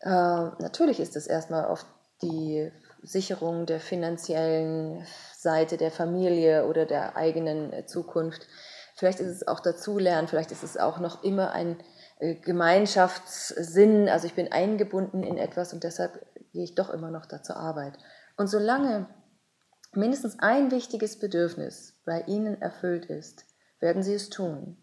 Äh, 0.00 0.08
natürlich 0.08 1.00
ist 1.00 1.16
es 1.16 1.26
erstmal 1.26 1.66
oft 1.66 1.86
die 2.22 2.70
Sicherung 3.02 3.66
der 3.66 3.80
finanziellen 3.80 5.06
Seite 5.36 5.76
der 5.76 5.90
Familie 5.90 6.66
oder 6.66 6.86
der 6.86 7.16
eigenen 7.16 7.72
äh, 7.72 7.86
Zukunft. 7.86 8.46
Vielleicht 8.96 9.20
ist 9.20 9.28
es 9.28 9.48
auch 9.48 9.60
dazulernen, 9.60 10.28
vielleicht 10.28 10.52
ist 10.52 10.62
es 10.62 10.76
auch 10.76 10.98
noch 10.98 11.24
immer 11.24 11.52
ein 11.52 11.78
äh, 12.18 12.34
Gemeinschaftssinn, 12.34 14.08
also 14.08 14.26
ich 14.26 14.34
bin 14.34 14.52
eingebunden 14.52 15.22
in 15.22 15.38
etwas 15.38 15.72
und 15.72 15.84
deshalb 15.84 16.26
gehe 16.52 16.64
ich 16.64 16.74
doch 16.74 16.90
immer 16.90 17.10
noch 17.10 17.26
da 17.26 17.42
zur 17.42 17.56
Arbeit. 17.56 17.96
Und 18.36 18.48
solange 18.48 19.06
mindestens 19.92 20.38
ein 20.38 20.70
wichtiges 20.70 21.18
Bedürfnis 21.18 21.98
bei 22.04 22.22
Ihnen 22.22 22.60
erfüllt 22.60 23.06
ist, 23.06 23.44
werden 23.80 24.02
Sie 24.02 24.14
es 24.14 24.28
tun. 24.28 24.76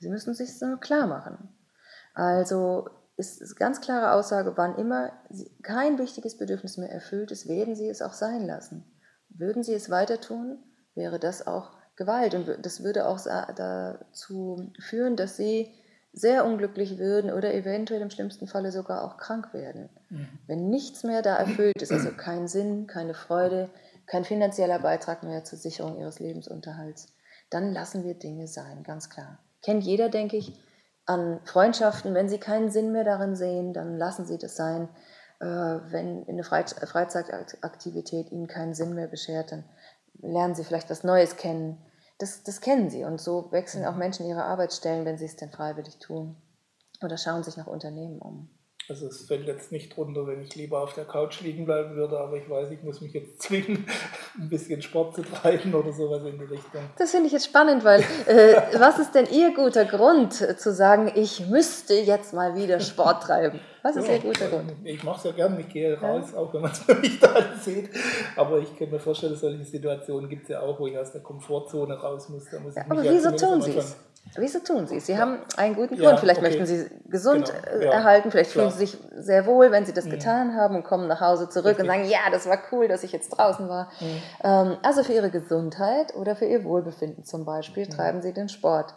Sie 0.00 0.08
müssen 0.08 0.34
sich 0.34 0.60
nur 0.60 0.80
klar 0.80 1.06
machen. 1.06 1.48
Also 2.14 2.88
ist, 3.18 3.42
ist 3.42 3.56
ganz 3.56 3.80
klare 3.80 4.12
Aussage, 4.12 4.56
wann 4.56 4.76
immer 4.76 5.12
kein 5.62 5.98
wichtiges 5.98 6.38
Bedürfnis 6.38 6.76
mehr 6.76 6.90
erfüllt 6.90 7.30
ist, 7.32 7.48
werden 7.48 7.74
sie 7.74 7.88
es 7.88 8.00
auch 8.00 8.12
sein 8.12 8.46
lassen. 8.46 8.84
Würden 9.28 9.62
sie 9.62 9.74
es 9.74 9.90
weiter 9.90 10.20
tun, 10.20 10.58
wäre 10.94 11.18
das 11.18 11.46
auch 11.46 11.72
Gewalt 11.96 12.34
und 12.34 12.64
das 12.64 12.84
würde 12.84 13.08
auch 13.08 13.18
dazu 13.56 14.72
führen, 14.78 15.16
dass 15.16 15.36
sie 15.36 15.74
sehr 16.12 16.44
unglücklich 16.44 16.98
würden 16.98 17.32
oder 17.32 17.52
eventuell 17.54 18.00
im 18.00 18.10
schlimmsten 18.10 18.46
Falle 18.46 18.72
sogar 18.72 19.04
auch 19.04 19.18
krank 19.18 19.52
werden. 19.52 19.88
Mhm. 20.08 20.28
Wenn 20.46 20.68
nichts 20.70 21.02
mehr 21.02 21.22
da 21.22 21.36
erfüllt 21.36 21.82
ist, 21.82 21.92
also 21.92 22.12
kein 22.12 22.48
Sinn, 22.48 22.86
keine 22.86 23.14
Freude, 23.14 23.68
kein 24.06 24.24
finanzieller 24.24 24.78
Beitrag 24.78 25.22
mehr 25.22 25.44
zur 25.44 25.58
Sicherung 25.58 25.98
ihres 25.98 26.18
Lebensunterhalts, 26.18 27.08
dann 27.50 27.72
lassen 27.72 28.04
wir 28.04 28.14
Dinge 28.14 28.46
sein, 28.46 28.84
ganz 28.84 29.10
klar. 29.10 29.38
Kennt 29.62 29.84
jeder, 29.84 30.08
denke 30.08 30.36
ich, 30.36 30.52
an 31.08 31.40
Freundschaften. 31.44 32.14
Wenn 32.14 32.28
Sie 32.28 32.38
keinen 32.38 32.70
Sinn 32.70 32.92
mehr 32.92 33.04
darin 33.04 33.34
sehen, 33.34 33.72
dann 33.72 33.96
lassen 33.96 34.26
Sie 34.26 34.38
das 34.38 34.56
sein. 34.56 34.88
Äh, 35.40 35.46
wenn 35.46 36.28
eine 36.28 36.44
Freizeitaktivität 36.44 38.30
Ihnen 38.30 38.46
keinen 38.46 38.74
Sinn 38.74 38.94
mehr 38.94 39.08
beschert, 39.08 39.52
dann 39.52 39.64
lernen 40.20 40.54
Sie 40.54 40.64
vielleicht 40.64 40.90
was 40.90 41.04
Neues 41.04 41.36
kennen. 41.36 41.78
Das, 42.18 42.42
das 42.42 42.60
kennen 42.60 42.90
Sie 42.90 43.04
und 43.04 43.20
so 43.20 43.50
wechseln 43.52 43.86
auch 43.86 43.94
Menschen 43.94 44.26
ihre 44.26 44.44
Arbeitsstellen, 44.44 45.04
wenn 45.04 45.18
sie 45.18 45.26
es 45.26 45.36
denn 45.36 45.52
freiwillig 45.52 45.98
tun. 45.98 46.36
Oder 47.02 47.16
schauen 47.16 47.44
sich 47.44 47.56
nach 47.56 47.68
Unternehmen 47.68 48.18
um. 48.18 48.50
Also 48.90 49.06
es 49.08 49.26
fällt 49.26 49.46
jetzt 49.46 49.70
nicht 49.70 49.94
runter, 49.98 50.26
wenn 50.26 50.40
ich 50.40 50.56
lieber 50.56 50.82
auf 50.82 50.94
der 50.94 51.04
Couch 51.04 51.42
liegen 51.42 51.66
bleiben 51.66 51.94
würde, 51.94 52.18
aber 52.18 52.38
ich 52.38 52.48
weiß, 52.48 52.70
ich 52.70 52.82
muss 52.82 53.02
mich 53.02 53.12
jetzt 53.12 53.42
zwingen, 53.42 53.86
ein 54.38 54.48
bisschen 54.48 54.80
Sport 54.80 55.14
zu 55.14 55.22
treiben 55.22 55.74
oder 55.74 55.92
sowas 55.92 56.22
in 56.24 56.38
die 56.38 56.44
Richtung. 56.44 56.80
Das 56.96 57.10
finde 57.10 57.26
ich 57.26 57.34
jetzt 57.34 57.44
spannend, 57.44 57.84
weil 57.84 58.00
äh, 58.26 58.56
was 58.78 58.98
ist 58.98 59.14
denn 59.14 59.26
Ihr 59.30 59.54
guter 59.54 59.84
Grund 59.84 60.32
zu 60.32 60.72
sagen, 60.72 61.12
ich 61.14 61.46
müsste 61.48 61.94
jetzt 61.94 62.32
mal 62.32 62.56
wieder 62.56 62.80
Sport 62.80 63.24
treiben? 63.24 63.60
Was 63.82 63.96
ist 63.96 64.08
ja, 64.08 64.14
Ihr 64.14 64.20
guter 64.20 64.48
Grund? 64.48 64.72
Ich 64.84 65.04
mache 65.04 65.18
es 65.18 65.24
ja 65.24 65.32
gerne, 65.32 65.60
ich 65.60 65.68
gehe 65.68 66.00
raus, 66.00 66.30
ja. 66.32 66.38
auch 66.38 66.54
wenn 66.54 66.62
man 66.62 66.72
es 66.72 66.88
nicht 67.02 67.22
da 67.22 67.34
sieht. 67.60 67.90
Aber 68.36 68.58
ich 68.58 68.74
kann 68.74 68.90
mir 68.90 68.98
vorstellen, 68.98 69.36
solche 69.36 69.64
Situationen 69.64 70.30
gibt 70.30 70.44
es 70.44 70.48
ja 70.48 70.60
auch, 70.60 70.80
wo 70.80 70.86
ich 70.86 70.96
aus 70.96 71.12
der 71.12 71.20
Komfortzone 71.20 71.94
raus 71.94 72.30
muss. 72.30 72.44
muss 72.62 72.74
ja, 72.74 72.84
aber 72.88 73.02
wieso 73.02 73.32
tun 73.32 73.60
Sie 73.60 73.76
es? 73.76 73.96
Wieso 74.36 74.58
tun 74.60 74.86
Sie 74.86 74.96
es? 74.96 75.06
Sie 75.06 75.12
ja. 75.12 75.18
haben 75.18 75.38
einen 75.56 75.74
guten 75.74 75.96
Grund. 75.96 76.00
Ja, 76.02 76.16
vielleicht 76.16 76.40
okay. 76.40 76.48
möchten 76.48 76.66
Sie 76.66 76.90
gesund 77.06 77.52
genau. 77.52 77.76
Äh, 77.78 77.84
ja, 77.86 77.92
erhalten, 77.92 78.30
vielleicht 78.30 78.52
klar. 78.52 78.70
fühlen 78.70 78.78
Sie 78.78 78.86
sich 78.86 78.98
sehr 79.16 79.46
wohl, 79.46 79.70
wenn 79.70 79.84
Sie 79.86 79.92
das 79.92 80.06
mhm. 80.06 80.10
getan 80.10 80.56
haben 80.56 80.76
und 80.76 80.84
kommen 80.84 81.08
nach 81.08 81.20
Hause 81.20 81.48
zurück 81.48 81.78
Richtig. 81.78 81.84
und 81.84 81.90
sagen, 81.90 82.08
ja, 82.08 82.30
das 82.30 82.48
war 82.48 82.58
cool, 82.72 82.88
dass 82.88 83.02
ich 83.04 83.12
jetzt 83.12 83.30
draußen 83.30 83.68
war. 83.68 83.90
Mhm. 84.00 84.22
Ähm, 84.44 84.76
also 84.82 85.02
für 85.02 85.12
Ihre 85.12 85.30
Gesundheit 85.30 86.14
oder 86.14 86.36
für 86.36 86.46
Ihr 86.46 86.64
Wohlbefinden 86.64 87.24
zum 87.24 87.44
Beispiel 87.44 87.86
mhm. 87.86 87.90
treiben 87.90 88.22
Sie 88.22 88.32
den 88.32 88.48
Sport. 88.48 88.94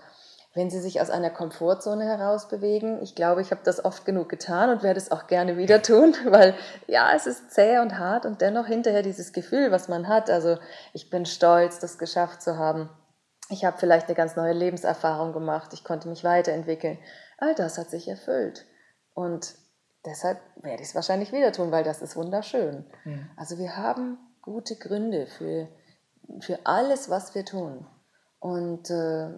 Wenn 0.53 0.69
Sie 0.69 0.81
sich 0.81 0.99
aus 0.99 1.09
einer 1.09 1.29
Komfortzone 1.29 2.03
heraus 2.03 2.49
bewegen, 2.49 2.99
ich 3.01 3.15
glaube, 3.15 3.41
ich 3.41 3.51
habe 3.51 3.61
das 3.63 3.85
oft 3.85 4.03
genug 4.03 4.27
getan 4.27 4.69
und 4.69 4.83
werde 4.83 4.99
es 4.99 5.09
auch 5.09 5.27
gerne 5.27 5.55
wieder 5.55 5.81
tun, 5.83 6.13
weil 6.25 6.55
ja, 6.87 7.11
es 7.15 7.25
ist 7.25 7.51
zäh 7.51 7.79
und 7.79 7.97
hart 7.97 8.25
und 8.25 8.41
dennoch 8.41 8.65
hinterher 8.65 9.01
dieses 9.01 9.31
Gefühl, 9.31 9.71
was 9.71 9.87
man 9.87 10.09
hat. 10.09 10.29
Also 10.29 10.57
ich 10.93 11.09
bin 11.09 11.25
stolz, 11.25 11.79
das 11.79 11.97
geschafft 11.97 12.41
zu 12.41 12.57
haben 12.57 12.89
ich 13.51 13.65
habe 13.65 13.77
vielleicht 13.77 14.07
eine 14.07 14.15
ganz 14.15 14.35
neue 14.35 14.53
Lebenserfahrung 14.53 15.33
gemacht, 15.33 15.73
ich 15.73 15.83
konnte 15.83 16.07
mich 16.07 16.23
weiterentwickeln. 16.23 16.97
All 17.37 17.53
das 17.53 17.77
hat 17.77 17.89
sich 17.89 18.07
erfüllt. 18.07 18.65
Und 19.13 19.55
deshalb 20.05 20.39
werde 20.55 20.81
ich 20.81 20.89
es 20.89 20.95
wahrscheinlich 20.95 21.31
wieder 21.31 21.51
tun, 21.51 21.71
weil 21.71 21.83
das 21.83 22.01
ist 22.01 22.15
wunderschön. 22.15 22.85
Mhm. 23.03 23.29
Also 23.35 23.57
wir 23.57 23.75
haben 23.75 24.17
gute 24.41 24.75
Gründe 24.75 25.27
für, 25.27 25.67
für 26.39 26.59
alles, 26.63 27.09
was 27.09 27.35
wir 27.35 27.45
tun. 27.45 27.85
Und 28.39 28.89
äh, 28.89 29.29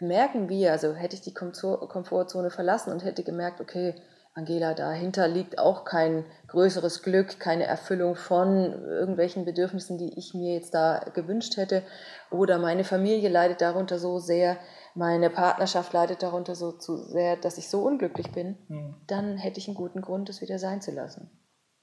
merken 0.00 0.48
wir, 0.48 0.72
also 0.72 0.94
hätte 0.94 1.14
ich 1.16 1.22
die 1.22 1.32
Komfortzone 1.32 2.50
verlassen 2.50 2.92
und 2.92 3.04
hätte 3.04 3.22
gemerkt, 3.22 3.60
okay, 3.60 3.94
Angela, 4.34 4.72
dahinter 4.72 5.28
liegt 5.28 5.58
auch 5.58 5.84
kein 5.84 6.24
größeres 6.48 7.02
Glück, 7.02 7.38
keine 7.38 7.64
Erfüllung 7.64 8.16
von 8.16 8.72
irgendwelchen 8.72 9.44
Bedürfnissen, 9.44 9.98
die 9.98 10.18
ich 10.18 10.32
mir 10.32 10.54
jetzt 10.54 10.72
da 10.72 11.00
gewünscht 11.12 11.58
hätte. 11.58 11.82
Oder 12.30 12.58
meine 12.58 12.84
Familie 12.84 13.28
leidet 13.28 13.60
darunter 13.60 13.98
so 13.98 14.18
sehr, 14.18 14.56
meine 14.94 15.28
Partnerschaft 15.28 15.92
leidet 15.92 16.22
darunter 16.22 16.54
so 16.54 16.72
zu 16.72 16.96
sehr, 16.96 17.36
dass 17.36 17.58
ich 17.58 17.68
so 17.68 17.82
unglücklich 17.82 18.32
bin. 18.32 18.56
Mhm. 18.68 18.94
Dann 19.06 19.36
hätte 19.36 19.58
ich 19.58 19.68
einen 19.68 19.76
guten 19.76 20.00
Grund, 20.00 20.30
es 20.30 20.40
wieder 20.40 20.58
sein 20.58 20.80
zu 20.80 20.92
lassen. 20.92 21.30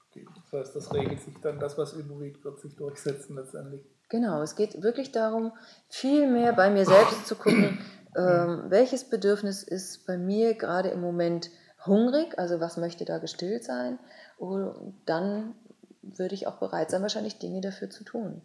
Okay. 0.10 0.26
Das 0.36 0.60
heißt, 0.60 0.76
das 0.76 0.92
regelt 0.92 1.22
sich 1.22 1.36
dann, 1.42 1.60
das, 1.60 1.78
was 1.78 1.94
überwiegt, 1.94 2.44
wird 2.44 2.60
sich 2.60 2.76
durchsetzen 2.76 3.36
letztendlich. 3.36 3.86
Genau, 4.10 4.42
es 4.42 4.56
geht 4.56 4.82
wirklich 4.82 5.12
darum, 5.12 5.52
viel 5.88 6.28
mehr 6.28 6.54
bei 6.54 6.72
mir 6.72 6.86
selbst 6.86 7.28
zu 7.28 7.36
gucken, 7.36 7.80
ähm, 8.18 8.64
welches 8.70 9.08
Bedürfnis 9.08 9.62
ist 9.62 10.08
bei 10.08 10.18
mir 10.18 10.56
gerade 10.56 10.90
im 10.90 11.00
Moment 11.00 11.52
hungrig, 11.86 12.38
also 12.38 12.60
was 12.60 12.78
möchte 12.78 13.06
da 13.06 13.18
gestillt 13.20 13.64
sein. 13.64 14.00
Und 14.38 15.02
dann 15.06 15.56
würde 16.02 16.36
ich 16.36 16.48
auch 16.48 16.58
bereit 16.58 16.92
sein, 16.92 17.02
wahrscheinlich 17.02 17.40
Dinge 17.40 17.62
dafür 17.62 17.90
zu 17.90 18.04
tun. 18.04 18.42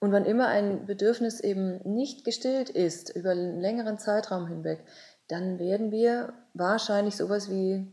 Und 0.00 0.10
wann 0.10 0.24
immer 0.24 0.48
ein 0.48 0.86
Bedürfnis 0.86 1.40
eben 1.40 1.80
nicht 1.84 2.24
gestillt 2.24 2.70
ist, 2.70 3.14
über 3.14 3.30
einen 3.30 3.60
längeren 3.60 3.98
Zeitraum 3.98 4.48
hinweg, 4.48 4.84
dann 5.28 5.58
werden 5.58 5.92
wir 5.92 6.32
wahrscheinlich 6.54 7.16
sowas 7.16 7.48
wie 7.48 7.86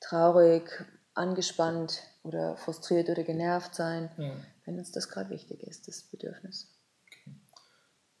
traurig, 0.00 0.84
angespannt 1.14 2.02
oder 2.24 2.56
frustriert 2.56 3.08
oder 3.08 3.22
genervt 3.22 3.74
sein, 3.74 4.10
ja. 4.18 4.32
wenn 4.66 4.78
uns 4.78 4.92
das 4.92 5.08
gerade 5.08 5.30
wichtig 5.30 5.62
ist, 5.62 5.88
das 5.88 6.02
Bedürfnis. 6.02 6.76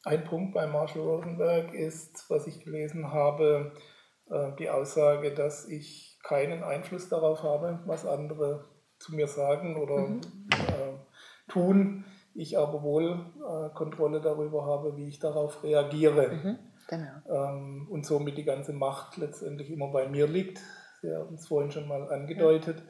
Ein 0.04 0.24
Punkt 0.24 0.54
bei 0.54 0.66
Marshall 0.66 1.02
Rosenberg 1.02 1.74
ist, 1.74 2.30
was 2.30 2.46
ich 2.46 2.64
gelesen 2.64 3.12
habe, 3.12 3.72
die 4.58 4.68
Aussage, 4.70 5.32
dass 5.32 5.68
ich 5.68 6.18
keinen 6.22 6.64
Einfluss 6.64 7.08
darauf 7.08 7.42
habe, 7.42 7.80
was 7.86 8.04
andere 8.04 8.64
zu 8.98 9.14
mir 9.14 9.28
sagen 9.28 9.76
oder 9.76 9.98
mhm. 9.98 10.20
äh, 10.50 11.50
tun, 11.52 12.04
ich 12.34 12.58
aber 12.58 12.82
wohl 12.82 13.26
äh, 13.36 13.74
Kontrolle 13.74 14.20
darüber 14.20 14.66
habe, 14.66 14.96
wie 14.96 15.08
ich 15.08 15.18
darauf 15.18 15.62
reagiere. 15.62 16.28
Mhm. 16.28 16.58
Genau. 16.88 17.10
Ähm, 17.28 17.88
und 17.90 18.06
somit 18.06 18.36
die 18.38 18.44
ganze 18.44 18.72
Macht 18.72 19.16
letztendlich 19.16 19.70
immer 19.70 19.88
bei 19.88 20.08
mir 20.08 20.26
liegt. 20.26 20.60
Sie 21.02 21.14
haben 21.14 21.34
es 21.34 21.46
vorhin 21.46 21.70
schon 21.70 21.88
mal 21.88 22.08
angedeutet. 22.10 22.82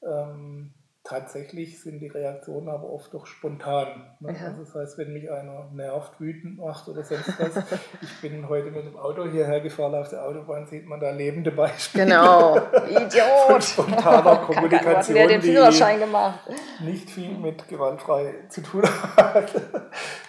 Ja. 0.00 0.30
Ähm, 0.30 0.74
tatsächlich 1.04 1.82
sind 1.82 2.00
die 2.00 2.08
Reaktionen 2.08 2.68
aber 2.68 2.90
oft 2.90 3.12
doch 3.12 3.26
spontan. 3.26 4.06
Ne? 4.20 4.34
Also 4.42 4.64
das 4.64 4.74
heißt, 4.74 4.98
wenn 4.98 5.12
mich 5.12 5.30
einer 5.30 5.68
nervt, 5.70 6.18
wütend 6.18 6.58
macht 6.58 6.88
oder 6.88 7.04
sonst 7.04 7.38
was. 7.38 7.62
ich 8.02 8.20
bin 8.22 8.48
heute 8.48 8.70
mit 8.70 8.86
dem 8.86 8.96
Auto 8.96 9.28
hierher 9.28 9.60
gefahren, 9.60 9.94
auf 9.94 10.08
der 10.08 10.24
Autobahn 10.24 10.66
sieht 10.66 10.86
man 10.86 11.00
da 11.00 11.10
lebende 11.10 11.52
Beispiele. 11.52 12.06
Genau, 12.06 12.56
Idiot. 12.88 13.46
Von 13.46 13.60
spontaner 13.60 14.36
Kommunikation, 14.46 15.18
Kann, 15.18 15.28
den 15.28 15.42
Führerschein 15.42 16.00
gemacht. 16.00 16.40
nicht 16.80 17.10
viel 17.10 17.36
mit 17.36 17.68
gewaltfrei 17.68 18.34
zu 18.48 18.62
tun 18.62 18.84
hat. 19.16 19.54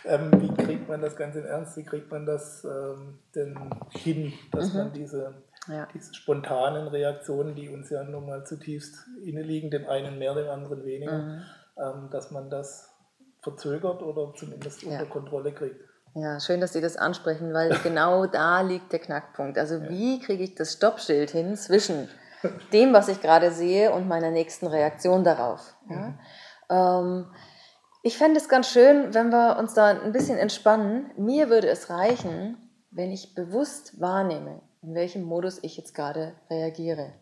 ähm, 0.04 0.30
wie 0.42 0.54
kriegt 0.62 0.90
man 0.90 1.00
das 1.00 1.16
ganz 1.16 1.38
im 1.38 1.46
Ernst? 1.46 1.78
Wie 1.78 1.86
kriegt 1.86 2.12
man 2.12 2.26
das 2.26 2.66
ähm, 2.66 3.20
denn 3.34 3.58
hin, 3.92 4.34
dass 4.52 4.74
mhm. 4.74 4.80
man 4.80 4.94
diese 4.94 5.34
ja. 5.68 5.88
diese 5.94 6.14
spontanen 6.14 6.88
Reaktionen, 6.88 7.56
die 7.56 7.70
uns 7.70 7.90
ja 7.90 8.04
nun 8.04 8.26
mal 8.26 8.46
zutiefst 8.46 9.08
inneliegen, 9.24 9.72
dem 9.72 9.88
einen 9.88 10.18
mehr, 10.18 10.34
dem 10.36 10.50
anderen 10.50 10.86
weniger, 10.86 11.18
mhm. 11.18 11.42
ähm, 11.78 12.10
dass 12.12 12.32
man 12.32 12.50
das 12.50 12.94
verzögert 13.42 14.02
oder 14.02 14.34
zumindest 14.36 14.84
ja. 14.84 14.92
unter 14.92 15.06
Kontrolle 15.06 15.54
kriegt. 15.54 15.80
Ja, 16.16 16.40
schön, 16.40 16.62
dass 16.62 16.74
Sie 16.74 16.82
das 16.82 16.96
ansprechen, 16.96 17.54
weil 17.54 17.78
genau 17.84 18.26
da 18.26 18.62
liegt 18.62 18.92
der 18.92 19.00
Knackpunkt. 19.00 19.58
Also 19.58 19.76
ja. 19.76 19.90
wie 19.90 20.20
kriege 20.20 20.44
ich 20.44 20.56
das 20.56 20.74
Stoppschild 20.74 21.32
hin 21.32 21.56
zwischen 21.56 22.08
dem, 22.74 22.94
was 22.94 23.08
ich 23.08 23.22
gerade 23.22 23.52
sehe 23.52 23.92
und 23.92 24.08
meiner 24.08 24.32
nächsten 24.32 24.68
Reaktion 24.68 25.24
darauf? 25.24 25.76
Mhm. 25.88 26.20
Ähm, 26.70 27.26
ich 28.02 28.18
fände 28.18 28.40
es 28.40 28.48
ganz 28.48 28.70
schön, 28.70 29.14
wenn 29.14 29.32
wir 29.32 29.58
uns 29.58 29.74
da 29.74 29.88
ein 29.88 30.12
bisschen 30.12 30.38
entspannen. 30.38 31.12
Mir 31.18 31.50
würde 31.50 31.68
es 31.68 31.90
reichen, 31.90 32.58
wenn 32.92 33.12
ich 33.12 33.36
bewusst 33.36 34.00
wahrnehme, 34.00 34.62
in 34.86 34.96
welchem 34.96 35.24
Modus 35.24 35.60
ich 35.62 35.78
jetzt 35.78 35.94
gerade 35.94 36.36
reagiere. 36.50 37.14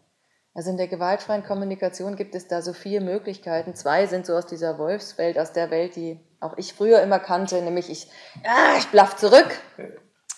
Also 0.54 0.70
in 0.70 0.78
der 0.78 0.88
gewaltfreien 0.88 1.44
Kommunikation 1.44 2.16
gibt 2.16 2.36
es 2.36 2.48
da 2.48 2.62
so 2.62 2.74
vier 2.74 3.02
Möglichkeiten. 3.02 3.74
Zwei 3.74 4.06
sind 4.06 4.26
so 4.26 4.36
aus 4.36 4.46
dieser 4.46 4.78
Wolfswelt, 4.78 5.40
aus 5.40 5.52
der 5.52 5.72
Welt, 5.72 5.96
die 5.96 6.20
auch 6.40 6.58
ich 6.58 6.74
früher 6.74 7.02
immer 7.02 7.20
kannte, 7.20 7.62
nämlich 7.62 7.90
ich, 7.90 8.08
ah, 8.44 8.78
ich 8.78 8.88
blaff 8.90 9.16
zurück 9.16 9.58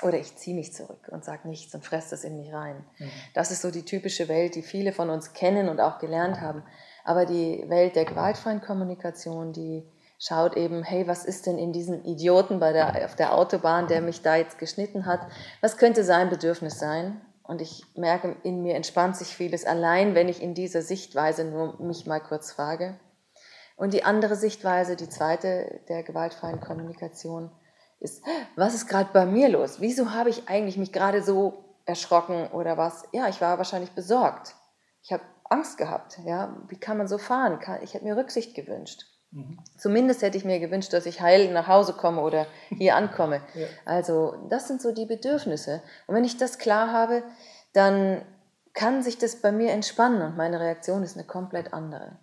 oder 0.04 0.18
ich 0.18 0.36
ziehe 0.38 0.56
mich 0.56 0.74
zurück 0.74 1.10
und 1.12 1.26
sage 1.26 1.48
nichts 1.48 1.74
und 1.76 1.84
fresse 1.84 2.12
das 2.12 2.24
in 2.24 2.38
mich 2.38 2.54
rein. 2.54 2.86
Mhm. 2.98 3.12
Das 3.34 3.52
ist 3.52 3.62
so 3.62 3.72
die 3.72 3.84
typische 3.84 4.30
Welt, 4.30 4.56
die 4.56 4.62
viele 4.62 4.94
von 4.94 5.10
uns 5.10 5.34
kennen 5.34 5.68
und 5.68 5.82
auch 5.82 6.00
gelernt 6.00 6.40
haben. 6.40 6.64
Aber 7.04 7.26
die 7.26 7.66
Welt 7.68 7.96
der 7.96 8.06
gewaltfreien 8.06 8.62
Kommunikation, 8.62 9.52
die 9.52 9.84
schaut 10.20 10.56
eben, 10.56 10.84
hey, 10.84 11.08
was 11.08 11.26
ist 11.26 11.46
denn 11.46 11.58
in 11.58 11.74
diesem 11.74 12.04
Idioten 12.04 12.60
bei 12.60 12.74
der, 12.74 13.06
auf 13.06 13.16
der 13.16 13.34
Autobahn, 13.34 13.88
der 13.88 14.02
mich 14.02 14.22
da 14.22 14.36
jetzt 14.36 14.58
geschnitten 14.58 15.06
hat? 15.06 15.22
Was 15.62 15.78
könnte 15.78 16.04
sein 16.04 16.30
Bedürfnis 16.30 16.80
sein? 16.80 17.22
Und 17.44 17.62
ich 17.62 17.86
merke, 17.96 18.36
in 18.44 18.64
mir 18.64 18.76
entspannt 18.76 19.16
sich 19.16 19.36
vieles 19.36 19.66
allein, 19.66 20.16
wenn 20.16 20.30
ich 20.30 20.42
in 20.42 20.56
dieser 20.56 20.82
Sichtweise 20.82 21.46
nur 21.46 21.80
mich 21.80 22.08
mal 22.08 22.20
kurz 22.20 22.52
frage. 22.52 23.00
Und 23.78 23.94
die 23.94 24.04
andere 24.04 24.36
Sichtweise, 24.36 24.96
die 24.96 25.10
zweite 25.10 25.82
der 25.90 26.02
gewaltfreien 26.04 26.60
Kommunikation, 26.60 27.52
ist, 28.00 28.24
was 28.56 28.74
ist 28.74 28.88
gerade 28.88 29.10
bei 29.14 29.26
mir 29.26 29.50
los? 29.50 29.80
Wieso 29.80 30.12
habe 30.12 30.30
ich 30.30 30.48
eigentlich 30.48 30.78
mich 30.78 30.92
gerade 30.92 31.22
so 31.22 31.66
erschrocken 31.86 32.48
oder 32.48 32.78
was? 32.78 33.04
Ja, 33.12 33.28
ich 33.28 33.42
war 33.42 33.58
wahrscheinlich 33.58 33.92
besorgt. 33.92 34.56
Ich 35.04 35.12
habe 35.12 35.24
Angst 35.44 35.78
gehabt. 35.78 36.20
Ja, 36.26 36.56
wie 36.68 36.80
kann 36.80 36.98
man 36.98 37.08
so 37.08 37.18
fahren? 37.18 37.60
Ich 37.84 37.94
hätte 37.94 38.06
mir 38.06 38.18
Rücksicht 38.18 38.56
gewünscht. 38.56 39.06
Mhm. 39.36 39.60
Zumindest 39.78 40.22
hätte 40.22 40.38
ich 40.38 40.46
mir 40.46 40.60
gewünscht, 40.60 40.94
dass 40.94 41.06
ich 41.06 41.20
heil 41.20 41.52
nach 41.52 41.68
Hause 41.68 41.94
komme 41.94 42.22
oder 42.22 42.48
hier 42.70 42.96
ankomme. 42.96 43.42
Ja. 43.54 43.68
Also 43.84 44.36
das 44.50 44.68
sind 44.68 44.82
so 44.82 44.94
die 44.94 45.06
Bedürfnisse. 45.06 45.82
Und 46.08 46.16
wenn 46.16 46.24
ich 46.24 46.38
das 46.38 46.58
klar 46.58 46.92
habe, 46.92 47.22
dann 47.74 48.22
kann 48.74 49.04
sich 49.04 49.18
das 49.18 49.38
bei 49.38 49.52
mir 49.52 49.72
entspannen 49.72 50.22
und 50.22 50.38
meine 50.38 50.60
Reaktion 50.60 51.04
ist 51.04 51.18
eine 51.18 51.28
komplett 51.28 51.74
andere. 51.74 52.18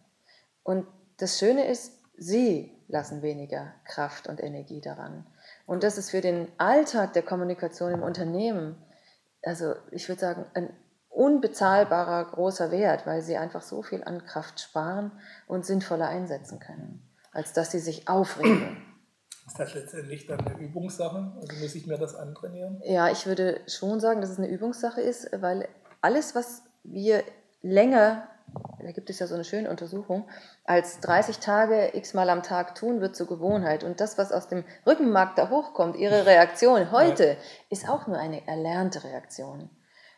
Und 0.62 0.86
das 1.18 1.38
Schöne 1.38 1.66
ist, 1.66 1.98
Sie 2.16 2.70
lassen 2.88 3.22
weniger 3.22 3.72
Kraft 3.84 4.28
und 4.28 4.42
Energie 4.42 4.80
daran. 4.80 5.26
Und 5.66 5.82
das 5.82 5.98
ist 5.98 6.10
für 6.10 6.20
den 6.20 6.46
Alltag 6.58 7.14
der 7.14 7.22
Kommunikation 7.22 7.92
im 7.92 8.02
Unternehmen, 8.02 8.76
also 9.42 9.74
ich 9.90 10.08
würde 10.08 10.20
sagen, 10.20 10.44
ein 10.54 10.70
unbezahlbarer 11.12 12.24
großer 12.24 12.70
Wert, 12.70 13.06
weil 13.06 13.22
sie 13.22 13.36
einfach 13.36 13.62
so 13.62 13.82
viel 13.82 14.02
an 14.02 14.24
Kraft 14.24 14.60
sparen 14.60 15.12
und 15.46 15.66
sinnvoller 15.66 16.08
einsetzen 16.08 16.58
können, 16.58 17.02
als 17.32 17.52
dass 17.52 17.70
sie 17.70 17.80
sich 17.80 18.08
aufregen. 18.08 18.76
Ist 19.46 19.58
das 19.58 19.74
letztendlich 19.74 20.26
dann 20.26 20.40
eine 20.40 20.58
Übungssache? 20.58 21.32
Also 21.40 21.56
muss 21.60 21.74
ich 21.74 21.86
mir 21.86 21.98
das 21.98 22.14
antrainieren? 22.14 22.80
Ja, 22.84 23.10
ich 23.10 23.26
würde 23.26 23.60
schon 23.66 24.00
sagen, 24.00 24.20
dass 24.20 24.30
es 24.30 24.38
eine 24.38 24.48
Übungssache 24.48 25.00
ist, 25.00 25.28
weil 25.40 25.68
alles, 26.00 26.34
was 26.34 26.62
wir 26.84 27.22
länger, 27.60 28.28
da 28.80 28.92
gibt 28.92 29.10
es 29.10 29.18
ja 29.18 29.26
so 29.26 29.34
eine 29.34 29.44
schöne 29.44 29.68
Untersuchung, 29.68 30.28
als 30.64 31.00
30 31.00 31.38
Tage 31.38 31.90
x-mal 31.94 32.30
am 32.30 32.42
Tag 32.42 32.74
tun, 32.74 33.00
wird 33.00 33.16
zur 33.16 33.26
Gewohnheit. 33.26 33.84
Und 33.84 34.00
das, 34.00 34.16
was 34.16 34.32
aus 34.32 34.48
dem 34.48 34.64
Rückenmark 34.86 35.36
da 35.36 35.50
hochkommt, 35.50 35.96
Ihre 35.96 36.24
Reaktion 36.24 36.90
heute, 36.90 37.26
ja. 37.26 37.36
ist 37.68 37.88
auch 37.88 38.06
nur 38.06 38.18
eine 38.18 38.46
erlernte 38.46 39.04
Reaktion. 39.04 39.68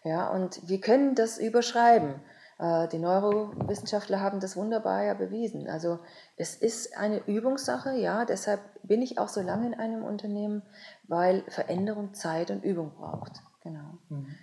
Ja, 0.04 0.28
und 0.28 0.68
wir 0.68 0.80
können 0.80 1.14
das 1.14 1.38
überschreiben. 1.38 2.20
Äh, 2.58 2.88
die 2.88 2.98
Neurowissenschaftler 2.98 4.20
haben 4.20 4.38
das 4.38 4.56
wunderbar 4.56 5.02
ja 5.02 5.14
bewiesen. 5.14 5.66
Also 5.68 5.98
es 6.36 6.54
ist 6.54 6.96
eine 6.96 7.26
Übungssache, 7.26 7.96
ja, 7.96 8.24
deshalb 8.24 8.60
bin 8.82 9.02
ich 9.02 9.18
auch 9.18 9.28
so 9.28 9.40
lange 9.40 9.66
in 9.66 9.74
einem 9.74 10.04
Unternehmen, 10.04 10.62
weil 11.08 11.42
Veränderung 11.48 12.14
Zeit 12.14 12.50
und 12.50 12.62
Übung 12.62 12.94
braucht. 12.94 13.32
Genau. 13.62 13.98
Mhm. 14.10 14.34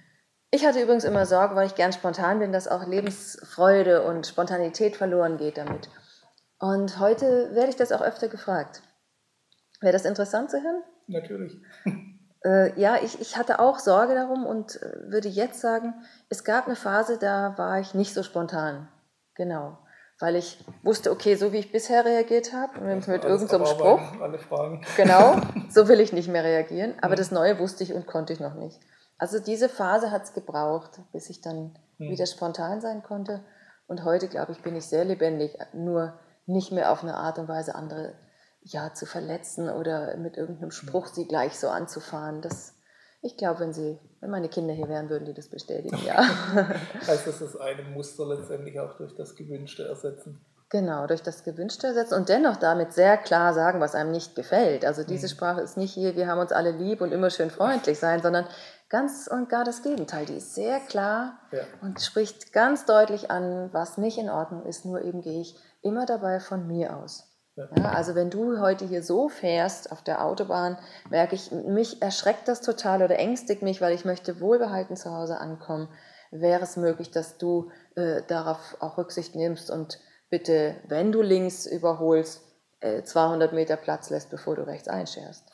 Ich 0.50 0.66
hatte 0.66 0.82
übrigens 0.82 1.06
immer 1.06 1.26
Sorge, 1.26 1.56
weil 1.56 1.68
ich 1.68 1.76
gern 1.76 1.94
spontan 1.94 2.40
bin, 2.40 2.52
dass 2.52 2.68
auch 2.68 2.86
Lebensfreude 2.86 4.04
und 4.04 4.28
Spontanität 4.28 4.98
verloren 4.98 5.38
geht 5.38 5.58
damit. 5.58 5.90
Und 6.60 7.00
heute 7.00 7.56
werde 7.56 7.70
ich 7.70 7.78
das 7.78 7.92
auch 7.92 8.02
öfter 8.02 8.28
gefragt. 8.28 8.82
Wäre 9.80 9.94
das 9.94 10.06
interessant 10.06 10.52
zu 10.52 10.62
hören? 10.62 10.84
Natürlich. 11.08 11.62
Äh, 12.44 12.80
ja, 12.80 12.98
ich, 13.02 13.22
ich 13.22 13.38
hatte 13.38 13.60
auch 13.60 13.80
Sorge 13.80 14.16
darum 14.16 14.46
und 14.46 14.82
äh, 14.82 15.12
würde 15.12 15.28
jetzt 15.28 15.62
sagen, 15.62 15.94
es 16.30 16.44
gab 16.44 16.66
eine 16.66 16.76
Phase, 16.76 17.18
da 17.18 17.58
war 17.58 17.80
ich 17.80 17.94
nicht 17.94 18.14
so 18.14 18.24
spontan. 18.24 18.88
Genau. 19.36 19.78
Weil 20.20 20.36
ich 20.36 20.64
wusste, 20.84 21.12
okay, 21.12 21.36
so 21.36 21.52
wie 21.52 21.58
ich 21.58 21.72
bisher 21.72 22.06
reagiert 22.06 22.54
habe, 22.54 22.80
mit, 22.82 23.08
mit 23.08 23.24
irgendeinem 23.24 23.66
so 23.66 23.74
Spruch. 23.74 24.02
Alle 24.22 24.38
Fragen. 24.38 24.86
Genau, 24.96 25.36
so 25.70 25.88
will 25.88 26.00
ich 26.00 26.14
nicht 26.14 26.30
mehr 26.30 26.44
reagieren. 26.44 26.94
Aber 27.02 27.14
mhm. 27.14 27.18
das 27.18 27.32
Neue 27.32 27.60
wusste 27.60 27.84
ich 27.84 27.94
und 27.94 28.08
konnte 28.08 28.34
ich 28.34 28.40
noch 28.40 28.56
nicht. 28.56 28.80
Also 29.18 29.40
diese 29.40 29.70
Phase 29.70 30.10
hat 30.10 30.24
es 30.24 30.34
gebraucht, 30.34 31.00
bis 31.12 31.30
ich 31.30 31.42
dann 31.42 31.78
mhm. 31.98 32.10
wieder 32.10 32.26
spontan 32.26 32.82
sein 32.82 33.04
konnte. 33.04 33.44
Und 33.88 34.04
heute, 34.04 34.28
glaube 34.28 34.52
ich, 34.52 34.62
bin 34.62 34.76
ich 34.76 34.86
sehr 34.86 35.06
lebendig, 35.06 35.58
nur 35.74 36.20
nicht 36.46 36.72
mehr 36.72 36.92
auf 36.92 37.04
eine 37.04 37.16
Art 37.16 37.38
und 37.38 37.48
Weise 37.48 37.76
andere 37.76 38.14
ja, 38.64 38.94
zu 38.94 39.06
verletzen 39.06 39.70
oder 39.70 40.16
mit 40.18 40.38
irgendeinem 40.38 40.72
Spruch 40.72 41.08
sie 41.08 41.28
gleich 41.28 41.60
so 41.60 41.70
anzufahren. 41.70 42.42
Das, 42.42 42.76
ich 43.22 43.38
glaube, 43.38 43.60
wenn 43.62 43.74
sie, 43.74 44.00
wenn 44.20 44.30
meine 44.30 44.50
Kinder 44.50 44.74
hier 44.74 44.88
wären, 44.88 45.10
würden 45.10 45.26
die 45.26 45.34
das 45.34 45.50
bestätigen, 45.50 45.98
ja. 46.06 46.18
heißt 47.08 47.28
das, 47.28 47.40
das 47.40 47.58
eine 47.58 47.84
Muster 47.84 48.26
letztendlich 48.28 48.80
auch 48.80 48.96
durch 48.98 49.16
das 49.16 49.36
Gewünschte 49.36 49.88
ersetzen? 49.88 50.46
Genau, 50.70 51.06
durch 51.06 51.22
das 51.22 51.44
Gewünschte 51.44 51.88
ersetzen 51.88 52.14
und 52.14 52.30
dennoch 52.30 52.56
damit 52.56 52.94
sehr 52.94 53.18
klar 53.18 53.54
sagen, 53.54 53.82
was 53.82 53.94
einem 53.94 54.12
nicht 54.12 54.36
gefällt. 54.36 54.86
Also 54.86 55.04
diese 55.04 55.28
mhm. 55.28 55.32
Sprache 55.32 55.62
ist 55.62 55.76
nicht 55.76 55.94
hier, 55.94 56.16
wir 56.16 56.28
haben 56.28 56.40
uns 56.40 56.54
alle 56.54 56.72
lieb 56.72 57.02
und 57.02 57.12
immer 57.12 57.30
schön 57.30 57.50
freundlich 57.50 58.00
sein, 58.00 58.22
sondern 58.22 58.48
Ganz 58.92 59.30
und 59.32 59.48
gar 59.48 59.64
das 59.64 59.84
Gegenteil. 59.84 60.26
Die 60.26 60.36
ist 60.36 60.54
sehr 60.54 60.82
klar 60.82 61.40
ja. 61.54 61.62
und 61.82 62.02
spricht 62.02 62.52
ganz 62.52 62.84
deutlich 62.84 63.32
an, 63.32 63.70
was 63.72 63.98
nicht 63.98 64.18
in 64.18 64.30
Ordnung 64.30 64.66
ist. 64.66 64.84
Nur 64.84 65.02
eben 65.02 65.22
gehe 65.22 65.40
ich 65.40 65.56
immer 65.82 66.06
dabei 66.06 66.42
von 66.42 66.68
mir 66.68 66.98
aus. 66.98 67.31
Ja. 67.56 67.66
Also 67.84 68.16
wenn 68.16 68.30
du 68.30 68.60
heute 68.60 68.86
hier 68.86 69.04
so 69.04 69.28
fährst 69.28 69.92
auf 69.92 70.02
der 70.02 70.24
Autobahn, 70.24 70.78
merke 71.10 71.36
ich, 71.36 71.52
mich 71.52 72.02
erschreckt 72.02 72.48
das 72.48 72.62
total 72.62 73.04
oder 73.04 73.20
ängstigt 73.20 73.62
mich, 73.62 73.82
weil 73.82 73.94
ich 73.94 74.06
möchte 74.06 74.40
wohlbehalten 74.40 74.96
zu 74.96 75.12
Hause 75.12 75.38
ankommen. 75.40 75.90
Wäre 76.32 76.64
es 76.64 76.78
möglich, 76.78 77.12
dass 77.12 77.38
du 77.38 77.72
äh, 77.96 78.22
darauf 78.28 78.78
auch 78.80 78.98
Rücksicht 78.98 79.36
nimmst 79.36 79.70
und 79.70 80.00
bitte, 80.30 80.78
wenn 80.88 81.12
du 81.12 81.22
links 81.22 81.66
überholst, 81.66 82.42
äh, 82.80 83.04
200 83.04 83.52
Meter 83.52 83.76
Platz 83.76 84.10
lässt, 84.10 84.30
bevor 84.30 84.56
du 84.56 84.66
rechts 84.66 84.88
einscherst? 84.88 85.52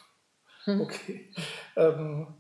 Hm. 0.66 0.82
Okay. 0.82 1.34
Ähm, 1.76 2.36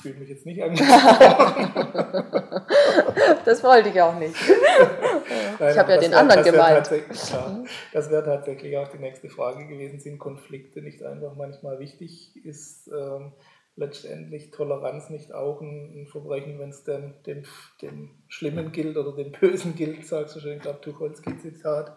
fühle 0.00 0.14
mich 0.14 0.28
jetzt 0.28 0.46
nicht 0.46 0.62
angesprochen. 0.62 1.72
das 3.44 3.62
wollte 3.64 3.88
ich 3.88 4.00
auch 4.00 4.18
nicht. 4.18 4.36
Nein, 5.58 5.72
ich 5.72 5.78
habe 5.78 5.92
ja 5.92 6.00
den 6.00 6.10
wär, 6.10 6.18
anderen 6.18 6.44
gemeint. 6.44 6.90
Hm? 6.90 7.66
das 7.92 8.10
wäre 8.10 8.24
tatsächlich 8.24 8.76
auch 8.76 8.88
die 8.88 8.98
nächste 8.98 9.28
Frage 9.28 9.66
gewesen. 9.66 9.98
Sind 10.00 10.18
Konflikte 10.18 10.82
nicht 10.82 11.02
einfach 11.02 11.34
manchmal 11.34 11.78
wichtig? 11.78 12.36
Ist 12.44 12.88
ähm, 12.88 13.32
letztendlich 13.76 14.50
Toleranz 14.50 15.10
nicht 15.10 15.32
auch 15.32 15.60
ein, 15.60 16.02
ein 16.02 16.06
Verbrechen, 16.06 16.58
wenn 16.58 16.70
es 16.70 16.84
dem, 16.84 17.14
dem, 17.26 17.44
dem 17.82 18.10
Schlimmen 18.28 18.72
gilt 18.72 18.96
oder 18.96 19.12
dem 19.12 19.32
Bösen 19.32 19.76
gilt, 19.76 20.06
sagst 20.06 20.36
du 20.36 20.40
schön, 20.40 20.56
ich 20.56 20.62
glaube, 20.62 20.80
Tucholsky-Zitat. 20.80 21.96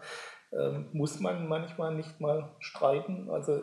Ähm, 0.51 0.87
muss 0.93 1.19
man 1.19 1.47
manchmal 1.47 1.95
nicht 1.95 2.19
mal 2.19 2.51
streiten? 2.59 3.29
Also 3.29 3.61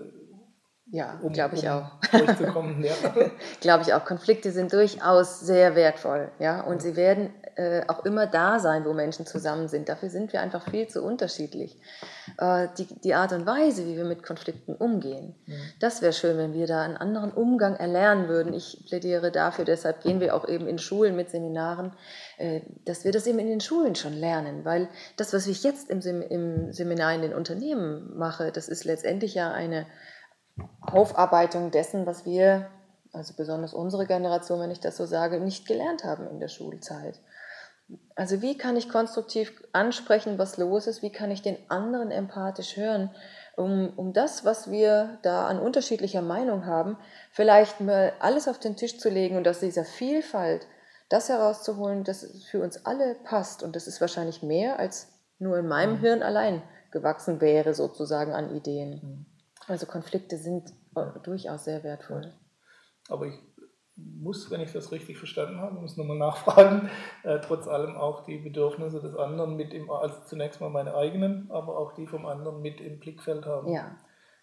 ja, 0.89 1.18
um, 1.20 1.32
glaube 1.32 1.57
ich 1.57 1.64
um 1.64 1.70
auch. 1.70 1.91
ja. 2.12 2.95
glaube 3.61 3.82
ich 3.82 3.93
auch. 3.93 4.05
Konflikte 4.05 4.53
sind 4.53 4.72
durchaus 4.72 5.41
sehr 5.41 5.74
wertvoll, 5.74 6.30
ja, 6.39 6.61
und 6.61 6.80
sie 6.80 6.95
werden 6.95 7.30
äh, 7.57 7.82
auch 7.89 8.05
immer 8.05 8.26
da 8.26 8.61
sein, 8.61 8.84
wo 8.84 8.93
Menschen 8.93 9.26
zusammen 9.26 9.66
sind. 9.66 9.89
Dafür 9.89 10.11
sind 10.11 10.32
wir 10.32 10.41
einfach 10.41 10.70
viel 10.70 10.87
zu 10.87 11.03
unterschiedlich. 11.03 11.76
Äh, 12.39 12.68
die, 12.78 12.87
die 13.03 13.14
Art 13.14 13.32
und 13.32 13.47
Weise, 13.47 13.87
wie 13.87 13.97
wir 13.97 14.05
mit 14.05 14.22
Konflikten 14.22 14.74
umgehen, 14.74 15.34
mhm. 15.47 15.55
das 15.80 16.03
wäre 16.03 16.12
schön, 16.12 16.39
wenn 16.39 16.53
wir 16.53 16.66
da 16.66 16.82
einen 16.82 16.97
anderen 16.97 17.32
Umgang 17.32 17.74
erlernen 17.74 18.28
würden. 18.28 18.53
Ich 18.53 18.84
plädiere 18.87 19.32
dafür, 19.32 19.64
deshalb 19.64 20.03
gehen 20.03 20.20
wir 20.20 20.37
auch 20.37 20.47
eben 20.47 20.68
in 20.68 20.78
Schulen 20.78 21.16
mit 21.16 21.30
Seminaren, 21.30 21.93
äh, 22.37 22.61
dass 22.84 23.05
wir 23.05 23.11
das 23.11 23.26
eben 23.26 23.39
in 23.39 23.49
den 23.49 23.61
Schulen 23.61 23.97
schon 23.97 24.12
lernen, 24.12 24.64
weil 24.64 24.89
das, 25.16 25.32
was 25.32 25.47
ich 25.47 25.64
jetzt 25.64 25.91
im, 25.91 26.01
Sem 26.01 26.22
im 26.22 26.72
Seminar 26.72 27.14
in 27.14 27.22
den 27.22 27.34
Unternehmen 27.34 28.16
mache, 28.16 28.53
das 28.53 28.68
ist 28.68 28.84
letztendlich 28.84 29.34
ja 29.34 29.51
eine 29.51 29.87
Aufarbeitung 30.81 31.71
dessen, 31.71 32.07
was 32.07 32.25
wir, 32.25 32.71
also 33.13 33.35
besonders 33.37 33.75
unsere 33.75 34.07
Generation, 34.07 34.61
wenn 34.61 34.71
ich 34.71 34.81
das 34.81 34.97
so 34.97 35.07
sage, 35.07 35.41
nicht 35.41 35.67
gelernt 35.67 36.05
haben 36.05 36.27
in 36.29 36.41
der 36.41 36.49
Schulzeit. 36.49 37.21
Also 38.15 38.43
wie 38.43 38.59
kann 38.59 38.77
ich 38.77 38.89
konstruktiv 38.89 39.63
ansprechen, 39.73 40.39
was 40.39 40.57
los 40.57 40.87
ist? 40.87 41.03
Wie 41.03 41.13
kann 41.13 41.31
ich 41.31 41.43
den 41.43 41.59
anderen 41.69 42.11
empathisch 42.11 42.77
hören, 42.77 43.11
um, 43.57 43.93
um 43.97 44.13
das, 44.13 44.45
was 44.45 44.71
wir 44.71 45.19
da 45.23 45.47
an 45.47 45.59
unterschiedlicher 45.59 46.23
Meinung 46.23 46.67
haben, 46.67 46.99
vielleicht 47.31 47.81
mal 47.81 48.13
alles 48.19 48.49
auf 48.49 48.59
den 48.59 48.77
Tisch 48.77 48.99
zu 48.99 49.09
legen 49.09 49.37
und 49.37 49.47
aus 49.47 49.61
dieser 49.61 49.85
Vielfalt 49.85 50.67
das 51.09 51.29
herauszuholen, 51.29 52.03
das 52.03 52.45
für 52.51 52.63
uns 52.63 52.85
alle 52.85 53.15
passt. 53.15 53.63
Und 53.63 53.77
das 53.77 53.87
ist 53.87 54.01
wahrscheinlich 54.01 54.43
mehr, 54.43 54.79
als 54.79 55.09
nur 55.39 55.59
in 55.59 55.69
meinem 55.69 55.95
mhm. 55.95 56.01
Hirn 56.01 56.23
allein 56.23 56.63
gewachsen 56.91 57.41
wäre, 57.41 57.75
sozusagen 57.75 58.33
an 58.33 58.55
Ideen. 58.55 59.27
Also 59.69 59.87
Konflikte 59.87 60.37
sind 60.39 60.73
durchaus 61.25 61.64
sehr 61.64 61.83
wertvoll. 61.83 62.33
Aber 63.09 63.27
ich 63.27 63.35
muss, 63.97 64.51
wenn 64.51 64.61
ich 64.61 64.73
das 64.73 64.93
richtig 64.93 65.17
verstanden 65.17 65.59
habe, 65.59 65.81
muss 65.81 65.97
nochmal 65.97 66.19
nachfragen, 66.19 66.91
äh, 67.23 67.41
trotz 67.41 67.67
allem 67.67 67.97
auch 67.97 68.25
die 68.25 68.39
Bedürfnisse 68.39 69.01
des 69.01 69.17
anderen 69.17 69.57
mit 69.57 69.73
im, 69.73 69.91
also 69.91 70.17
zunächst 70.27 70.61
mal 70.61 70.69
meine 70.69 70.95
eigenen, 70.95 71.51
aber 71.51 71.79
auch 71.79 71.93
die 71.95 72.07
vom 72.07 72.27
anderen 72.27 72.61
mit 72.61 72.81
im 72.81 72.99
Blickfeld 72.99 73.47
haben. 73.47 73.73
Ja. 73.73 73.97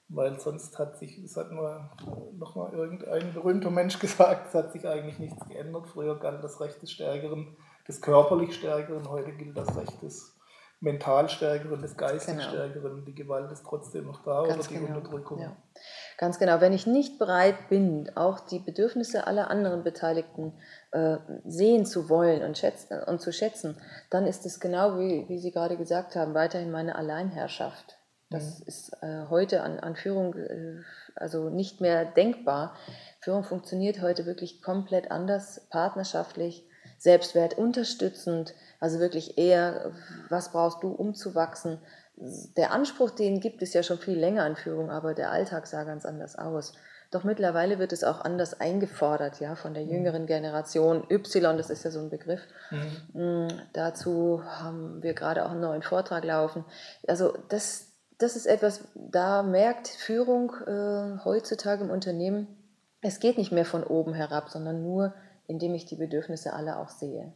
Weil 0.10 0.40
sonst 0.40 0.78
hat 0.80 0.98
sich, 0.98 1.22
das 1.22 1.38
hat 1.38 1.52
nur 1.52 1.90
nochmal 2.34 2.74
irgendein 2.74 3.34
berühmter 3.34 3.70
Mensch 3.70 4.00
gesagt, 4.00 4.48
es 4.48 4.56
hat 4.56 4.72
sich 4.72 4.88
eigentlich 4.88 5.20
nichts 5.20 5.48
geändert. 5.48 5.88
Früher 5.88 6.20
galt 6.20 6.44
das 6.44 6.60
Recht 6.60 6.82
des 6.82 6.92
Stärkeren, 6.92 7.56
des 7.88 8.02
körperlich 8.02 8.56
Stärkeren, 8.56 9.08
heute 9.08 9.34
gilt 9.34 9.58
das 9.58 9.76
Recht 9.78 10.02
des 10.02 10.33
mental 10.84 11.30
stärkeren, 11.30 11.82
des 11.82 11.96
geistig 11.96 12.36
genau. 12.36 12.50
stärkeren. 12.50 13.06
Die 13.06 13.16
Gewalt 13.16 13.52
ist 13.52 13.64
trotzdem 13.66 14.06
noch 14.06 14.22
da 14.24 14.44
Ganz 14.44 14.68
oder 14.68 14.68
die 14.68 14.86
genau. 14.86 14.98
Unterdrückung. 14.98 15.40
Ja. 15.40 15.56
Ganz 16.18 16.40
genau. 16.40 16.60
Wenn 16.60 16.74
ich 16.74 16.86
nicht 16.86 17.18
bereit 17.18 17.70
bin, 17.70 18.12
auch 18.16 18.42
die 18.42 18.60
Bedürfnisse 18.60 19.26
aller 19.26 19.50
anderen 19.50 19.84
Beteiligten 19.84 20.54
äh, 20.92 21.18
sehen 21.46 21.86
zu 21.86 22.10
wollen 22.10 22.44
und, 22.44 22.58
schätzen, 22.58 23.02
und 23.04 23.22
zu 23.22 23.32
schätzen, 23.32 23.78
dann 24.10 24.28
ist 24.28 24.46
es 24.46 24.60
genau, 24.60 25.00
wie, 25.00 25.26
wie 25.30 25.40
Sie 25.40 25.52
gerade 25.52 25.78
gesagt 25.78 26.16
haben, 26.16 26.34
weiterhin 26.34 26.70
meine 26.70 26.96
Alleinherrschaft. 26.96 27.98
Das 28.30 28.60
mhm. 28.60 28.66
ist 28.68 28.94
äh, 29.02 29.26
heute 29.30 29.64
an, 29.64 29.80
an 29.80 29.96
Führung 29.96 30.36
äh, 30.36 30.82
also 31.16 31.50
nicht 31.50 31.80
mehr 31.80 32.04
denkbar. 32.04 32.76
Führung 33.22 33.44
funktioniert 33.44 34.02
heute 34.02 34.26
wirklich 34.26 34.62
komplett 34.62 35.12
anders, 35.12 35.68
partnerschaftlich, 35.70 36.68
Selbstwert 36.98 37.58
unterstützend, 37.58 38.54
also 38.84 39.00
wirklich 39.00 39.38
eher, 39.38 39.94
was 40.28 40.52
brauchst 40.52 40.84
du, 40.84 40.90
um 40.90 41.16
zu 41.16 41.36
wachsen. 41.36 41.80
Der 42.58 42.74
Anspruch, 42.74 43.12
den 43.12 43.40
gibt 43.40 43.62
es 43.62 43.74
ja 43.74 43.82
schon 43.82 43.98
viel 43.98 44.20
länger 44.20 44.44
an 44.44 44.58
Führung, 44.58 44.92
aber 44.92 45.14
der 45.14 45.32
Alltag 45.32 45.68
sah 45.68 45.86
ganz 45.86 46.06
anders 46.06 46.38
aus. 46.38 46.74
Doch 47.10 47.24
mittlerweile 47.24 47.80
wird 47.80 47.94
es 47.94 48.04
auch 48.04 48.20
anders 48.20 48.60
eingefordert, 48.60 49.40
ja, 49.40 49.56
von 49.56 49.74
der 49.74 49.86
mhm. 49.86 49.92
jüngeren 49.92 50.26
Generation. 50.26 51.08
Y, 51.10 51.56
das 51.56 51.70
ist 51.70 51.86
ja 51.86 51.92
so 51.92 52.00
ein 52.00 52.10
Begriff. 52.10 52.42
Mhm. 52.72 53.46
Mm, 53.46 53.48
dazu 53.72 54.44
haben 54.44 55.02
wir 55.02 55.14
gerade 55.14 55.46
auch 55.46 55.52
einen 55.52 55.62
neuen 55.62 55.82
Vortrag 55.82 56.26
laufen. 56.26 56.66
Also 57.08 57.38
das, 57.48 57.88
das 58.18 58.36
ist 58.36 58.48
etwas, 58.48 58.82
da 58.96 59.44
merkt 59.44 59.88
Führung 59.88 60.52
äh, 60.68 61.24
heutzutage 61.24 61.86
im 61.86 61.90
Unternehmen, 61.90 62.48
es 63.00 63.22
geht 63.22 63.38
nicht 63.38 63.54
mehr 63.54 63.66
von 63.66 63.86
oben 63.86 64.14
herab, 64.14 64.50
sondern 64.50 64.84
nur, 64.84 65.14
indem 65.48 65.74
ich 65.74 65.86
die 65.86 65.96
Bedürfnisse 65.96 66.52
aller 66.52 66.80
auch 66.80 66.90
sehe. 66.90 67.32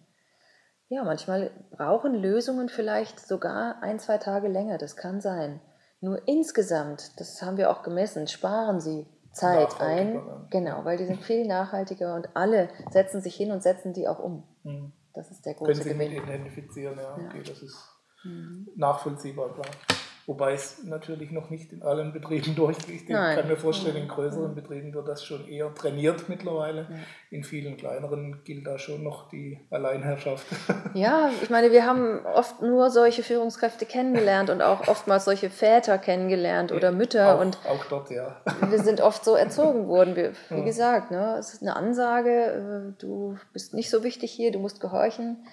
Ja, 0.90 1.04
manchmal 1.04 1.52
brauchen 1.72 2.14
Lösungen 2.14 2.70
vielleicht 2.70 3.20
sogar 3.20 3.82
ein, 3.82 4.00
zwei 4.00 4.18
Tage 4.18 4.48
länger, 4.48 4.78
das 4.78 4.96
kann 4.96 5.20
sein. 5.20 5.60
Nur 6.00 6.28
insgesamt, 6.28 7.20
das 7.20 7.42
haben 7.42 7.58
wir 7.58 7.70
auch 7.70 7.84
gemessen, 7.84 8.28
sparen 8.28 8.80
sie 8.80 9.06
Zeit 9.32 9.82
ein. 9.82 10.22
Genau, 10.50 10.86
weil 10.86 10.98
die 10.98 11.06
sind 11.06 11.22
viel 11.22 11.46
nachhaltiger 11.48 12.16
und 12.16 12.30
alle 12.36 12.70
setzen 12.92 13.22
sich 13.22 13.36
hin 13.36 13.52
und 13.52 13.64
setzen 13.64 13.94
die 13.94 14.08
auch 14.08 14.20
um. 14.20 14.44
Mhm. 14.64 14.94
Das 15.14 15.32
ist 15.32 15.46
der 15.46 15.56
große 15.56 15.72
Können 15.72 15.84
Sie 15.84 15.90
Gewinn. 15.94 16.14
mit 16.14 16.24
identifizieren, 16.24 16.98
ja, 16.98 17.14
okay, 17.14 17.38
ja. 17.38 17.44
das 17.44 17.64
ist 17.64 17.78
mhm. 18.24 18.68
nachvollziehbar, 18.76 19.54
klar. 19.54 19.68
Wobei 20.28 20.52
es 20.52 20.84
natürlich 20.84 21.32
noch 21.32 21.50
nicht 21.50 21.72
in 21.72 21.82
allen 21.84 22.12
Betrieben 22.12 22.54
durchgeht. 22.56 23.04
Ich 23.04 23.10
Nein. 23.10 23.38
kann 23.38 23.48
mir 23.48 23.56
vorstellen, 23.56 23.96
in 23.96 24.10
größeren 24.10 24.54
Betrieben 24.54 24.94
wird 24.94 25.08
das 25.08 25.24
schon 25.24 25.48
eher 25.48 25.74
trainiert 25.74 26.28
mittlerweile. 26.28 26.86
In 27.32 27.46
vielen 27.46 27.78
kleineren 27.78 28.44
gilt 28.44 28.68
da 28.68 28.78
schon 28.78 29.04
noch 29.04 29.30
die 29.30 29.58
Alleinherrschaft. 29.72 30.46
Ja, 30.94 31.30
ich 31.44 31.50
meine, 31.50 31.72
wir 31.72 31.86
haben 31.86 32.26
oft 32.26 32.62
nur 32.62 32.90
solche 32.90 33.22
Führungskräfte 33.22 33.86
kennengelernt 33.86 34.50
und 34.50 34.62
auch 34.62 34.88
oftmals 34.88 35.26
solche 35.26 35.50
Väter 35.50 35.98
kennengelernt 36.00 36.72
oder 36.72 36.92
Mütter. 36.92 37.36
Auch, 37.36 37.42
und 37.42 37.58
auch 37.68 37.86
dort, 37.86 38.10
ja. 38.10 38.42
Wir 38.70 38.80
sind 38.80 39.00
oft 39.02 39.24
so 39.24 39.36
erzogen 39.36 39.88
worden. 39.88 40.16
Wie, 40.50 40.56
wie 40.56 40.64
gesagt, 40.64 41.12
ne, 41.12 41.36
es 41.38 41.54
ist 41.54 41.62
eine 41.62 41.76
Ansage, 41.76 42.94
äh, 42.98 43.02
du 43.02 43.38
bist 43.54 43.74
nicht 43.76 43.92
so 43.92 44.04
wichtig 44.04 44.32
hier, 44.32 44.52
du 44.52 44.60
musst 44.60 44.80
gehorchen. 44.80 45.46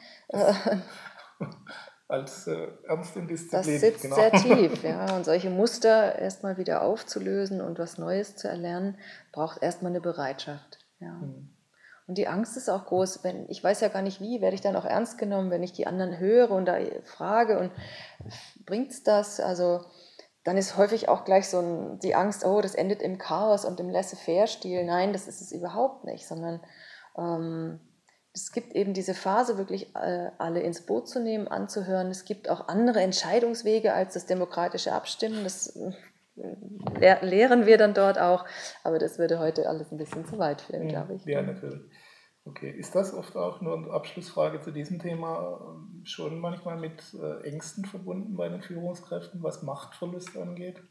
Als 2.08 2.46
äh, 2.46 2.68
Ernst 2.86 3.16
in 3.16 3.26
Disziplin. 3.26 3.72
Das 3.72 3.80
sitzt 3.80 4.02
genau. 4.02 4.16
sehr 4.16 4.32
tief, 4.32 4.82
ja. 4.82 5.16
Und 5.16 5.24
solche 5.24 5.50
Muster 5.50 6.18
erstmal 6.18 6.58
wieder 6.58 6.82
aufzulösen 6.82 7.60
und 7.60 7.78
was 7.78 7.98
Neues 7.98 8.36
zu 8.36 8.48
erlernen, 8.48 8.98
braucht 9.32 9.62
erstmal 9.62 9.92
eine 9.92 10.00
Bereitschaft. 10.00 10.78
Ja. 11.00 11.12
Mhm. 11.12 11.50
Und 12.06 12.18
die 12.18 12.28
Angst 12.28 12.56
ist 12.58 12.68
auch 12.68 12.84
groß, 12.84 13.24
wenn 13.24 13.48
ich 13.48 13.64
weiß 13.64 13.80
ja 13.80 13.88
gar 13.88 14.02
nicht 14.02 14.20
wie, 14.20 14.42
werde 14.42 14.54
ich 14.54 14.60
dann 14.60 14.76
auch 14.76 14.84
ernst 14.84 15.16
genommen, 15.16 15.50
wenn 15.50 15.62
ich 15.62 15.72
die 15.72 15.86
anderen 15.86 16.18
höre 16.18 16.50
und 16.50 16.66
da 16.66 16.76
frage 17.04 17.58
und 17.58 17.72
bringt's 18.66 19.02
das? 19.02 19.40
Also 19.40 19.80
dann 20.44 20.58
ist 20.58 20.76
häufig 20.76 21.08
auch 21.08 21.24
gleich 21.24 21.48
so 21.48 21.60
ein, 21.60 21.98
die 22.00 22.14
Angst, 22.14 22.44
oh, 22.44 22.60
das 22.60 22.74
endet 22.74 23.00
im 23.00 23.16
Chaos 23.16 23.64
und 23.64 23.80
im 23.80 23.88
Laissez-faire-Stil. 23.88 24.84
Nein, 24.84 25.14
das 25.14 25.26
ist 25.26 25.40
es 25.40 25.52
überhaupt 25.52 26.04
nicht, 26.04 26.26
sondern 26.26 26.60
ähm, 27.16 27.80
es 28.34 28.50
gibt 28.50 28.74
eben 28.74 28.94
diese 28.94 29.14
Phase, 29.14 29.58
wirklich 29.58 29.94
äh, 29.94 30.30
alle 30.38 30.60
ins 30.60 30.84
Boot 30.84 31.08
zu 31.08 31.20
nehmen, 31.20 31.46
anzuhören. 31.46 32.08
Es 32.08 32.24
gibt 32.24 32.50
auch 32.50 32.66
andere 32.66 33.00
Entscheidungswege 33.00 33.94
als 33.94 34.14
das 34.14 34.26
demokratische 34.26 34.92
Abstimmen. 34.92 35.44
Das 35.44 35.76
äh, 35.76 37.24
lehren 37.24 37.64
wir 37.64 37.78
dann 37.78 37.94
dort 37.94 38.18
auch. 38.18 38.44
Aber 38.82 38.98
das 38.98 39.18
würde 39.18 39.38
heute 39.38 39.68
alles 39.68 39.92
ein 39.92 39.98
bisschen 39.98 40.26
zu 40.26 40.38
weit 40.38 40.62
führen, 40.62 40.88
glaube 40.88 41.14
ich. 41.14 41.24
Ja, 41.24 41.42
natürlich. 41.42 41.80
Okay, 42.44 42.70
ist 42.70 42.94
das 42.94 43.14
oft 43.14 43.36
auch 43.36 43.60
nur 43.60 43.78
eine 43.78 43.90
Abschlussfrage 43.90 44.60
zu 44.60 44.72
diesem 44.72 44.98
Thema 44.98 45.60
ähm, 45.70 46.02
schon 46.04 46.40
manchmal 46.40 46.76
mit 46.76 47.02
äh, 47.14 47.48
Ängsten 47.48 47.84
verbunden 47.84 48.36
bei 48.36 48.48
den 48.48 48.62
Führungskräften, 48.62 49.42
was 49.44 49.62
Machtverlust 49.62 50.36
angeht? 50.36 50.82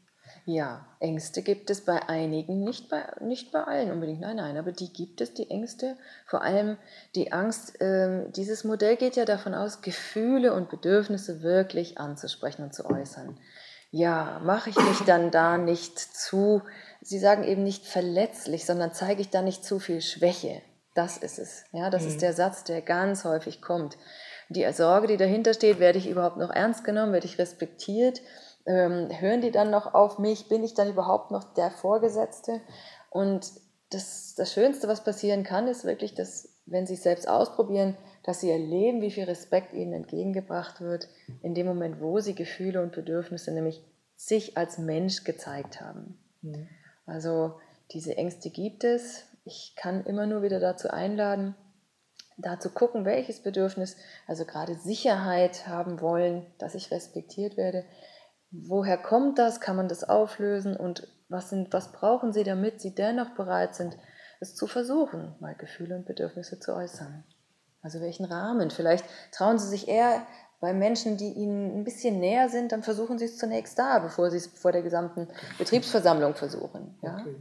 Ja, 0.46 0.86
Ängste 1.00 1.42
gibt 1.42 1.70
es 1.70 1.84
bei 1.84 2.08
einigen, 2.08 2.64
nicht 2.64 2.88
bei, 2.90 3.04
nicht 3.20 3.52
bei 3.52 3.64
allen 3.64 3.90
unbedingt, 3.90 4.20
nein, 4.20 4.36
nein, 4.36 4.56
aber 4.56 4.72
die 4.72 4.92
gibt 4.92 5.20
es, 5.20 5.32
die 5.34 5.50
Ängste. 5.50 5.96
Vor 6.26 6.42
allem 6.42 6.76
die 7.14 7.32
Angst, 7.32 7.80
äh, 7.80 8.30
dieses 8.30 8.64
Modell 8.64 8.96
geht 8.96 9.16
ja 9.16 9.24
davon 9.24 9.54
aus, 9.54 9.80
Gefühle 9.80 10.52
und 10.52 10.68
Bedürfnisse 10.68 11.42
wirklich 11.42 11.98
anzusprechen 11.98 12.62
und 12.64 12.74
zu 12.74 12.84
äußern. 12.84 13.38
Ja, 13.90 14.40
mache 14.44 14.70
ich 14.70 14.76
mich 14.76 15.00
dann 15.06 15.30
da 15.30 15.56
nicht 15.56 15.98
zu, 15.98 16.62
Sie 17.00 17.18
sagen 17.18 17.44
eben 17.44 17.62
nicht 17.62 17.86
verletzlich, 17.86 18.66
sondern 18.66 18.92
zeige 18.92 19.20
ich 19.20 19.30
da 19.30 19.40
nicht 19.40 19.64
zu 19.64 19.78
viel 19.78 20.00
Schwäche. 20.00 20.62
Das 20.94 21.16
ist 21.16 21.38
es. 21.38 21.64
Ja, 21.72 21.90
das 21.90 22.02
mhm. 22.02 22.08
ist 22.08 22.22
der 22.22 22.32
Satz, 22.32 22.64
der 22.64 22.80
ganz 22.80 23.24
häufig 23.24 23.60
kommt. 23.60 23.98
Die 24.48 24.70
Sorge, 24.72 25.06
die 25.06 25.16
dahinter 25.16 25.54
steht, 25.54 25.80
werde 25.80 25.98
ich 25.98 26.08
überhaupt 26.08 26.36
noch 26.36 26.50
ernst 26.50 26.84
genommen, 26.84 27.12
werde 27.12 27.26
ich 27.26 27.38
respektiert? 27.38 28.20
Ähm, 28.66 29.08
hören 29.10 29.40
die 29.40 29.50
dann 29.50 29.70
noch 29.70 29.94
auf 29.94 30.18
mich? 30.18 30.48
Bin 30.48 30.64
ich 30.64 30.74
dann 30.74 30.88
überhaupt 30.88 31.30
noch 31.30 31.44
der 31.54 31.70
Vorgesetzte? 31.70 32.60
Und 33.10 33.52
das, 33.90 34.34
das 34.36 34.52
Schönste, 34.52 34.88
was 34.88 35.04
passieren 35.04 35.44
kann, 35.44 35.68
ist 35.68 35.84
wirklich, 35.84 36.14
dass, 36.14 36.48
wenn 36.66 36.86
sie 36.86 36.94
es 36.94 37.02
selbst 37.02 37.28
ausprobieren, 37.28 37.96
dass 38.22 38.40
sie 38.40 38.50
erleben, 38.50 39.02
wie 39.02 39.10
viel 39.10 39.24
Respekt 39.24 39.72
ihnen 39.74 39.92
entgegengebracht 39.92 40.80
wird, 40.80 41.08
in 41.42 41.54
dem 41.54 41.66
Moment, 41.66 42.00
wo 42.00 42.20
sie 42.20 42.34
Gefühle 42.34 42.82
und 42.82 42.92
Bedürfnisse 42.92 43.52
nämlich 43.52 43.82
sich 44.16 44.56
als 44.56 44.78
Mensch 44.78 45.24
gezeigt 45.24 45.80
haben. 45.80 46.18
Mhm. 46.42 46.68
Also 47.06 47.54
diese 47.92 48.16
Ängste 48.16 48.50
gibt 48.50 48.84
es. 48.84 49.24
Ich 49.44 49.74
kann 49.76 50.06
immer 50.06 50.26
nur 50.26 50.42
wieder 50.42 50.58
dazu 50.58 50.88
einladen, 50.88 51.54
da 52.36 52.58
zu 52.58 52.70
gucken, 52.70 53.04
welches 53.04 53.40
Bedürfnis, 53.40 53.96
also 54.26 54.44
gerade 54.44 54.74
Sicherheit 54.74 55.68
haben 55.68 56.00
wollen, 56.00 56.46
dass 56.58 56.74
ich 56.74 56.90
respektiert 56.90 57.56
werde, 57.56 57.84
woher 58.62 58.96
kommt 58.96 59.38
das? 59.38 59.60
Kann 59.60 59.76
man 59.76 59.88
das 59.88 60.04
auflösen? 60.04 60.76
Und 60.76 61.08
was, 61.28 61.50
sind, 61.50 61.72
was 61.72 61.92
brauchen 61.92 62.32
Sie, 62.32 62.44
damit 62.44 62.80
Sie 62.80 62.94
dennoch 62.94 63.30
bereit 63.30 63.74
sind, 63.74 63.96
es 64.40 64.54
zu 64.54 64.66
versuchen, 64.66 65.34
mal 65.40 65.54
Gefühle 65.54 65.96
und 65.96 66.06
Bedürfnisse 66.06 66.60
zu 66.60 66.74
äußern? 66.74 67.24
Also 67.82 68.00
welchen 68.00 68.24
Rahmen? 68.24 68.70
Vielleicht 68.70 69.04
trauen 69.32 69.58
Sie 69.58 69.68
sich 69.68 69.88
eher 69.88 70.26
bei 70.60 70.72
Menschen, 70.72 71.16
die 71.16 71.32
Ihnen 71.32 71.80
ein 71.80 71.84
bisschen 71.84 72.20
näher 72.20 72.48
sind, 72.48 72.72
dann 72.72 72.82
versuchen 72.82 73.18
Sie 73.18 73.26
es 73.26 73.36
zunächst 73.36 73.78
da, 73.78 73.98
bevor 73.98 74.30
Sie 74.30 74.38
es 74.38 74.46
vor 74.46 74.72
der 74.72 74.82
gesamten 74.82 75.28
Betriebsversammlung 75.58 76.34
versuchen. 76.34 76.98
Ja? 77.02 77.18
Okay 77.20 77.36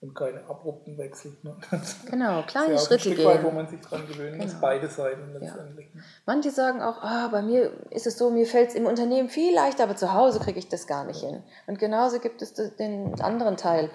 und 0.00 0.14
keine 0.14 0.44
abrupten 0.46 0.98
Wechsel. 0.98 1.36
Ne? 1.42 1.56
Genau, 2.10 2.42
kleine 2.42 2.78
Schritte 2.78 3.14
gehen. 3.14 3.24
Weit, 3.24 3.44
wo 3.44 3.50
man 3.50 3.68
sich 3.68 3.80
dran 3.80 4.06
gewöhnen 4.06 4.32
genau. 4.32 4.44
muss, 4.44 4.60
beide 4.60 4.88
Seiten 4.88 5.32
letztendlich. 5.32 5.88
Ja. 5.94 6.00
Manche 6.26 6.50
sagen 6.50 6.82
auch, 6.82 7.02
ah, 7.02 7.28
bei 7.28 7.42
mir 7.42 7.72
ist 7.90 8.06
es 8.06 8.18
so, 8.18 8.30
mir 8.30 8.46
fällt 8.46 8.70
es 8.70 8.74
im 8.74 8.86
Unternehmen 8.86 9.28
viel 9.28 9.54
leichter, 9.54 9.84
aber 9.84 9.96
zu 9.96 10.12
Hause 10.12 10.40
kriege 10.40 10.58
ich 10.58 10.68
das 10.68 10.86
gar 10.86 11.04
nicht 11.04 11.22
ja. 11.22 11.30
hin. 11.30 11.42
Und 11.66 11.78
genauso 11.78 12.18
gibt 12.18 12.42
es 12.42 12.54
den 12.54 13.20
anderen 13.20 13.56
Teil. 13.56 13.90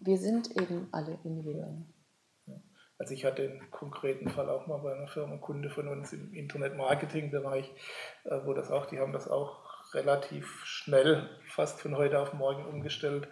Wir 0.00 0.18
sind 0.18 0.50
eben 0.56 0.88
alle 0.92 1.18
Individuen. 1.24 1.92
Also 2.98 3.14
ich 3.14 3.24
hatte 3.24 3.42
einen 3.42 3.70
konkreten 3.70 4.28
Fall 4.28 4.50
auch 4.50 4.66
mal 4.66 4.76
bei 4.78 4.94
einer 4.94 5.08
Firma, 5.08 5.38
Kunde 5.38 5.70
von 5.70 5.88
uns 5.88 6.12
im 6.12 6.34
Internet-Marketing-Bereich, 6.34 7.72
äh, 8.24 8.40
wo 8.44 8.52
das 8.52 8.70
auch, 8.70 8.84
die 8.84 8.98
haben 8.98 9.14
das 9.14 9.26
auch 9.26 9.64
relativ 9.94 10.46
schnell, 10.64 11.28
fast 11.48 11.80
von 11.80 11.96
heute 11.96 12.18
auf 12.20 12.34
morgen 12.34 12.66
umgestellt 12.66 13.26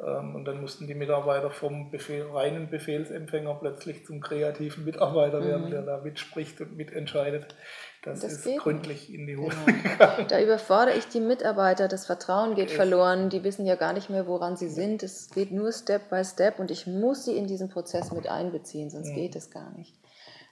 und 0.00 0.46
dann 0.46 0.62
mussten 0.62 0.86
die 0.86 0.94
Mitarbeiter 0.94 1.50
vom 1.50 1.90
Befehl, 1.90 2.26
reinen 2.32 2.70
Befehlsempfänger 2.70 3.54
plötzlich 3.60 4.06
zum 4.06 4.20
kreativen 4.20 4.86
Mitarbeiter 4.86 5.44
werden, 5.44 5.66
mhm. 5.66 5.70
der 5.70 5.82
da 5.82 5.98
mitspricht 5.98 6.60
und 6.62 6.74
mitentscheidet. 6.74 7.54
Das, 8.02 8.20
das 8.20 8.46
ist 8.46 8.58
gründlich 8.58 9.12
in 9.12 9.26
die 9.26 9.36
Hose 9.36 9.56
genau. 9.66 10.24
Da 10.26 10.40
überfordere 10.40 10.96
ich 10.96 11.08
die 11.08 11.20
Mitarbeiter, 11.20 11.86
das 11.86 12.06
Vertrauen 12.06 12.54
geht 12.54 12.70
verloren, 12.70 13.28
die 13.28 13.44
wissen 13.44 13.66
ja 13.66 13.74
gar 13.74 13.92
nicht 13.92 14.08
mehr, 14.08 14.26
woran 14.26 14.56
sie 14.56 14.70
sind. 14.70 15.02
Es 15.02 15.28
geht 15.28 15.52
nur 15.52 15.70
Step 15.70 16.08
by 16.08 16.24
Step 16.24 16.58
und 16.58 16.70
ich 16.70 16.86
muss 16.86 17.26
sie 17.26 17.36
in 17.36 17.46
diesen 17.46 17.68
Prozess 17.68 18.10
mit 18.10 18.26
einbeziehen, 18.26 18.88
sonst 18.88 19.10
mhm. 19.10 19.16
geht 19.16 19.36
es 19.36 19.50
gar 19.50 19.70
nicht. 19.76 19.99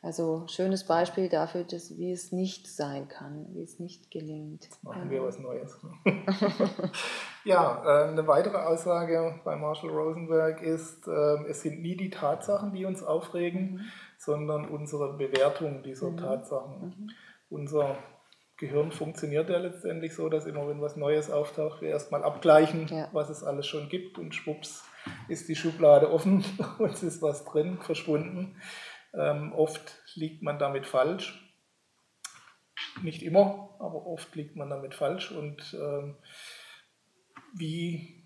Also 0.00 0.46
schönes 0.46 0.86
Beispiel 0.86 1.28
dafür, 1.28 1.64
dass, 1.64 1.98
wie 1.98 2.12
es 2.12 2.30
nicht 2.30 2.68
sein 2.68 3.08
kann, 3.08 3.46
wie 3.52 3.62
es 3.62 3.80
nicht 3.80 4.10
gelingt. 4.10 4.64
Jetzt 4.64 4.84
machen 4.84 5.10
wir 5.10 5.24
was 5.24 5.38
Neues. 5.40 5.76
ja, 7.44 7.82
äh, 7.84 8.08
eine 8.08 8.26
weitere 8.26 8.58
Aussage 8.58 9.40
bei 9.44 9.56
Marshall 9.56 9.90
Rosenberg 9.90 10.62
ist, 10.62 11.08
äh, 11.08 11.44
es 11.48 11.62
sind 11.62 11.82
nie 11.82 11.96
die 11.96 12.10
Tatsachen, 12.10 12.72
die 12.72 12.84
uns 12.84 13.02
aufregen, 13.02 13.72
mhm. 13.72 13.80
sondern 14.18 14.68
unsere 14.68 15.14
Bewertung 15.14 15.82
dieser 15.82 16.10
mhm. 16.10 16.18
Tatsachen. 16.18 16.80
Mhm. 16.80 17.10
Unser 17.50 17.96
Gehirn 18.56 18.92
funktioniert 18.92 19.48
ja 19.50 19.58
letztendlich 19.58 20.14
so, 20.14 20.28
dass 20.28 20.46
immer 20.46 20.68
wenn 20.68 20.80
was 20.80 20.96
Neues 20.96 21.30
auftaucht, 21.30 21.80
wir 21.80 21.90
erstmal 21.90 22.22
abgleichen, 22.22 22.88
ja. 22.88 23.08
was 23.12 23.30
es 23.30 23.42
alles 23.42 23.66
schon 23.66 23.88
gibt 23.88 24.18
und 24.18 24.34
schwupps 24.34 24.84
ist 25.28 25.48
die 25.48 25.56
Schublade 25.56 26.10
offen 26.10 26.44
und 26.78 26.92
es 26.92 27.02
ist 27.02 27.22
was 27.22 27.44
drin, 27.44 27.78
verschwunden. 27.80 28.56
Ähm, 29.14 29.52
oft 29.52 30.00
liegt 30.14 30.42
man 30.42 30.58
damit 30.58 30.86
falsch. 30.86 31.44
Nicht 33.02 33.22
immer, 33.22 33.76
aber 33.78 34.06
oft 34.06 34.34
liegt 34.34 34.56
man 34.56 34.70
damit 34.70 34.94
falsch. 34.94 35.30
Und 35.30 35.76
ähm, 35.80 36.16
wie 37.54 38.24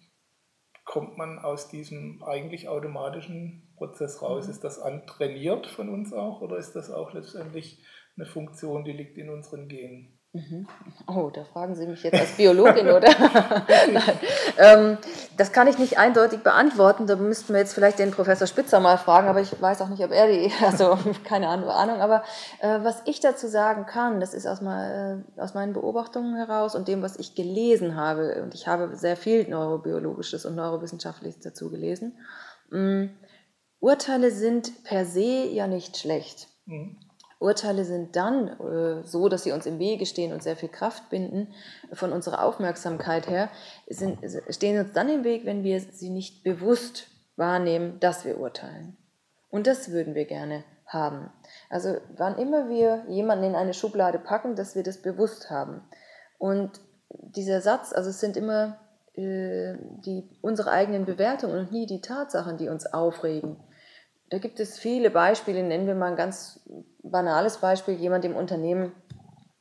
kommt 0.84 1.16
man 1.16 1.38
aus 1.38 1.68
diesem 1.68 2.22
eigentlich 2.22 2.68
automatischen 2.68 3.72
Prozess 3.76 4.22
raus? 4.22 4.46
Mhm. 4.46 4.50
Ist 4.50 4.64
das 4.64 4.78
antrainiert 4.78 5.66
von 5.66 5.88
uns 5.88 6.12
auch 6.12 6.40
oder 6.40 6.56
ist 6.56 6.72
das 6.72 6.90
auch 6.90 7.12
letztendlich 7.12 7.82
eine 8.16 8.26
Funktion, 8.26 8.84
die 8.84 8.92
liegt 8.92 9.16
in 9.18 9.30
unseren 9.30 9.68
Genen? 9.68 10.18
Mhm. 10.34 10.66
Oh, 11.06 11.28
da 11.30 11.44
fragen 11.44 11.74
Sie 11.74 11.86
mich 11.86 12.02
jetzt 12.02 12.18
als 12.18 12.36
Biologin, 12.38 12.88
oder? 12.88 13.08
ähm, 14.58 14.96
das 15.36 15.52
kann 15.52 15.66
ich 15.66 15.78
nicht 15.78 15.98
eindeutig 15.98 16.40
beantworten. 16.40 17.06
Da 17.06 17.16
müssten 17.16 17.52
wir 17.52 17.60
jetzt 17.60 17.74
vielleicht 17.74 17.98
den 17.98 18.12
Professor 18.12 18.46
Spitzer 18.46 18.80
mal 18.80 18.96
fragen, 18.96 19.28
aber 19.28 19.42
ich 19.42 19.60
weiß 19.60 19.82
auch 19.82 19.90
nicht, 19.90 20.02
ob 20.02 20.10
er 20.10 20.28
die, 20.28 20.50
also 20.64 20.96
keine 21.24 21.48
Ahnung. 21.48 21.68
Aber 22.00 22.24
äh, 22.60 22.78
was 22.82 23.02
ich 23.04 23.20
dazu 23.20 23.46
sagen 23.46 23.84
kann, 23.84 24.20
das 24.20 24.32
ist 24.32 24.46
aus, 24.46 24.62
mal, 24.62 25.24
äh, 25.36 25.40
aus 25.40 25.52
meinen 25.52 25.74
Beobachtungen 25.74 26.34
heraus 26.36 26.74
und 26.74 26.88
dem, 26.88 27.02
was 27.02 27.18
ich 27.18 27.34
gelesen 27.34 27.96
habe. 27.96 28.42
Und 28.42 28.54
ich 28.54 28.66
habe 28.66 28.96
sehr 28.96 29.18
viel 29.18 29.46
Neurobiologisches 29.46 30.46
und 30.46 30.54
Neurowissenschaftliches 30.54 31.40
dazu 31.40 31.70
gelesen. 31.70 32.18
Ähm, 32.72 33.10
Urteile 33.80 34.30
sind 34.30 34.82
per 34.84 35.04
se 35.04 35.44
ja 35.44 35.66
nicht 35.66 35.98
schlecht. 35.98 36.48
Mhm. 36.64 36.96
Urteile 37.42 37.84
sind 37.84 38.16
dann 38.16 38.48
äh, 38.48 39.04
so, 39.04 39.28
dass 39.28 39.42
sie 39.42 39.52
uns 39.52 39.66
im 39.66 39.78
Wege 39.78 40.06
stehen 40.06 40.32
und 40.32 40.42
sehr 40.42 40.56
viel 40.56 40.68
Kraft 40.68 41.10
binden 41.10 41.52
von 41.92 42.12
unserer 42.12 42.44
Aufmerksamkeit 42.44 43.28
her, 43.28 43.50
sind, 43.88 44.18
stehen 44.48 44.78
uns 44.78 44.92
dann 44.92 45.08
im 45.08 45.24
Weg, 45.24 45.44
wenn 45.44 45.64
wir 45.64 45.80
sie 45.80 46.10
nicht 46.10 46.44
bewusst 46.44 47.08
wahrnehmen, 47.36 47.98
dass 48.00 48.24
wir 48.24 48.38
urteilen. 48.38 48.96
Und 49.50 49.66
das 49.66 49.90
würden 49.90 50.14
wir 50.14 50.24
gerne 50.24 50.64
haben. 50.86 51.30
Also 51.68 51.96
wann 52.16 52.38
immer 52.38 52.68
wir 52.68 53.04
jemanden 53.08 53.44
in 53.44 53.54
eine 53.54 53.74
Schublade 53.74 54.18
packen, 54.18 54.56
dass 54.56 54.74
wir 54.74 54.82
das 54.82 55.02
bewusst 55.02 55.50
haben. 55.50 55.82
Und 56.38 56.80
dieser 57.10 57.60
Satz, 57.60 57.92
also 57.92 58.10
es 58.10 58.20
sind 58.20 58.36
immer 58.36 58.78
äh, 59.14 59.74
die, 60.04 60.30
unsere 60.40 60.70
eigenen 60.70 61.04
Bewertungen 61.04 61.58
und 61.58 61.72
nie 61.72 61.86
die 61.86 62.00
Tatsachen, 62.00 62.56
die 62.56 62.68
uns 62.68 62.86
aufregen. 62.86 63.56
Da 64.32 64.38
gibt 64.38 64.60
es 64.60 64.78
viele 64.78 65.10
Beispiele, 65.10 65.62
nennen 65.62 65.86
wir 65.86 65.94
mal 65.94 66.12
ein 66.12 66.16
ganz 66.16 66.60
banales 67.02 67.58
Beispiel. 67.58 67.96
Jemand 67.96 68.24
im 68.24 68.34
Unternehmen 68.34 68.92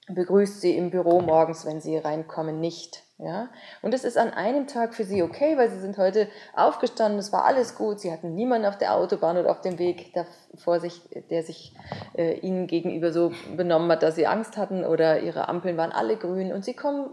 begrüßt 0.08 0.62
Sie 0.62 0.78
im 0.78 0.92
Büro 0.92 1.20
morgens, 1.20 1.66
wenn 1.66 1.82
Sie 1.82 1.98
reinkommen, 1.98 2.62
nicht. 2.62 3.04
Ja? 3.18 3.50
Und 3.82 3.94
es 3.94 4.06
ist 4.06 4.18
an 4.18 4.30
einem 4.30 4.68
Tag 4.68 4.94
für 4.94 5.04
Sie 5.04 5.24
okay, 5.24 5.58
weil 5.58 5.70
Sie 5.70 5.82
sind 5.82 5.98
heute 5.98 6.30
aufgestanden, 6.56 7.20
es 7.20 7.34
war 7.34 7.44
alles 7.44 7.76
gut, 7.76 8.00
Sie 8.00 8.14
hatten 8.14 8.34
niemanden 8.34 8.66
auf 8.66 8.78
der 8.78 8.96
Autobahn 8.96 9.38
oder 9.38 9.52
auf 9.52 9.60
dem 9.60 9.78
Weg 9.78 10.14
vor 10.56 10.80
sich, 10.80 11.02
der 11.30 11.44
sich 11.44 11.76
äh, 12.16 12.40
Ihnen 12.40 12.68
gegenüber 12.68 13.12
so 13.12 13.34
benommen 13.58 13.92
hat, 13.92 14.04
dass 14.04 14.16
Sie 14.16 14.26
Angst 14.26 14.56
hatten 14.56 14.86
oder 14.86 15.20
Ihre 15.20 15.50
Ampeln 15.50 15.76
waren 15.76 15.92
alle 15.92 16.16
grün 16.16 16.54
und 16.54 16.64
Sie 16.64 16.76
kommen 16.76 17.10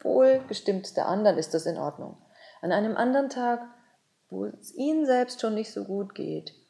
wohl 0.00 0.40
gestimmt 0.48 0.96
der 0.96 1.06
anderen, 1.06 1.38
ist 1.38 1.54
das 1.54 1.66
in 1.66 1.78
Ordnung. 1.78 2.16
An 2.62 2.72
einem 2.72 2.96
anderen 2.96 3.28
Tag, 3.28 3.60
wo 4.28 4.46
es 4.46 4.74
Ihnen 4.74 5.06
selbst 5.06 5.40
schon 5.40 5.54
nicht 5.54 5.72
so 5.72 5.84
gut 5.84 6.12
geht, 6.12 6.65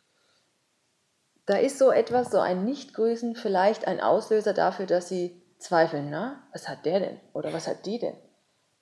da 1.46 1.56
ist 1.56 1.78
so 1.78 1.92
etwas, 1.92 2.30
so 2.30 2.40
ein 2.40 2.64
Nichtgrüßen 2.64 3.36
vielleicht 3.36 3.86
ein 3.86 4.00
Auslöser 4.00 4.52
dafür, 4.52 4.86
dass 4.86 5.08
sie 5.08 5.42
zweifeln, 5.58 6.10
na, 6.10 6.42
was 6.52 6.68
hat 6.68 6.84
der 6.84 7.00
denn? 7.00 7.20
Oder 7.32 7.52
was 7.52 7.68
hat 7.68 7.86
die 7.86 7.98
denn? 7.98 8.16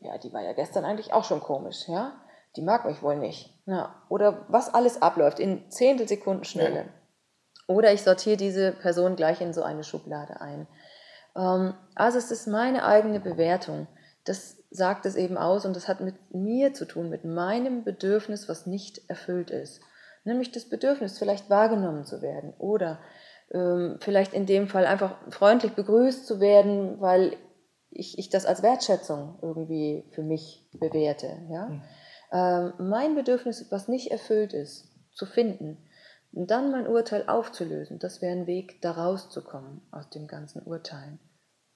Ja, 0.00 0.18
die 0.18 0.32
war 0.32 0.42
ja 0.42 0.54
gestern 0.54 0.84
eigentlich 0.84 1.12
auch 1.12 1.24
schon 1.24 1.40
komisch, 1.40 1.88
ja? 1.88 2.20
Die 2.56 2.62
mag 2.62 2.84
mich 2.86 3.02
wohl 3.02 3.16
nicht. 3.16 3.54
Na, 3.66 4.02
oder 4.08 4.46
was 4.48 4.72
alles 4.72 5.02
abläuft 5.02 5.40
in 5.40 5.70
Zehntelsekunden 5.70 6.44
Schnelle. 6.44 6.76
Ja. 6.76 6.84
Oder 7.66 7.92
ich 7.92 8.02
sortiere 8.02 8.36
diese 8.36 8.72
Person 8.72 9.16
gleich 9.16 9.40
in 9.40 9.52
so 9.52 9.62
eine 9.62 9.84
Schublade 9.84 10.40
ein. 10.40 10.66
Ähm, 11.36 11.74
also 11.94 12.18
es 12.18 12.30
ist 12.30 12.46
meine 12.46 12.84
eigene 12.84 13.20
Bewertung. 13.20 13.88
Das 14.24 14.56
sagt 14.70 15.06
es 15.06 15.16
eben 15.16 15.36
aus 15.36 15.66
und 15.66 15.76
das 15.76 15.88
hat 15.88 16.00
mit 16.00 16.34
mir 16.34 16.72
zu 16.72 16.86
tun, 16.86 17.10
mit 17.10 17.24
meinem 17.24 17.84
Bedürfnis, 17.84 18.48
was 18.48 18.66
nicht 18.66 19.08
erfüllt 19.08 19.50
ist 19.50 19.80
nämlich 20.24 20.52
das 20.52 20.68
Bedürfnis, 20.68 21.18
vielleicht 21.18 21.50
wahrgenommen 21.50 22.04
zu 22.04 22.22
werden 22.22 22.54
oder 22.58 22.98
ähm, 23.52 23.98
vielleicht 24.00 24.34
in 24.34 24.46
dem 24.46 24.68
Fall 24.68 24.86
einfach 24.86 25.16
freundlich 25.30 25.72
begrüßt 25.72 26.26
zu 26.26 26.40
werden, 26.40 27.00
weil 27.00 27.36
ich, 27.90 28.18
ich 28.18 28.30
das 28.30 28.46
als 28.46 28.62
Wertschätzung 28.62 29.38
irgendwie 29.42 30.04
für 30.10 30.22
mich 30.22 30.68
bewerte. 30.72 31.38
Ja? 31.50 31.66
Mhm. 31.66 31.82
äh, 32.32 32.82
mein 32.82 33.14
Bedürfnis, 33.14 33.66
was 33.70 33.88
nicht 33.88 34.10
erfüllt 34.10 34.52
ist, 34.52 34.90
zu 35.12 35.26
finden 35.26 35.78
und 36.32 36.50
dann 36.50 36.72
mein 36.72 36.88
Urteil 36.88 37.28
aufzulösen, 37.28 37.98
das 37.98 38.20
wäre 38.20 38.32
ein 38.32 38.46
Weg, 38.46 38.82
da 38.82 38.92
rauszukommen 38.92 39.82
aus 39.92 40.10
dem 40.10 40.26
ganzen 40.26 40.62
Urteilen. 40.62 41.20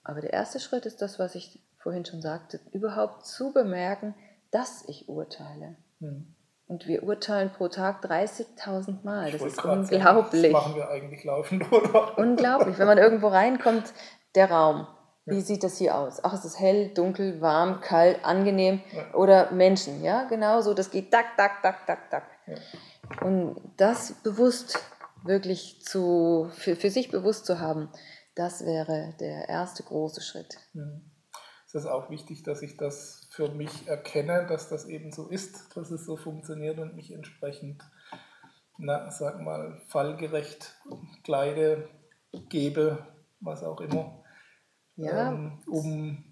Aber 0.02 0.20
der 0.20 0.32
erste 0.32 0.58
Schritt 0.58 0.86
ist 0.86 1.02
das, 1.02 1.18
was 1.18 1.34
ich 1.34 1.62
vorhin 1.76 2.04
schon 2.04 2.22
sagte, 2.22 2.58
überhaupt 2.72 3.26
zu 3.26 3.52
bemerken, 3.52 4.14
dass 4.50 4.88
ich 4.88 5.08
urteile. 5.08 5.76
Hm. 6.00 6.34
Und 6.68 6.86
wir 6.86 7.02
urteilen 7.02 7.50
pro 7.50 7.68
Tag 7.68 8.04
30.000 8.04 9.02
Mal. 9.02 9.32
Das 9.32 9.40
ist 9.40 9.64
unglaublich. 9.64 10.42
Sagen, 10.42 10.52
das 10.52 10.52
machen 10.52 10.76
wir 10.76 10.90
eigentlich 10.90 11.24
laufend, 11.24 11.72
oder? 11.72 12.18
Unglaublich. 12.18 12.78
Wenn 12.78 12.86
man 12.86 12.98
irgendwo 12.98 13.28
reinkommt, 13.28 13.92
der 14.34 14.50
Raum. 14.50 14.86
Wie 15.24 15.36
ja. 15.36 15.40
sieht 15.40 15.64
das 15.64 15.78
hier 15.78 15.96
aus? 15.96 16.22
Ach, 16.22 16.34
es 16.34 16.44
ist 16.44 16.60
hell, 16.60 16.92
dunkel, 16.92 17.40
warm, 17.40 17.80
kalt, 17.80 18.22
angenehm. 18.24 18.82
Ja. 18.92 19.14
Oder 19.14 19.50
Menschen, 19.50 20.02
ja, 20.02 20.24
genau 20.24 20.60
so. 20.60 20.74
Das 20.74 20.90
geht 20.90 21.10
tak, 21.10 21.36
tak, 21.36 21.62
tak, 21.62 21.86
tak, 21.86 22.10
tak. 22.10 22.24
Ja. 22.46 23.26
Und 23.26 23.56
das 23.78 24.12
bewusst 24.22 24.78
wirklich 25.24 25.82
zu, 25.82 26.50
für, 26.52 26.76
für 26.76 26.90
sich 26.90 27.10
bewusst 27.10 27.46
zu 27.46 27.60
haben, 27.60 27.90
das 28.34 28.64
wäre 28.64 29.14
der 29.20 29.48
erste 29.48 29.82
große 29.82 30.20
Schritt. 30.20 30.58
Es 31.66 31.74
ist 31.74 31.86
auch 31.86 32.08
wichtig, 32.10 32.42
dass 32.44 32.62
ich 32.62 32.76
das 32.76 33.17
für 33.38 33.50
mich 33.50 33.86
erkenne, 33.86 34.46
dass 34.48 34.68
das 34.68 34.86
eben 34.86 35.12
so 35.12 35.28
ist, 35.28 35.76
dass 35.76 35.92
es 35.92 36.04
so 36.04 36.16
funktioniert 36.16 36.80
und 36.80 36.96
mich 36.96 37.12
entsprechend, 37.12 37.84
na, 38.78 39.12
sag 39.12 39.40
mal, 39.40 39.80
fallgerecht 39.86 40.74
kleide, 41.22 41.88
gebe, 42.48 42.98
was 43.38 43.62
auch 43.62 43.80
immer, 43.80 44.24
ja. 44.96 45.30
ähm, 45.30 45.62
um 45.68 46.24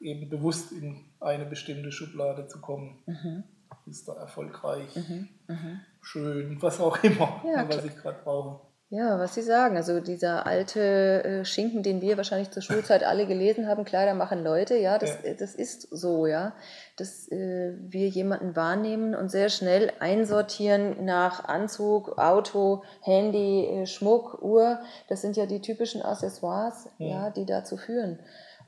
eben 0.00 0.30
bewusst 0.30 0.70
in 0.70 1.04
eine 1.18 1.46
bestimmte 1.46 1.90
Schublade 1.90 2.46
zu 2.46 2.60
kommen. 2.60 3.02
Mhm. 3.06 3.42
Ist 3.86 4.06
da 4.06 4.12
erfolgreich, 4.12 4.94
mhm. 4.94 5.30
Mhm. 5.48 5.80
schön, 6.00 6.62
was 6.62 6.78
auch 6.78 7.02
immer, 7.02 7.42
ja, 7.44 7.68
was 7.68 7.84
ich 7.84 7.96
gerade 7.96 8.22
brauche. 8.22 8.71
Ja, 8.94 9.18
was 9.18 9.34
Sie 9.34 9.40
sagen, 9.40 9.78
also 9.78 10.00
dieser 10.00 10.44
alte 10.44 11.24
äh, 11.24 11.44
Schinken, 11.46 11.82
den 11.82 12.02
wir 12.02 12.18
wahrscheinlich 12.18 12.50
zur 12.50 12.60
Schulzeit 12.60 13.04
alle 13.04 13.26
gelesen 13.26 13.66
haben, 13.66 13.86
Kleider 13.86 14.12
machen 14.12 14.44
Leute, 14.44 14.76
ja, 14.76 14.98
das, 14.98 15.16
ja. 15.24 15.32
Das 15.32 15.54
ist 15.54 15.88
so, 15.90 16.26
ja, 16.26 16.52
dass 16.98 17.26
äh, 17.32 17.72
wir 17.80 18.08
jemanden 18.08 18.54
wahrnehmen 18.54 19.14
und 19.14 19.30
sehr 19.30 19.48
schnell 19.48 19.90
einsortieren 19.98 21.06
nach 21.06 21.46
Anzug, 21.46 22.18
Auto, 22.18 22.82
Handy, 23.00 23.64
äh, 23.64 23.86
Schmuck, 23.86 24.42
Uhr, 24.42 24.78
das 25.08 25.22
sind 25.22 25.38
ja 25.38 25.46
die 25.46 25.62
typischen 25.62 26.02
Accessoires, 26.02 26.90
ja, 26.98 27.08
ja 27.08 27.30
die 27.30 27.46
dazu 27.46 27.78
führen. 27.78 28.18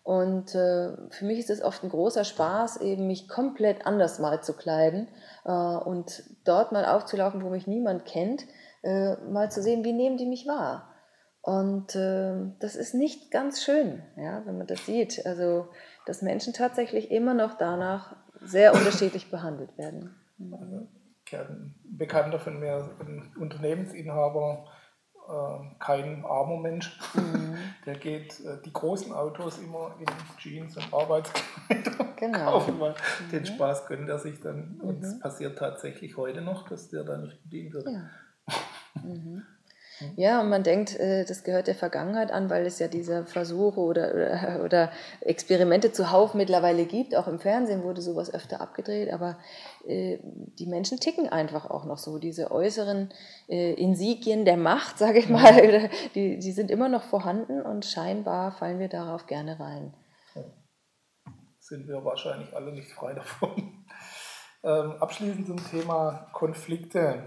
Und 0.04 0.54
äh, 0.54 0.92
für 1.10 1.26
mich 1.26 1.38
ist 1.38 1.50
es 1.50 1.62
oft 1.62 1.84
ein 1.84 1.90
großer 1.90 2.24
Spaß, 2.24 2.78
eben 2.78 3.06
mich 3.06 3.28
komplett 3.28 3.86
anders 3.86 4.18
mal 4.18 4.42
zu 4.42 4.54
kleiden 4.54 5.06
äh, 5.44 5.50
und 5.52 6.22
dort 6.44 6.72
mal 6.72 6.86
aufzulaufen, 6.86 7.44
wo 7.44 7.50
mich 7.50 7.66
niemand 7.66 8.06
kennt 8.06 8.46
äh, 8.84 9.16
mal 9.30 9.50
zu 9.50 9.62
sehen, 9.62 9.84
wie 9.84 9.92
nehmen 9.92 10.16
die 10.16 10.26
mich 10.26 10.46
wahr. 10.46 10.90
Und 11.40 11.94
äh, 11.94 12.52
das 12.60 12.74
ist 12.74 12.94
nicht 12.94 13.30
ganz 13.30 13.62
schön, 13.62 14.02
ja, 14.16 14.42
wenn 14.46 14.56
man 14.56 14.66
das 14.66 14.86
sieht. 14.86 15.26
Also, 15.26 15.68
dass 16.06 16.22
Menschen 16.22 16.54
tatsächlich 16.54 17.10
immer 17.10 17.34
noch 17.34 17.58
danach 17.58 18.16
sehr 18.40 18.72
unterschiedlich 18.72 19.30
behandelt 19.30 19.76
werden. 19.76 20.14
Also, 20.40 20.88
ein 21.32 21.74
Bekannter 21.84 22.38
von 22.38 22.60
mir, 22.60 22.88
ein 23.00 23.32
Unternehmensinhaber, 23.38 24.66
äh, 25.28 25.74
kein 25.80 26.24
armer 26.24 26.58
Mensch, 26.58 26.98
mhm. 27.14 27.56
der 27.86 27.94
geht 27.94 28.40
äh, 28.40 28.60
die 28.64 28.72
großen 28.72 29.12
Autos 29.12 29.58
immer 29.58 29.96
in 29.98 30.06
Jeans 30.38 30.76
und 30.76 30.92
Arbeitskleider 30.92 32.06
genau. 32.16 32.52
kaufen, 32.52 32.80
weil 32.80 32.92
mhm. 32.92 33.30
den 33.32 33.46
Spaß 33.46 33.86
gönnt 33.86 34.08
er 34.08 34.18
sich 34.18 34.40
dann. 34.40 34.80
Und 34.80 35.02
es 35.02 35.14
mhm. 35.14 35.20
passiert 35.20 35.58
tatsächlich 35.58 36.16
heute 36.16 36.40
noch, 36.40 36.68
dass 36.68 36.88
der 36.88 37.04
da 37.04 37.16
nicht 37.18 37.42
bedient 37.42 37.74
wird. 37.74 37.88
Ja. 37.88 38.02
Mhm. 38.94 39.42
Ja, 40.16 40.40
und 40.40 40.48
man 40.48 40.64
denkt, 40.64 40.98
äh, 40.98 41.24
das 41.24 41.44
gehört 41.44 41.68
der 41.68 41.74
Vergangenheit 41.74 42.32
an, 42.32 42.50
weil 42.50 42.66
es 42.66 42.78
ja 42.78 42.88
diese 42.88 43.26
Versuche 43.26 43.80
oder, 43.80 44.12
oder, 44.12 44.60
oder, 44.64 44.92
Experimente 45.20 45.92
zuhauf 45.92 46.34
mittlerweile 46.34 46.84
gibt. 46.84 47.14
Auch 47.14 47.28
im 47.28 47.38
Fernsehen 47.38 47.82
wurde 47.84 48.02
sowas 48.02 48.32
öfter 48.32 48.60
abgedreht, 48.60 49.12
aber 49.12 49.38
äh, 49.86 50.18
die 50.22 50.66
Menschen 50.66 50.98
ticken 50.98 51.28
einfach 51.28 51.70
auch 51.70 51.84
noch 51.84 51.98
so. 51.98 52.18
Diese 52.18 52.50
äußeren 52.50 53.10
äh, 53.48 53.74
Insigien 53.74 54.44
der 54.44 54.56
Macht, 54.56 54.98
sage 55.04 55.18
ich 55.18 55.28
mal, 55.28 55.90
die, 56.14 56.38
die 56.38 56.52
sind 56.52 56.70
immer 56.70 56.88
noch 56.88 57.04
vorhanden 57.04 57.62
und 57.62 57.84
scheinbar 57.84 58.52
fallen 58.52 58.80
wir 58.80 58.88
darauf 58.88 59.26
gerne 59.26 59.60
rein. 59.60 59.94
Sind 61.58 61.88
wir 61.88 62.04
wahrscheinlich 62.04 62.54
alle 62.54 62.72
nicht 62.72 62.92
frei 62.92 63.14
davon. 63.14 63.84
Ähm, 64.64 64.92
abschließend 65.00 65.46
zum 65.46 65.56
Thema 65.70 66.28
Konflikte 66.32 67.22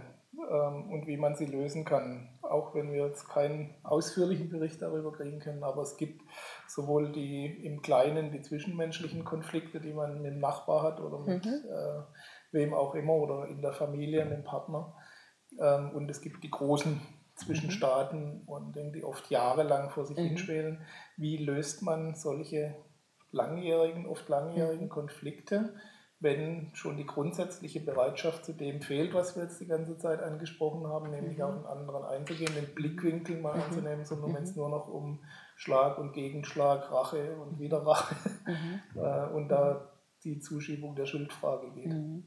und 0.47 1.07
wie 1.07 1.17
man 1.17 1.35
sie 1.35 1.45
lösen 1.45 1.83
kann. 1.83 2.29
Auch 2.41 2.73
wenn 2.73 2.91
wir 2.91 3.07
jetzt 3.07 3.27
keinen 3.27 3.75
ausführlichen 3.83 4.49
Bericht 4.49 4.81
darüber 4.81 5.11
kriegen 5.11 5.39
können, 5.39 5.63
aber 5.63 5.81
es 5.81 5.97
gibt 5.97 6.21
sowohl 6.67 7.11
die 7.11 7.45
im 7.65 7.81
Kleinen, 7.81 8.31
die 8.31 8.41
zwischenmenschlichen 8.41 9.25
Konflikte, 9.25 9.79
die 9.79 9.93
man 9.93 10.21
mit 10.21 10.33
dem 10.33 10.39
Nachbar 10.39 10.83
hat 10.83 11.01
oder 11.01 11.19
mit 11.19 11.45
mhm. 11.45 11.51
äh, 11.51 12.01
wem 12.51 12.73
auch 12.73 12.95
immer 12.95 13.13
oder 13.13 13.47
in 13.47 13.61
der 13.61 13.73
Familie, 13.73 14.23
mit 14.25 14.37
dem 14.37 14.43
Partner. 14.43 14.95
Ähm, 15.59 15.91
und 15.91 16.09
es 16.09 16.21
gibt 16.21 16.43
die 16.43 16.51
großen 16.51 17.01
zwischen 17.35 17.67
mhm. 17.67 17.71
Staaten 17.71 18.41
und 18.45 18.75
die 18.93 19.03
oft 19.03 19.29
jahrelang 19.29 19.89
vor 19.89 20.05
sich 20.05 20.17
mhm. 20.17 20.23
hinschwelen. 20.23 20.81
Wie 21.17 21.37
löst 21.37 21.83
man 21.83 22.15
solche 22.15 22.75
langjährigen, 23.31 24.05
oft 24.05 24.27
langjährigen 24.29 24.85
mhm. 24.85 24.91
Konflikte? 24.91 25.75
Wenn 26.19 26.71
schon 26.73 26.97
die 26.97 27.05
grundsätzliche 27.05 27.79
Bereitschaft 27.79 28.43
zu 28.43 28.53
dem 28.53 28.81
fehlt, 28.81 29.13
was 29.13 29.35
wir 29.35 29.43
jetzt 29.43 29.61
die 29.61 29.67
ganze 29.67 29.97
Zeit 29.97 30.21
angesprochen 30.21 30.87
haben, 30.87 31.11
nämlich 31.11 31.37
mhm. 31.37 31.43
auf 31.43 31.53
einen 31.53 31.65
anderen 31.65 32.05
einzugehen, 32.05 32.53
den 32.55 32.73
Blickwinkel 32.73 33.39
mal 33.39 33.55
mhm. 33.55 33.63
anzunehmen, 33.63 34.05
sondern 34.05 34.31
mhm. 34.31 34.35
wenn 34.35 34.43
es 34.43 34.55
nur 34.55 34.69
noch 34.69 34.87
um 34.87 35.19
Schlag 35.55 35.99
und 35.99 36.13
Gegenschlag, 36.13 36.91
Rache 36.91 37.35
und 37.35 37.59
wieder 37.59 37.85
Rache 37.85 38.15
mhm. 38.45 38.81
äh, 39.01 39.27
und 39.35 39.49
da 39.49 39.91
die 40.23 40.39
Zuschiebung 40.39 40.95
der 40.95 41.05
Schuldfrage 41.05 41.69
geht. 41.71 41.93
Mhm. 41.93 42.23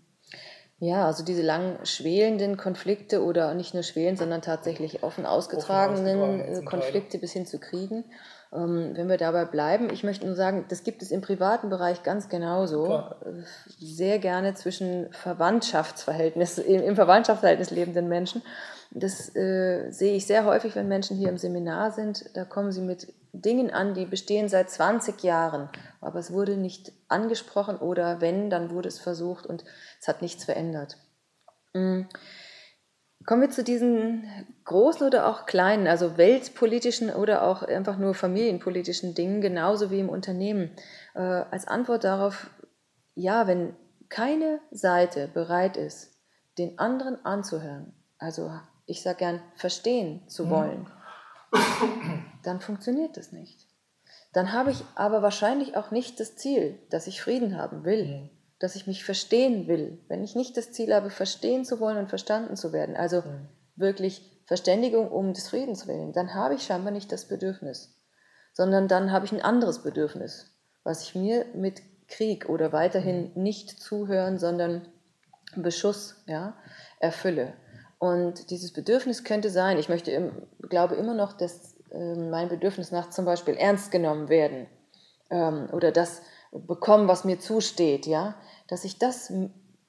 Ja, 0.79 1.07
also 1.07 1.25
diese 1.25 1.43
lang 1.43 1.85
schwelenden 1.85 2.57
Konflikte 2.57 3.23
oder 3.23 3.55
nicht 3.55 3.75
nur 3.75 3.83
schwelen, 3.83 4.17
sondern 4.17 4.41
tatsächlich 4.41 5.03
offen 5.03 5.27
ausgetragenen 5.27 6.21
offen 6.21 6.41
ausgetragen 6.41 6.65
Konflikte 6.65 7.19
bis 7.19 7.33
hin 7.33 7.45
zu 7.45 7.59
Kriegen. 7.59 8.05
Ähm, 8.53 8.93
wenn 8.95 9.09
wir 9.09 9.17
dabei 9.17 9.45
bleiben, 9.45 9.91
ich 9.91 10.03
möchte 10.03 10.27
nur 10.27 10.35
sagen, 10.35 10.65
das 10.69 10.83
gibt 10.83 11.03
es 11.03 11.11
im 11.11 11.21
privaten 11.21 11.71
Bereich 11.71 12.03
ganz 12.03 12.29
genauso. 12.29 12.85
Klar. 12.85 13.17
Sehr 13.79 14.19
gerne 14.19 14.55
zwischen 14.55 15.13
Verwandtschaftsverhältnis, 15.13 16.59
im 16.59 16.97
Verwandtschaftsverhältnis 16.97 17.71
lebenden 17.71 18.09
Menschen. 18.09 18.43
Das 18.91 19.35
äh, 19.37 19.91
sehe 19.91 20.17
ich 20.17 20.27
sehr 20.27 20.45
häufig, 20.45 20.75
wenn 20.75 20.89
Menschen 20.89 21.17
hier 21.17 21.29
im 21.29 21.39
Seminar 21.39 21.93
sind. 21.93 22.25
Da 22.35 22.45
kommen 22.45 22.73
sie 22.73 22.81
mit 22.81 23.13
Dingen 23.33 23.71
an, 23.71 23.95
die 23.95 24.05
bestehen 24.05 24.49
seit 24.49 24.71
20 24.71 25.23
Jahren, 25.23 25.69
aber 26.01 26.19
es 26.19 26.33
wurde 26.33 26.57
nicht 26.57 26.93
angesprochen 27.07 27.77
oder 27.77 28.21
wenn, 28.21 28.51
dann 28.51 28.71
wurde 28.71 28.89
es 28.89 28.99
versucht 28.99 29.47
und 29.47 29.65
es 30.01 30.09
hat 30.09 30.23
nichts 30.23 30.45
verändert. 30.45 30.97
Mhm. 31.73 32.09
Kommen 33.27 33.43
wir 33.43 33.51
zu 33.51 33.63
diesen 33.63 34.25
großen 34.65 35.07
oder 35.07 35.27
auch 35.29 35.45
kleinen, 35.45 35.87
also 35.87 36.17
weltpolitischen 36.17 37.11
oder 37.11 37.43
auch 37.43 37.63
einfach 37.63 37.99
nur 37.99 38.15
familienpolitischen 38.15 39.15
Dingen, 39.15 39.41
genauso 39.43 39.91
wie 39.91 40.01
im 40.01 40.09
Unternehmen. 40.09 40.71
Äh, 41.15 41.21
als 41.21 41.69
Antwort 41.69 42.05
darauf, 42.05 42.51
ja, 43.15 43.47
wenn 43.47 43.77
keine 44.09 44.61
Seite 44.71 45.29
bereit 45.29 45.77
ist, 45.77 46.17
den 46.57 46.79
anderen 46.79 47.25
anzuhören, 47.25 47.93
also 48.19 48.51
ich 48.87 49.03
sage 49.03 49.19
gern 49.19 49.43
verstehen 49.55 50.27
zu 50.29 50.47
mhm. 50.47 50.51
wollen, 50.51 50.91
dann 52.43 52.61
funktioniert 52.61 53.17
das 53.19 53.33
nicht. 53.33 53.69
Dann 54.33 54.53
habe 54.53 54.71
ich 54.71 54.83
aber 54.95 55.23
wahrscheinlich 55.23 55.77
auch 55.77 55.91
nicht 55.91 56.21
das 56.21 56.37
Ziel, 56.37 56.79
dass 56.89 57.07
ich 57.07 57.21
Frieden 57.21 57.59
haben 57.59 57.85
will. 57.85 58.07
Mhm 58.07 58.40
dass 58.61 58.77
ich 58.77 58.87
mich 58.87 59.05
verstehen 59.05 59.67
will, 59.67 59.99
wenn 60.09 60.23
ich 60.23 60.37
nicht 60.37 60.57
das 60.57 60.71
Ziel 60.71 60.95
habe, 60.95 61.11
verstehen 61.11 61.65
zu 61.65 61.81
wollen 61.81 61.97
und 61.97 62.09
verstanden 62.09 62.57
zu 62.57 62.73
werden, 62.73 62.95
also 62.95 63.23
mhm. 63.23 63.49
wirklich 63.75 64.43
Verständigung 64.47 65.11
um 65.11 65.33
des 65.33 65.49
Friedens 65.49 65.89
willen, 65.89 66.13
dann 66.13 66.35
habe 66.35 66.55
ich 66.55 66.63
scheinbar 66.63 66.93
nicht 66.93 67.11
das 67.11 67.27
Bedürfnis, 67.27 67.97
sondern 68.53 68.87
dann 68.87 69.11
habe 69.11 69.25
ich 69.25 69.33
ein 69.33 69.41
anderes 69.41 69.83
Bedürfnis, 69.83 70.55
was 70.85 71.03
ich 71.03 71.15
mir 71.15 71.47
mit 71.55 71.83
Krieg 72.07 72.49
oder 72.49 72.73
weiterhin 72.73 73.33
mhm. 73.35 73.43
nicht 73.43 73.71
zuhören, 73.81 74.39
sondern 74.39 74.87
Beschuss 75.57 76.23
ja, 76.27 76.57
erfülle. 77.01 77.55
Und 77.99 78.51
dieses 78.51 78.73
Bedürfnis 78.73 79.25
könnte 79.25 79.51
sein, 79.51 79.79
ich 79.79 79.89
möchte, 79.89 80.33
glaube 80.69 80.97
immer 80.97 81.15
noch, 81.15 81.33
dass 81.33 81.77
äh, 81.91 82.15
mein 82.15 82.49
Bedürfnis 82.49 82.93
nach 82.93 83.11
zum 83.11 83.25
Beispiel 83.25 83.55
ernst 83.55 83.91
genommen 83.91 84.29
werden 84.29 84.67
ähm, 85.31 85.69
oder 85.73 85.93
das 85.93 86.23
bekommen, 86.53 87.09
was 87.09 87.25
mir 87.25 87.39
zusteht, 87.39 88.07
ja, 88.07 88.35
dass 88.71 88.85
ich 88.85 88.99
das 88.99 89.33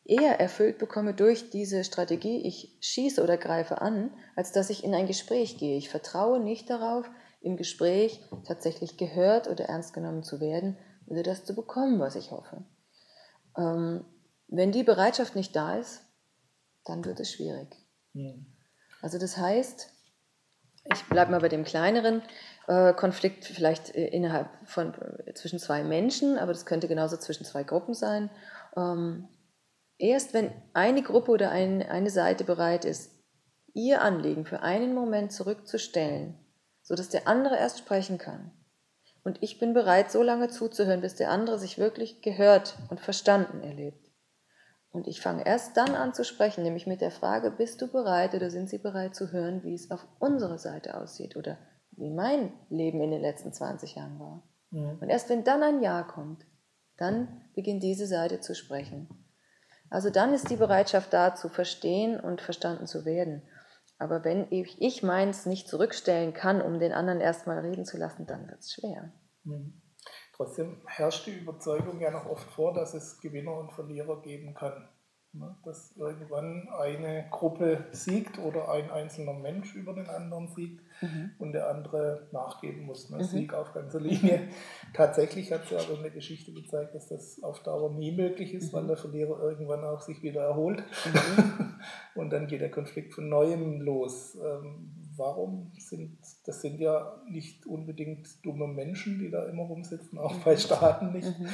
eher 0.03 0.39
erfüllt 0.39 0.79
bekomme 0.79 1.13
durch 1.13 1.51
diese 1.51 1.84
Strategie, 1.84 2.45
ich 2.47 2.77
schieße 2.82 3.23
oder 3.23 3.38
greife 3.38 3.79
an, 3.79 4.11
als 4.36 4.51
dass 4.51 4.71
ich 4.71 4.84
in 4.84 4.95
ein 4.95 5.05
Gespräch 5.05 5.57
gehe. 5.57 5.77
Ich 5.77 5.89
vertraue 5.89 6.39
nicht 6.39 6.69
darauf, 6.69 7.09
im 7.41 7.57
Gespräch 7.57 8.21
tatsächlich 8.45 8.97
gehört 8.97 9.47
oder 9.47 9.65
ernst 9.65 9.93
genommen 9.93 10.23
zu 10.23 10.39
werden 10.39 10.77
oder 11.05 11.23
das 11.23 11.45
zu 11.45 11.55
bekommen, 11.55 11.99
was 11.99 12.15
ich 12.15 12.32
hoffe. 12.32 12.63
Ähm, 13.57 14.03
wenn 14.47 14.71
die 14.71 14.84
Bereitschaft 14.84 15.36
nicht 15.36 15.55
da 15.55 15.75
ist, 15.77 16.01
dann 16.86 17.05
wird 17.05 17.19
es 17.19 17.32
schwierig. 17.32 17.75
Mhm. 18.13 18.47
Also 19.01 19.17
das 19.17 19.38
heißt, 19.38 19.91
ich 20.84 21.03
bleibe 21.05 21.32
mal 21.32 21.41
bei 21.41 21.49
dem 21.49 21.63
kleineren 21.63 22.21
äh, 22.67 22.93
Konflikt 22.93 23.45
vielleicht 23.45 23.95
äh, 23.95 24.07
innerhalb 24.07 24.49
von 24.65 24.93
äh, 25.25 25.34
zwischen 25.34 25.59
zwei 25.59 25.84
Menschen, 25.84 26.38
aber 26.38 26.53
das 26.53 26.65
könnte 26.65 26.88
genauso 26.88 27.17
zwischen 27.17 27.45
zwei 27.45 27.63
Gruppen 27.63 27.93
sein. 27.93 28.29
Ähm, 28.76 29.28
erst 29.97 30.34
wenn 30.34 30.51
eine 30.74 31.01
Gruppe 31.01 31.32
oder 31.32 31.51
ein, 31.51 31.84
eine 31.84 32.09
Seite 32.09 32.43
bereit 32.43 32.86
ist, 32.86 33.11
ihr 33.74 34.01
Anliegen 34.01 34.45
für 34.45 34.61
einen 34.61 34.93
Moment 34.93 35.32
zurückzustellen, 35.32 36.38
sodass 36.82 37.09
der 37.09 37.28
andere 37.28 37.57
erst 37.57 37.80
sprechen 37.80 38.17
kann. 38.17 38.51
Und 39.24 39.41
ich 39.41 39.59
bin 39.59 39.74
bereit, 39.74 40.11
so 40.11 40.24
lange 40.24 40.49
zuzuhören, 40.49 41.01
bis 41.01 41.15
der 41.15 41.30
andere 41.30 41.59
sich 41.59 41.78
wirklich 41.78 42.22
gehört 42.22 42.78
und 42.89 42.99
verstanden 42.99 43.61
erlebt. 43.61 44.11
Und 44.91 45.07
ich 45.07 45.22
fange 45.22 45.45
erst 45.45 45.78
dann 45.78 45.95
an 45.95 46.13
zu 46.13 46.26
sprechen, 46.26 46.63
nämlich 46.63 46.86
mit 46.86 47.01
der 47.01 47.11
Frage, 47.11 47.51
bist 47.51 47.82
du 47.82 47.88
bereit 47.88 48.34
oder 48.34 48.49
sind 48.49 48.69
sie 48.69 48.80
bereit 48.80 49.15
zu 49.15 49.32
hören, 49.32 49.63
wie 49.63 49.74
es 49.74 49.89
auf 49.89 50.05
unserer 50.19 50.57
Seite 50.57 50.99
aussieht 50.99 51.38
oder 51.38 51.57
wie 51.91 52.09
mein 52.09 52.51
Leben 52.69 53.01
in 53.01 53.11
den 53.11 53.22
letzten 53.22 53.53
20 53.53 53.95
Jahren 53.95 54.19
war. 54.19 54.43
Mhm. 54.72 54.97
Und 54.99 55.09
erst 55.09 55.30
wenn 55.30 55.43
dann 55.43 55.63
ein 55.63 55.82
Ja 55.82 56.03
kommt, 56.03 56.45
dann 57.02 57.41
beginnt 57.56 57.84
diese 57.84 58.08
Seite 58.08 58.39
zu 58.39 58.56
sprechen. 58.56 59.10
Also 59.89 60.10
dann 60.10 60.34
ist 60.34 60.49
die 60.49 60.56
Bereitschaft 60.56 61.12
da, 61.12 61.36
zu 61.36 61.49
verstehen 61.49 62.20
und 62.20 62.41
verstanden 62.41 62.88
zu 62.88 63.04
werden. 63.04 63.41
Aber 63.97 64.24
wenn 64.24 64.47
ich, 64.49 64.82
ich 64.82 65.04
meins 65.04 65.45
nicht 65.45 65.68
zurückstellen 65.68 66.34
kann, 66.34 66.62
um 66.62 66.80
den 66.80 66.93
anderen 66.93 67.20
erstmal 67.20 67.60
reden 67.60 67.86
zu 67.86 67.97
lassen, 67.97 68.26
dann 68.26 68.47
wird 68.47 68.60
es 68.60 68.72
schwer. 68.72 69.12
Mhm. 69.43 69.82
Trotzdem 70.34 70.82
herrscht 70.88 71.28
die 71.28 71.38
Überzeugung 71.38 71.99
ja 71.99 72.10
noch 72.10 72.26
oft 72.26 72.49
vor, 72.52 72.74
dass 72.74 72.93
es 72.93 73.20
Gewinner 73.20 73.56
und 73.58 73.74
Verlierer 73.74 74.22
geben 74.22 74.56
kann. 74.56 74.88
Ne? 75.34 75.55
Dass 75.63 75.95
irgendwann 75.95 76.67
eine 76.77 77.25
Gruppe 77.32 77.86
siegt 77.91 78.38
oder 78.38 78.69
ein 78.69 78.91
einzelner 78.91 79.34
Mensch 79.34 79.75
über 79.75 79.93
den 79.93 80.07
anderen 80.09 80.49
siegt 80.49 80.82
mhm. 81.01 81.32
und 81.39 81.53
der 81.53 81.69
andere 81.69 82.27
nachgeben 82.34 82.86
muss. 82.86 83.09
Ne? 83.09 83.17
Mhm. 83.17 83.23
Sieg 83.23 83.53
auf 83.53 83.73
ganzer 83.73 84.01
Linie. 84.01 84.49
Tatsächlich 84.93 85.53
hat 85.53 85.63
es 85.63 85.69
ja 85.69 85.79
aber 85.79 85.93
in 85.93 86.01
der 86.01 86.11
Geschichte 86.11 86.51
gezeigt, 86.51 86.95
dass 86.95 87.07
das 87.07 87.41
auf 87.43 87.63
Dauer 87.63 87.93
nie 87.93 88.11
möglich 88.11 88.53
ist, 88.53 88.73
mhm. 88.73 88.77
weil 88.77 88.88
der 88.88 88.97
Verlierer 88.97 89.39
irgendwann 89.41 89.86
auch 89.86 90.01
sich 90.01 90.21
wieder 90.21 90.41
erholt. 90.41 90.84
Mhm. 91.05 91.75
und 92.15 92.29
dann 92.32 92.47
geht 92.47 92.59
der 92.59 92.71
Konflikt 92.71 93.13
von 93.13 93.29
neuem 93.29 93.79
los. 93.79 94.36
Ähm, 94.36 95.01
warum 95.16 95.72
sind, 95.78 96.18
das 96.45 96.62
sind 96.62 96.80
ja 96.80 97.22
nicht 97.30 97.66
unbedingt 97.66 98.28
dumme 98.45 98.68
Menschen, 98.68 99.20
die 99.20 99.30
da 99.30 99.45
immer 99.45 99.64
rumsitzen, 99.64 100.18
auch 100.18 100.36
bei 100.43 100.57
Staaten 100.57 101.12
nicht, 101.12 101.39
mhm. 101.39 101.47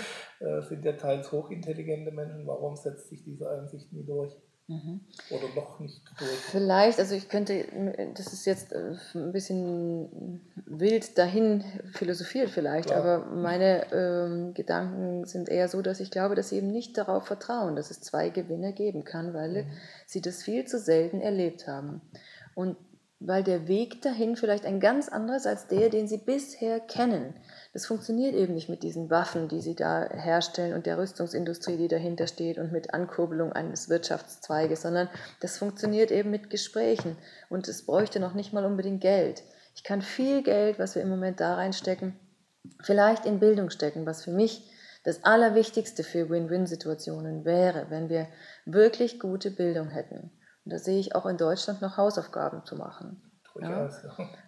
äh, 0.45 0.61
sind 0.61 0.85
ja 0.85 0.93
teils 0.93 1.31
hochintelligente 1.31 2.11
Menschen. 2.11 2.45
Warum 2.45 2.75
setzt 2.75 3.09
sich 3.09 3.23
diese 3.23 3.49
Einsicht 3.49 3.91
nie 3.93 4.03
durch? 4.03 4.35
Mhm. 4.69 4.99
Oder 5.29 5.47
noch 5.55 5.79
nicht 5.79 6.01
durch? 6.19 6.29
Vielleicht, 6.29 6.99
also 6.99 7.15
ich 7.15 7.29
könnte, 7.29 7.65
das 8.15 8.33
ist 8.33 8.45
jetzt 8.45 8.73
äh, 8.73 8.95
ein 9.15 9.31
bisschen 9.31 10.41
wild 10.65 11.17
dahin 11.17 11.63
philosophiert 11.93 12.49
vielleicht, 12.49 12.89
Klar. 12.89 12.99
aber 12.99 13.25
meine 13.27 13.89
ähm, 13.93 14.53
Gedanken 14.53 15.23
sind 15.23 15.47
eher 15.47 15.69
so, 15.69 15.81
dass 15.81 16.01
ich 16.01 16.11
glaube, 16.11 16.35
dass 16.35 16.49
sie 16.49 16.57
eben 16.57 16.71
nicht 16.71 16.97
darauf 16.97 17.27
vertrauen, 17.27 17.77
dass 17.77 17.91
es 17.91 18.01
zwei 18.01 18.27
Gewinner 18.29 18.73
geben 18.73 19.05
kann, 19.05 19.33
weil 19.33 19.63
mhm. 19.63 19.67
sie 20.05 20.19
das 20.19 20.43
viel 20.43 20.65
zu 20.65 20.79
selten 20.79 21.21
erlebt 21.21 21.65
haben. 21.65 22.01
Und 22.53 22.75
weil 23.19 23.43
der 23.43 23.67
Weg 23.67 24.01
dahin 24.03 24.35
vielleicht 24.35 24.65
ein 24.65 24.79
ganz 24.79 25.09
anderes 25.09 25.47
als 25.47 25.67
der, 25.67 25.89
den 25.89 26.07
sie 26.07 26.17
bisher 26.17 26.79
kennen. 26.79 27.33
Das 27.73 27.87
funktioniert 27.87 28.35
eben 28.35 28.53
nicht 28.53 28.69
mit 28.69 28.83
diesen 28.83 29.09
Waffen, 29.09 29.47
die 29.47 29.61
sie 29.61 29.75
da 29.75 30.07
herstellen 30.09 30.73
und 30.73 30.85
der 30.85 30.99
Rüstungsindustrie, 30.99 31.77
die 31.77 31.87
dahinter 31.87 32.27
steht 32.27 32.59
und 32.59 32.71
mit 32.71 32.93
Ankurbelung 32.93 33.53
eines 33.53 33.89
Wirtschaftszweiges, 33.89 34.83
sondern 34.83 35.09
das 35.39 35.57
funktioniert 35.57 36.11
eben 36.11 36.29
mit 36.29 36.51
Gesprächen 36.51 37.17
und 37.49 37.67
es 37.67 37.85
bräuchte 37.85 38.19
noch 38.19 38.35
nicht 38.35 38.53
mal 38.53 38.65
unbedingt 38.65 39.01
Geld. 39.01 39.43
Ich 39.75 39.83
kann 39.83 40.01
viel 40.01 40.43
Geld, 40.43 40.77
was 40.77 40.93
wir 40.93 41.01
im 41.01 41.09
Moment 41.09 41.39
da 41.39 41.55
reinstecken, 41.55 42.13
vielleicht 42.81 43.25
in 43.25 43.39
Bildung 43.39 43.71
stecken, 43.71 44.05
was 44.05 44.23
für 44.23 44.31
mich 44.31 44.69
das 45.03 45.23
Allerwichtigste 45.23 46.03
für 46.03 46.29
Win-Win-Situationen 46.29 47.45
wäre, 47.45 47.87
wenn 47.89 48.09
wir 48.09 48.27
wirklich 48.65 49.19
gute 49.19 49.49
Bildung 49.51 49.89
hätten. 49.89 50.31
Und 50.67 50.73
da 50.73 50.79
sehe 50.79 50.99
ich 50.99 51.15
auch 51.15 51.25
in 51.25 51.37
Deutschland 51.37 51.81
noch 51.81 51.95
Hausaufgaben 51.95 52.65
zu 52.65 52.75
machen. 52.75 53.21
Ja? 53.61 53.89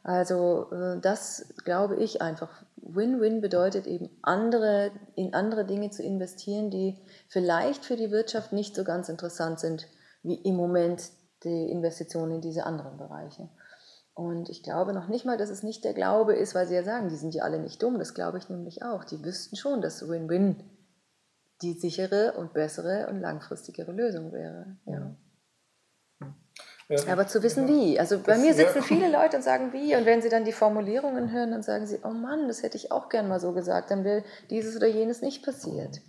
Also 0.03 0.70
äh, 0.74 0.99
das 0.99 1.53
glaube 1.63 1.95
ich 1.95 2.22
einfach. 2.22 2.49
Win-Win 2.76 3.39
bedeutet 3.39 3.88
eben 3.88 4.09
andere, 4.22 4.91
in 5.15 5.34
andere 5.34 5.63
Dinge 5.63 5.91
zu 5.91 6.03
investieren, 6.03 6.72
die 6.72 6.97
vielleicht 7.30 7.86
für 7.86 7.95
die 7.95 8.11
Wirtschaft 8.11 8.51
nicht 8.51 8.76
so 8.76 8.84
ganz 8.84 9.07
interessant 9.07 9.61
sind, 9.61 9.88
wie 10.24 10.36
im 10.36 10.57
Moment 10.57 11.03
die 11.45 11.72
Investitionen 11.72 12.34
in 12.34 12.41
diese 12.41 12.65
anderen 12.65 12.97
Bereiche. 12.97 13.47
Und 14.13 14.49
ich 14.49 14.61
glaube 14.61 14.91
noch 14.91 15.07
nicht 15.07 15.24
mal, 15.24 15.38
dass 15.38 15.49
es 15.49 15.63
nicht 15.63 15.86
der 15.86 15.93
Glaube 15.93 16.36
ist, 16.36 16.53
weil 16.53 16.67
sie 16.67 16.76
ja 16.76 16.84
sagen, 16.84 17.07
die 17.07 17.15
sind 17.15 17.34
ja 17.34 17.45
alle 17.45 17.59
nicht 17.59 17.82
dumm. 17.82 17.97
Das 17.97 18.13
glaube 18.13 18.39
ich 18.39 18.49
nämlich 18.49 18.84
auch. 18.84 19.05
Die 19.05 19.24
wüssten 19.24 19.55
schon, 19.55 19.82
dass 19.82 20.05
Win-Win 20.09 20.70
die 21.61 21.80
sichere 21.80 22.34
und 22.34 22.51
bessere 22.51 23.07
und 23.09 23.22
langfristigere 23.22 23.93
Lösung 23.93 24.34
wäre. 24.34 24.76
Ja. 24.86 25.15
Ja, 26.89 27.13
Aber 27.13 27.27
zu 27.27 27.43
wissen, 27.43 27.67
ja. 27.67 27.73
wie. 27.73 27.99
Also 27.99 28.17
bei 28.17 28.33
das, 28.33 28.41
mir 28.41 28.53
sitzen 28.55 28.79
ja. 28.79 28.81
viele 28.81 29.11
Leute 29.11 29.37
und 29.37 29.43
sagen, 29.43 29.71
wie. 29.73 29.95
Und 29.95 30.07
wenn 30.07 30.23
sie 30.23 30.29
dann 30.29 30.43
die 30.43 30.51
Formulierungen 30.51 31.31
hören, 31.31 31.51
dann 31.51 31.61
sagen 31.61 31.85
sie, 31.85 31.99
oh 32.03 32.09
Mann, 32.09 32.47
das 32.47 32.63
hätte 32.63 32.77
ich 32.77 32.91
auch 32.91 33.09
gern 33.09 33.27
mal 33.27 33.39
so 33.39 33.53
gesagt. 33.53 33.91
Dann 33.91 34.03
wäre 34.03 34.23
dieses 34.49 34.75
oder 34.75 34.87
jenes 34.87 35.21
nicht 35.21 35.45
passiert. 35.45 36.01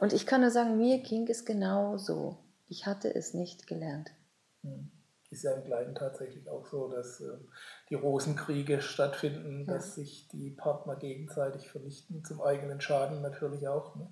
Und 0.00 0.12
ich 0.12 0.26
kann 0.26 0.40
nur 0.40 0.50
sagen, 0.50 0.76
mir 0.76 0.98
ging 0.98 1.28
es 1.28 1.44
genau 1.44 1.96
so. 1.96 2.38
Ich 2.68 2.86
hatte 2.86 3.14
es 3.14 3.34
nicht 3.34 3.68
gelernt. 3.68 4.10
Hm. 4.62 4.90
Ist 5.30 5.44
ja 5.44 5.52
im 5.52 5.62
Kleinen 5.62 5.94
tatsächlich 5.94 6.48
auch 6.50 6.66
so, 6.66 6.88
dass 6.88 7.20
äh, 7.20 7.38
die 7.88 7.94
Rosenkriege 7.94 8.80
stattfinden, 8.80 9.64
dass 9.64 9.94
sich 9.94 10.26
die 10.26 10.50
Partner 10.50 10.96
gegenseitig 10.96 11.70
vernichten, 11.70 12.24
zum 12.24 12.42
eigenen 12.42 12.80
Schaden 12.80 13.22
natürlich 13.22 13.68
auch. 13.68 13.94
Ne? 13.94 14.08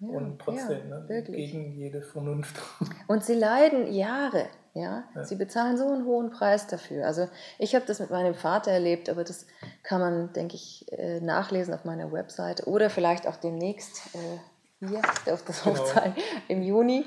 Ja, 0.00 0.16
und 0.16 0.38
trotzdem 0.38 0.90
ja, 0.90 1.00
ne, 1.00 1.22
gegen 1.24 1.72
jede 1.72 2.02
Vernunft. 2.02 2.56
Und 3.08 3.24
sie 3.24 3.34
leiden 3.34 3.92
Jahre. 3.92 4.46
Ja? 4.74 5.04
ja? 5.14 5.24
Sie 5.24 5.34
bezahlen 5.34 5.76
so 5.76 5.88
einen 5.88 6.04
hohen 6.04 6.30
Preis 6.30 6.68
dafür. 6.68 7.04
Also 7.04 7.28
ich 7.58 7.74
habe 7.74 7.84
das 7.84 7.98
mit 7.98 8.10
meinem 8.10 8.34
Vater 8.34 8.70
erlebt, 8.70 9.08
aber 9.08 9.24
das 9.24 9.46
kann 9.82 10.00
man, 10.00 10.32
denke 10.34 10.54
ich, 10.54 10.86
äh, 10.92 11.20
nachlesen 11.20 11.74
auf 11.74 11.84
meiner 11.84 12.12
Webseite 12.12 12.68
oder 12.68 12.90
vielleicht 12.90 13.26
auch 13.26 13.36
demnächst 13.36 14.14
äh, 14.14 14.86
hier 14.86 15.00
auf 15.32 15.44
das 15.44 15.64
genau. 15.64 15.76
Hochzeit 15.76 16.12
im 16.46 16.62
Juni 16.62 17.04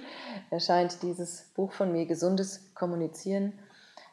erscheint 0.50 1.02
dieses 1.02 1.44
Buch 1.56 1.72
von 1.72 1.94
mir, 1.94 2.06
Gesundes 2.06 2.74
Kommunizieren. 2.74 3.54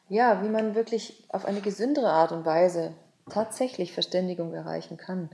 Ja, 0.08 0.42
wie 0.44 0.48
man 0.48 0.76
wirklich 0.76 1.24
auf 1.30 1.44
eine 1.44 1.60
gesündere 1.60 2.10
Art 2.10 2.30
und 2.30 2.46
Weise 2.46 2.94
tatsächlich 3.28 3.92
Verständigung 3.92 4.54
erreichen 4.54 4.96
kann. 4.96 5.30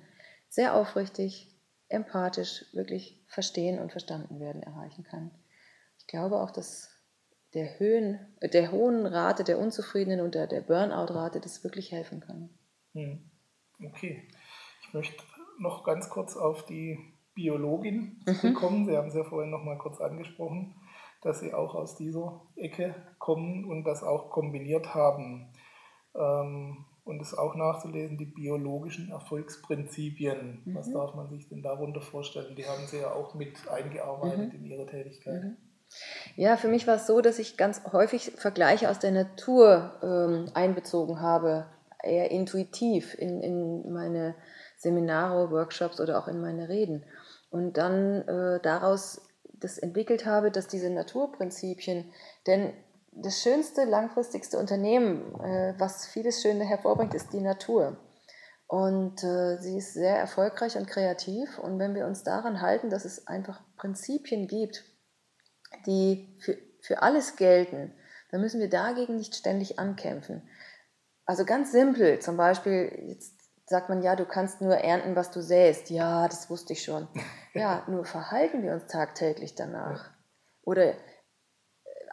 Sehr 0.49 0.75
aufrichtig, 0.75 1.54
empathisch, 1.89 2.65
wirklich 2.73 3.23
verstehen 3.27 3.79
und 3.79 3.93
verstanden 3.93 4.41
werden 4.41 4.63
erreichen 4.63 5.05
kann. 5.05 5.31
Ich 5.99 6.07
glaube 6.07 6.41
auch, 6.41 6.51
dass 6.51 6.91
der, 7.55 7.79
Höhen, 7.79 8.19
der 8.43 8.73
hohen 8.73 9.07
Rate 9.07 9.45
der 9.45 9.59
Unzufriedenen 9.59 10.21
und 10.21 10.35
der, 10.35 10.47
der 10.47 10.61
Burnout-Rate 10.61 11.41
das 11.41 11.63
wirklich 11.63 11.93
helfen 11.93 12.21
kann. 12.21 12.51
Hm. 12.93 13.31
Okay. 13.85 14.29
Ich 14.83 14.93
möchte 14.93 15.23
noch 15.59 15.85
ganz 15.85 16.11
kurz 16.11 16.37
auf 16.37 16.67
die 16.67 16.99
Biologin 17.35 18.23
mhm. 18.27 18.55
kommen. 18.55 18.87
Sie 18.87 18.97
haben 18.97 19.09
es 19.09 19.15
ja 19.15 19.25
vorhin 19.25 19.51
noch 19.51 19.63
mal 19.63 19.79
kurz 19.79 20.01
angesprochen, 20.01 20.75
dass 21.23 21.41
Sie 21.41 21.53
auch 21.53 21.75
aus 21.75 21.97
dieser 21.97 22.43
Ecke 22.57 22.95
kommen 23.19 23.65
und 23.65 23.85
das 23.85 24.03
auch 24.03 24.31
kombiniert 24.31 24.95
haben. 24.95 25.53
Ähm, 26.15 26.85
und 27.05 27.21
es 27.21 27.37
auch 27.37 27.55
nachzulesen, 27.55 28.17
die 28.17 28.25
biologischen 28.27 29.11
Erfolgsprinzipien. 29.11 30.63
Mhm. 30.65 30.75
Was 30.75 30.91
darf 30.91 31.15
man 31.15 31.29
sich 31.29 31.49
denn 31.49 31.63
darunter 31.63 32.01
vorstellen? 32.01 32.57
Die 32.57 32.67
haben 32.67 32.87
Sie 32.87 32.99
ja 32.99 33.13
auch 33.13 33.35
mit 33.35 33.69
eingearbeitet 33.69 34.53
mhm. 34.53 34.59
in 34.59 34.65
Ihre 34.65 34.87
Tätigkeit. 34.87 35.45
Mhm. 35.45 35.57
Ja, 36.37 36.57
für 36.57 36.69
mich 36.69 36.87
war 36.87 36.97
es 36.97 37.07
so, 37.07 37.21
dass 37.21 37.39
ich 37.39 37.57
ganz 37.57 37.83
häufig 37.93 38.33
Vergleiche 38.37 38.91
aus 38.91 38.99
der 38.99 39.13
Natur 39.13 39.93
ähm, 40.03 40.51
einbezogen 40.55 41.21
habe, 41.21 41.67
eher 42.03 42.31
intuitiv 42.31 43.15
in, 43.19 43.41
in 43.43 43.93
meine 43.93 44.35
Seminare, 44.77 45.51
Workshops 45.51 46.01
oder 46.01 46.19
auch 46.19 46.27
in 46.27 46.41
meine 46.41 46.69
Reden. 46.69 47.05
Und 47.51 47.77
dann 47.77 48.23
äh, 48.23 48.61
daraus 48.63 49.23
das 49.53 49.79
entwickelt 49.79 50.27
habe, 50.27 50.51
dass 50.51 50.67
diese 50.67 50.91
Naturprinzipien, 50.91 52.13
denn 52.47 52.73
das 53.17 53.43
schönste, 53.43 53.85
langfristigste 53.85 54.59
Unternehmen, 54.59 55.35
äh, 55.41 55.75
was 55.79 56.07
vieles 56.07 56.43
Schöne 56.43 56.65
hervorbringt, 56.65 57.15
ist 57.15 57.33
die 57.33 57.41
Natur. 57.41 57.97
Und 58.67 59.23
äh, 59.23 59.59
sie 59.59 59.79
ist 59.79 59.95
sehr 59.95 60.17
erfolgreich 60.17 60.77
und 60.77 60.87
kreativ. 60.87 61.59
Und 61.59 61.79
wenn 61.79 61.95
wir 61.95 62.07
uns 62.07 62.25
daran 62.25 62.61
halten, 62.61 62.91
dass 62.91 63.05
es 63.05 63.27
einfach 63.27 63.63
Prinzipien 63.77 64.49
gibt, 64.49 64.85
die 65.87 66.37
für, 66.41 66.57
für 66.81 67.03
alles 67.03 67.37
gelten, 67.37 67.95
dann 68.31 68.41
müssen 68.41 68.61
wir 68.61 68.69
dagegen 68.69 69.17
nicht 69.17 69.35
ständig 69.35 69.79
ankämpfen. 69.79 70.49
Also 71.27 71.45
ganz 71.45 71.73
simpel, 71.73 72.19
zum 72.19 72.37
Beispiel, 72.37 72.91
jetzt 73.09 73.35
sagt 73.67 73.89
man 73.89 74.03
ja, 74.03 74.17
du 74.17 74.27
kannst 74.27 74.61
nur 74.61 74.77
ernten, 74.77 75.17
was 75.17 75.31
du 75.31 75.41
säst. 75.41 75.91
Ja, 75.91 76.27
das 76.29 76.51
wusste 76.51 76.73
ich 76.73 76.83
schon. 76.83 77.09
Ja, 77.57 77.85
nur 77.87 78.05
verhalten 78.05 78.65
wir 78.65 78.73
uns 78.73 78.89
tagtäglich 78.89 79.55
danach. 79.55 80.11
Oder 80.65 80.95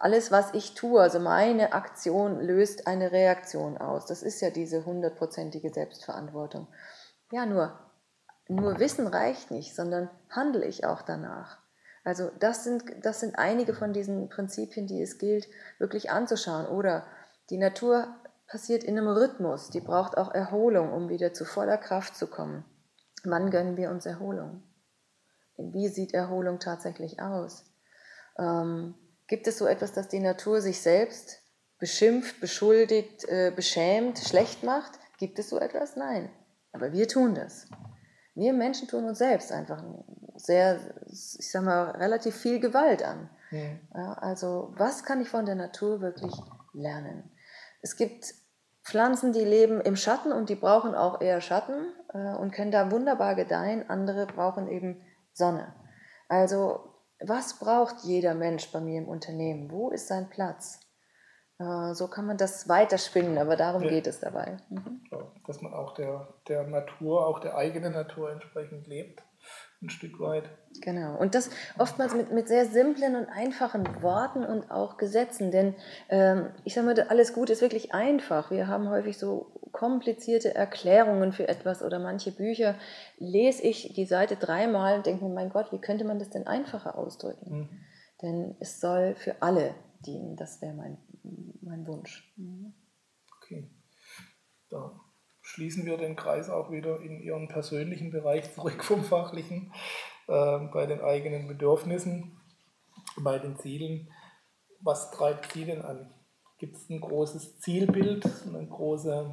alles, 0.03 0.31
was 0.31 0.53
ich 0.53 0.73
tue, 0.73 0.99
also 1.01 1.19
meine 1.19 1.73
Aktion 1.73 2.39
löst 2.39 2.87
eine 2.87 3.11
Reaktion 3.11 3.77
aus. 3.77 4.05
Das 4.07 4.23
ist 4.23 4.41
ja 4.41 4.49
diese 4.49 4.85
hundertprozentige 4.85 5.71
Selbstverantwortung. 5.71 6.67
Ja, 7.31 7.45
nur, 7.45 7.79
nur 8.47 8.79
Wissen 8.79 9.07
reicht 9.07 9.51
nicht, 9.51 9.75
sondern 9.75 10.09
handle 10.29 10.65
ich 10.65 10.85
auch 10.85 11.03
danach. 11.03 11.59
Also 12.03 12.31
das 12.39 12.63
sind, 12.63 12.83
das 13.03 13.19
sind 13.19 13.37
einige 13.37 13.73
von 13.73 13.93
diesen 13.93 14.29
Prinzipien, 14.29 14.87
die 14.87 15.01
es 15.01 15.19
gilt, 15.19 15.47
wirklich 15.77 16.09
anzuschauen. 16.09 16.65
Oder 16.65 17.05
die 17.51 17.57
Natur 17.57 18.07
passiert 18.47 18.83
in 18.83 18.97
einem 18.97 19.07
Rhythmus, 19.07 19.69
die 19.69 19.81
braucht 19.81 20.17
auch 20.17 20.33
Erholung, 20.33 20.91
um 20.91 21.09
wieder 21.09 21.31
zu 21.33 21.45
voller 21.45 21.77
Kraft 21.77 22.15
zu 22.15 22.27
kommen. 22.27 22.65
Wann 23.23 23.51
gönnen 23.51 23.77
wir 23.77 23.91
uns 23.91 24.05
Erholung? 24.07 24.63
Wie 25.57 25.89
sieht 25.89 26.13
Erholung 26.13 26.59
tatsächlich 26.59 27.21
aus? 27.21 27.71
Ähm, 28.39 28.95
Gibt 29.31 29.47
es 29.47 29.59
so 29.59 29.65
etwas, 29.65 29.93
das 29.93 30.09
die 30.09 30.19
Natur 30.19 30.59
sich 30.59 30.81
selbst 30.81 31.41
beschimpft, 31.79 32.41
beschuldigt, 32.41 33.23
äh, 33.29 33.53
beschämt, 33.55 34.19
schlecht 34.19 34.63
macht? 34.63 34.99
Gibt 35.19 35.39
es 35.39 35.47
so 35.47 35.57
etwas? 35.57 35.95
Nein. 35.95 36.29
Aber 36.73 36.91
wir 36.91 37.07
tun 37.07 37.33
das. 37.33 37.69
Wir 38.35 38.51
Menschen 38.51 38.89
tun 38.89 39.05
uns 39.05 39.19
selbst 39.19 39.53
einfach 39.53 39.81
sehr, 40.35 40.81
ich 41.09 41.49
sag 41.49 41.63
mal, 41.63 41.91
relativ 41.91 42.35
viel 42.35 42.59
Gewalt 42.59 43.03
an. 43.03 43.29
Mhm. 43.51 43.79
Ja, 43.95 44.13
also, 44.15 44.73
was 44.75 45.05
kann 45.05 45.21
ich 45.21 45.29
von 45.29 45.45
der 45.45 45.55
Natur 45.55 46.01
wirklich 46.01 46.33
lernen? 46.73 47.31
Es 47.81 47.95
gibt 47.95 48.33
Pflanzen, 48.83 49.31
die 49.31 49.45
leben 49.45 49.79
im 49.79 49.95
Schatten 49.95 50.33
und 50.33 50.49
die 50.49 50.55
brauchen 50.55 50.93
auch 50.93 51.21
eher 51.21 51.39
Schatten 51.39 51.93
äh, 52.13 52.35
und 52.35 52.51
können 52.51 52.71
da 52.71 52.91
wunderbar 52.91 53.35
gedeihen. 53.35 53.89
Andere 53.89 54.25
brauchen 54.25 54.67
eben 54.67 55.01
Sonne. 55.31 55.73
Also 56.27 56.90
was 57.25 57.59
braucht 57.59 58.03
jeder 58.03 58.33
Mensch 58.33 58.71
bei 58.71 58.79
mir 58.79 58.99
im 58.99 59.07
Unternehmen? 59.07 59.71
Wo 59.71 59.89
ist 59.89 60.07
sein 60.07 60.29
Platz? 60.29 60.79
Äh, 61.59 61.93
so 61.93 62.07
kann 62.07 62.25
man 62.25 62.37
das 62.37 62.67
weiterspinnen, 62.67 63.37
aber 63.37 63.55
darum 63.55 63.83
ja. 63.83 63.89
geht 63.89 64.07
es 64.07 64.19
dabei. 64.19 64.57
Mhm. 64.69 65.03
Dass 65.45 65.61
man 65.61 65.73
auch 65.73 65.93
der, 65.93 66.33
der 66.47 66.63
Natur, 66.67 67.27
auch 67.27 67.39
der 67.39 67.55
eigenen 67.55 67.93
Natur 67.93 68.31
entsprechend 68.31 68.87
lebt 68.87 69.23
ein 69.81 69.89
Stück 69.89 70.19
weit. 70.19 70.49
Genau. 70.81 71.17
Und 71.17 71.35
das 71.35 71.49
oftmals 71.77 72.13
mit, 72.15 72.31
mit 72.31 72.47
sehr 72.47 72.65
simplen 72.65 73.15
und 73.15 73.27
einfachen 73.27 74.01
Worten 74.01 74.43
und 74.43 74.69
auch 74.71 74.97
Gesetzen. 74.97 75.51
Denn 75.51 75.75
ähm, 76.09 76.49
ich 76.63 76.73
sage 76.73 76.87
mal, 76.87 76.99
alles 77.09 77.33
Gute 77.33 77.53
ist 77.53 77.61
wirklich 77.61 77.93
einfach. 77.93 78.51
Wir 78.51 78.67
haben 78.67 78.89
häufig 78.89 79.17
so 79.17 79.51
komplizierte 79.71 80.53
Erklärungen 80.53 81.31
für 81.33 81.47
etwas 81.47 81.81
oder 81.81 81.99
manche 81.99 82.31
Bücher 82.31 82.75
lese 83.17 83.63
ich 83.63 83.93
die 83.93 84.05
Seite 84.05 84.35
dreimal 84.35 84.97
und 84.97 85.05
denke 85.05 85.25
mir, 85.25 85.33
mein 85.33 85.49
Gott, 85.49 85.71
wie 85.71 85.81
könnte 85.81 86.05
man 86.05 86.19
das 86.19 86.29
denn 86.29 86.45
einfacher 86.45 86.97
ausdrücken? 86.97 87.51
Mhm. 87.51 87.69
Denn 88.21 88.55
es 88.59 88.79
soll 88.79 89.15
für 89.15 89.41
alle 89.41 89.73
dienen. 90.05 90.35
Das 90.35 90.61
wäre 90.61 90.73
mein, 90.73 90.97
mein 91.61 91.87
Wunsch. 91.87 92.33
Mhm. 92.37 92.73
Okay. 93.37 93.69
Da 94.69 95.00
schließen 95.51 95.85
wir 95.85 95.97
den 95.97 96.15
Kreis 96.15 96.49
auch 96.49 96.71
wieder 96.71 97.01
in 97.01 97.19
Ihren 97.19 97.49
persönlichen 97.49 98.09
Bereich 98.09 98.53
zurück 98.53 98.83
vom 98.85 99.03
fachlichen, 99.03 99.73
äh, 100.27 100.59
bei 100.73 100.85
den 100.85 101.01
eigenen 101.01 101.47
Bedürfnissen, 101.47 102.39
bei 103.17 103.37
den 103.37 103.57
Zielen. 103.57 104.09
Was 104.79 105.11
treibt 105.11 105.51
Sie 105.51 105.65
denn 105.65 105.81
an? 105.81 106.13
Gibt 106.57 106.77
es 106.77 106.89
ein 106.89 107.01
großes 107.01 107.59
Zielbild, 107.59 108.25
ein 108.45 108.69
großes 108.69 109.27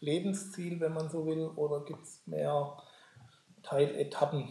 Lebensziel, 0.00 0.80
wenn 0.80 0.92
man 0.92 1.08
so 1.08 1.24
will, 1.24 1.46
oder 1.56 1.84
gibt 1.84 2.02
es 2.02 2.26
mehr 2.26 2.76
Teiletappen? 3.62 4.48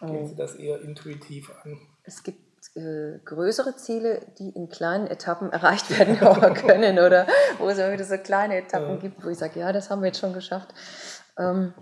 Gehen 0.00 0.22
oh. 0.22 0.26
Sie 0.26 0.36
das 0.36 0.54
eher 0.54 0.80
intuitiv 0.82 1.50
an? 1.64 1.80
Es 2.04 2.22
gibt 2.22 2.45
äh, 2.76 3.18
größere 3.24 3.74
Ziele, 3.76 4.20
die 4.38 4.50
in 4.50 4.68
kleinen 4.68 5.06
Etappen 5.06 5.50
erreicht 5.50 5.98
werden 5.98 6.18
können 6.54 6.98
oder 6.98 7.26
wo 7.58 7.68
es 7.68 7.78
immer 7.78 7.92
wieder 7.92 8.04
so 8.04 8.18
kleine 8.18 8.58
Etappen 8.58 8.90
ja. 8.90 8.96
gibt, 8.96 9.24
wo 9.24 9.28
ich 9.28 9.38
sage, 9.38 9.60
ja, 9.60 9.72
das 9.72 9.88
haben 9.88 10.02
wir 10.02 10.08
jetzt 10.08 10.20
schon 10.20 10.34
geschafft. 10.34 10.74
Ähm, 11.38 11.74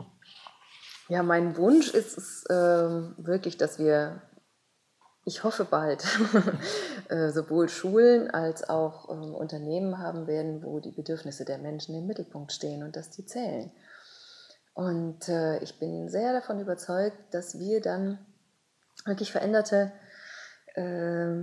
ja, 1.09 1.23
mein 1.23 1.57
Wunsch 1.57 1.93
ist 1.93 2.17
es 2.17 2.45
ähm, 2.49 3.15
wirklich, 3.19 3.59
dass 3.59 3.79
wir, 3.79 4.23
ich 5.25 5.45
hoffe 5.45 5.65
bald, 5.65 6.05
äh, 7.09 7.31
sowohl 7.31 7.69
Schulen 7.69 8.31
als 8.31 8.69
auch 8.69 9.11
ähm, 9.11 9.35
Unternehmen 9.35 9.99
haben 9.99 10.27
werden, 10.27 10.63
wo 10.63 10.81
die 10.81 10.93
Bedürfnisse 10.93 11.45
der 11.45 11.59
Menschen 11.59 11.95
im 11.95 12.07
Mittelpunkt 12.07 12.53
stehen 12.53 12.83
und 12.83 12.97
dass 12.97 13.11
die 13.11 13.27
zählen. 13.27 13.73
Und 14.75 15.29
äh, 15.29 15.59
ich 15.59 15.79
bin 15.79 16.09
sehr 16.09 16.33
davon 16.33 16.61
überzeugt, 16.61 17.17
dass 17.33 17.59
wir 17.59 17.81
dann 17.81 18.19
wirklich 19.05 19.31
veränderte 19.31 19.93
äh, 20.75 21.43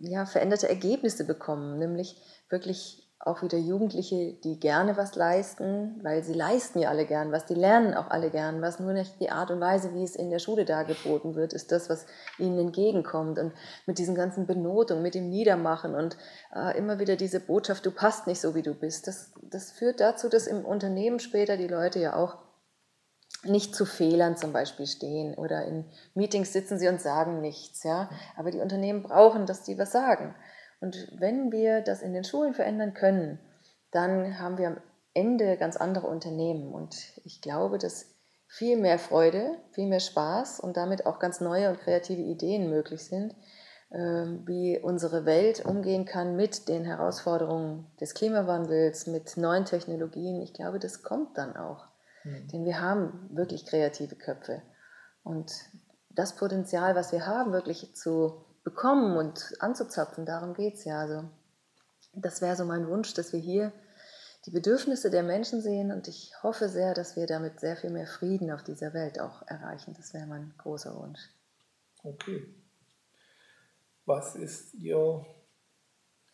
ja, 0.00 0.26
veränderte 0.26 0.68
Ergebnisse 0.68 1.24
bekommen, 1.24 1.78
nämlich 1.78 2.16
wirklich 2.48 3.08
auch 3.20 3.42
wieder 3.42 3.58
Jugendliche, 3.58 4.34
die 4.44 4.60
gerne 4.60 4.96
was 4.96 5.16
leisten, 5.16 5.98
weil 6.02 6.22
sie 6.22 6.34
leisten 6.34 6.78
ja 6.78 6.88
alle 6.88 7.04
gern 7.04 7.32
was, 7.32 7.46
die 7.46 7.54
lernen 7.54 7.94
auch 7.94 8.10
alle 8.10 8.30
gern 8.30 8.62
was, 8.62 8.78
nur 8.78 8.92
nicht 8.92 9.20
die 9.20 9.30
Art 9.30 9.50
und 9.50 9.60
Weise, 9.60 9.92
wie 9.92 10.04
es 10.04 10.14
in 10.14 10.30
der 10.30 10.38
Schule 10.38 10.64
dargeboten 10.64 11.34
wird, 11.34 11.52
ist 11.52 11.72
das, 11.72 11.90
was 11.90 12.06
ihnen 12.38 12.58
entgegenkommt. 12.58 13.38
Und 13.40 13.52
mit 13.86 13.98
diesen 13.98 14.14
ganzen 14.14 14.46
Benotungen, 14.46 15.02
mit 15.02 15.14
dem 15.14 15.30
Niedermachen 15.30 15.96
und 15.96 16.16
äh, 16.54 16.78
immer 16.78 17.00
wieder 17.00 17.16
diese 17.16 17.40
Botschaft, 17.40 17.84
du 17.84 17.90
passt 17.90 18.28
nicht 18.28 18.40
so, 18.40 18.54
wie 18.54 18.62
du 18.62 18.72
bist, 18.72 19.08
das, 19.08 19.32
das 19.42 19.72
führt 19.72 19.98
dazu, 19.98 20.28
dass 20.28 20.46
im 20.46 20.64
Unternehmen 20.64 21.18
später 21.18 21.56
die 21.56 21.68
Leute 21.68 21.98
ja 21.98 22.14
auch 22.14 22.36
nicht 23.44 23.74
zu 23.74 23.84
Fehlern 23.84 24.36
zum 24.36 24.52
Beispiel 24.52 24.86
stehen 24.86 25.34
oder 25.34 25.64
in 25.64 25.84
Meetings 26.14 26.52
sitzen 26.52 26.78
sie 26.78 26.88
und 26.88 27.00
sagen 27.00 27.40
nichts, 27.40 27.84
ja. 27.84 28.10
Aber 28.36 28.50
die 28.50 28.60
Unternehmen 28.60 29.02
brauchen, 29.02 29.46
dass 29.46 29.62
die 29.62 29.78
was 29.78 29.92
sagen. 29.92 30.34
Und 30.80 31.08
wenn 31.18 31.50
wir 31.52 31.80
das 31.80 32.02
in 32.02 32.12
den 32.12 32.24
Schulen 32.24 32.54
verändern 32.54 32.94
können, 32.94 33.38
dann 33.90 34.38
haben 34.38 34.58
wir 34.58 34.68
am 34.68 34.80
Ende 35.14 35.56
ganz 35.56 35.76
andere 35.76 36.06
Unternehmen. 36.06 36.72
Und 36.72 36.96
ich 37.24 37.40
glaube, 37.40 37.78
dass 37.78 38.06
viel 38.46 38.76
mehr 38.76 38.98
Freude, 38.98 39.56
viel 39.72 39.86
mehr 39.86 40.00
Spaß 40.00 40.60
und 40.60 40.76
damit 40.76 41.06
auch 41.06 41.18
ganz 41.18 41.40
neue 41.40 41.68
und 41.68 41.80
kreative 41.80 42.22
Ideen 42.22 42.70
möglich 42.70 43.04
sind, 43.04 43.34
ähm, 43.90 44.42
wie 44.46 44.78
unsere 44.78 45.24
Welt 45.24 45.64
umgehen 45.64 46.04
kann 46.04 46.36
mit 46.36 46.68
den 46.68 46.84
Herausforderungen 46.84 47.86
des 48.00 48.14
Klimawandels, 48.14 49.06
mit 49.06 49.36
neuen 49.36 49.64
Technologien. 49.64 50.40
Ich 50.40 50.54
glaube, 50.54 50.78
das 50.78 51.02
kommt 51.02 51.36
dann 51.36 51.56
auch. 51.56 51.87
Mhm. 52.28 52.48
Denn 52.48 52.64
wir 52.64 52.80
haben 52.80 53.28
wirklich 53.32 53.66
kreative 53.66 54.16
Köpfe. 54.16 54.62
Und 55.22 55.52
das 56.10 56.36
Potenzial, 56.36 56.94
was 56.94 57.12
wir 57.12 57.26
haben, 57.26 57.52
wirklich 57.52 57.94
zu 57.94 58.44
bekommen 58.64 59.16
und 59.16 59.54
anzuzapfen, 59.60 60.26
darum 60.26 60.54
geht 60.54 60.74
es 60.74 60.84
ja. 60.84 61.00
Also, 61.00 61.24
das 62.12 62.40
wäre 62.40 62.56
so 62.56 62.64
mein 62.64 62.88
Wunsch, 62.88 63.14
dass 63.14 63.32
wir 63.32 63.40
hier 63.40 63.72
die 64.46 64.50
Bedürfnisse 64.50 65.10
der 65.10 65.22
Menschen 65.22 65.60
sehen 65.60 65.92
und 65.92 66.08
ich 66.08 66.32
hoffe 66.42 66.68
sehr, 66.68 66.94
dass 66.94 67.16
wir 67.16 67.26
damit 67.26 67.60
sehr 67.60 67.76
viel 67.76 67.90
mehr 67.90 68.06
Frieden 68.06 68.50
auf 68.50 68.62
dieser 68.62 68.94
Welt 68.94 69.20
auch 69.20 69.46
erreichen. 69.46 69.94
Das 69.96 70.14
wäre 70.14 70.26
mein 70.26 70.54
großer 70.58 70.94
Wunsch. 70.96 71.20
Okay. 72.02 72.54
Was 74.06 74.36
ist 74.36 74.74
Ihr 74.74 75.26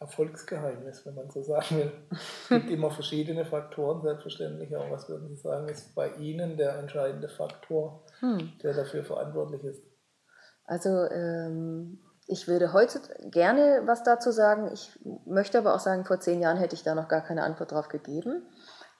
Erfolgsgeheimnis, 0.04 1.04
wenn 1.06 1.14
man 1.14 1.30
so 1.30 1.42
sagen 1.42 1.78
will. 1.78 1.92
Es 2.10 2.48
gibt 2.48 2.70
immer 2.70 2.90
verschiedene 2.90 3.44
Faktoren, 3.44 4.02
selbstverständlich. 4.02 4.74
Aber 4.76 4.90
was 4.90 5.08
würden 5.08 5.28
Sie 5.28 5.36
sagen, 5.36 5.68
ist 5.68 5.94
bei 5.94 6.10
Ihnen 6.14 6.56
der 6.56 6.78
entscheidende 6.78 7.28
Faktor, 7.28 8.04
hm. 8.20 8.52
der 8.62 8.74
dafür 8.74 9.04
verantwortlich 9.04 9.64
ist? 9.64 9.82
Also 10.66 10.88
ähm, 10.88 11.98
ich 12.26 12.48
würde 12.48 12.72
heute 12.72 13.00
gerne 13.30 13.82
was 13.84 14.02
dazu 14.02 14.30
sagen. 14.30 14.70
Ich 14.72 14.98
möchte 15.26 15.58
aber 15.58 15.74
auch 15.74 15.80
sagen, 15.80 16.04
vor 16.04 16.20
zehn 16.20 16.40
Jahren 16.40 16.56
hätte 16.56 16.74
ich 16.74 16.82
da 16.82 16.94
noch 16.94 17.08
gar 17.08 17.22
keine 17.22 17.42
Antwort 17.42 17.72
drauf 17.72 17.88
gegeben, 17.88 18.46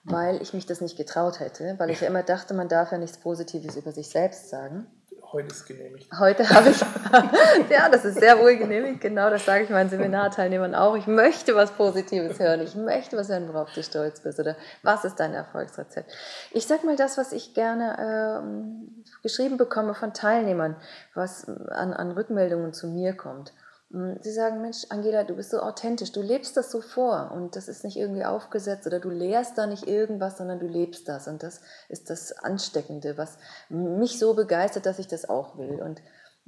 weil 0.03 0.41
ich 0.41 0.53
mich 0.53 0.65
das 0.65 0.81
nicht 0.81 0.97
getraut 0.97 1.39
hätte, 1.39 1.75
weil 1.77 1.89
ich 1.89 2.01
ja 2.01 2.07
immer 2.07 2.23
dachte, 2.23 2.53
man 2.53 2.67
darf 2.67 2.91
ja 2.91 2.97
nichts 2.97 3.19
Positives 3.19 3.75
über 3.75 3.91
sich 3.91 4.09
selbst 4.09 4.49
sagen. 4.49 4.87
Heute 5.35 5.47
ist 5.49 5.65
genehmigt. 5.65 6.07
Heute 6.17 6.49
habe 6.49 6.69
ich, 6.69 6.79
ja, 7.69 7.89
das 7.89 8.05
ist 8.05 8.21
sehr 8.21 8.39
wohl 8.39 8.55
genehmigt, 8.55 9.01
genau, 9.01 9.29
das 9.29 9.43
sage 9.43 9.65
ich 9.65 9.69
meinen 9.69 9.89
Seminarteilnehmern 9.89 10.73
auch. 10.73 10.95
Ich 10.95 11.07
möchte 11.07 11.53
was 11.55 11.71
Positives 11.71 12.39
hören, 12.39 12.61
ich 12.61 12.73
möchte 12.75 13.17
was 13.17 13.27
hören, 13.27 13.49
worauf 13.49 13.69
du 13.73 13.83
stolz 13.83 14.21
bist 14.21 14.39
oder 14.39 14.55
was 14.81 15.03
ist 15.03 15.19
dein 15.19 15.33
Erfolgsrezept. 15.33 16.09
Ich 16.51 16.65
sage 16.65 16.85
mal 16.85 16.95
das, 16.95 17.17
was 17.17 17.33
ich 17.33 17.53
gerne 17.53 17.97
ähm, 17.99 19.03
geschrieben 19.23 19.57
bekomme 19.57 19.93
von 19.93 20.13
Teilnehmern, 20.13 20.77
was 21.15 21.49
an, 21.49 21.91
an 21.91 22.11
Rückmeldungen 22.11 22.71
zu 22.71 22.87
mir 22.87 23.13
kommt. 23.13 23.51
Hm, 23.95 24.17
sie 24.19 24.33
sagen, 24.33 24.61
Mensch, 24.61 24.85
Angela, 24.89 25.23
du 25.23 25.35
bist 25.35 25.51
so 25.51 25.59
authentisch, 25.59 26.11
du 26.11 26.21
lebst 26.21 26.57
das 26.57 26.69
so 26.69 26.81
vor 26.81 27.31
und 27.33 27.55
das 27.55 27.69
ist 27.69 27.85
nicht 27.85 27.95
irgendwie 27.95 28.25
aufgesetzt 28.25 28.85
oder 28.85 28.99
du 28.99 29.09
lehrst 29.09 29.57
da 29.57 29.67
nicht 29.67 29.87
irgendwas, 29.87 30.37
sondern 30.37 30.59
du 30.59 30.67
lebst 30.67 31.07
das 31.07 31.29
und 31.29 31.41
das 31.41 31.61
ist 31.87 32.09
das 32.09 32.33
Ansteckende, 32.33 33.17
was 33.17 33.37
mich 33.69 34.19
so 34.19 34.33
begeistert, 34.33 34.85
dass 34.85 34.99
ich 34.99 35.07
das 35.07 35.29
auch 35.29 35.57
will. 35.57 35.81
Und 35.81 36.01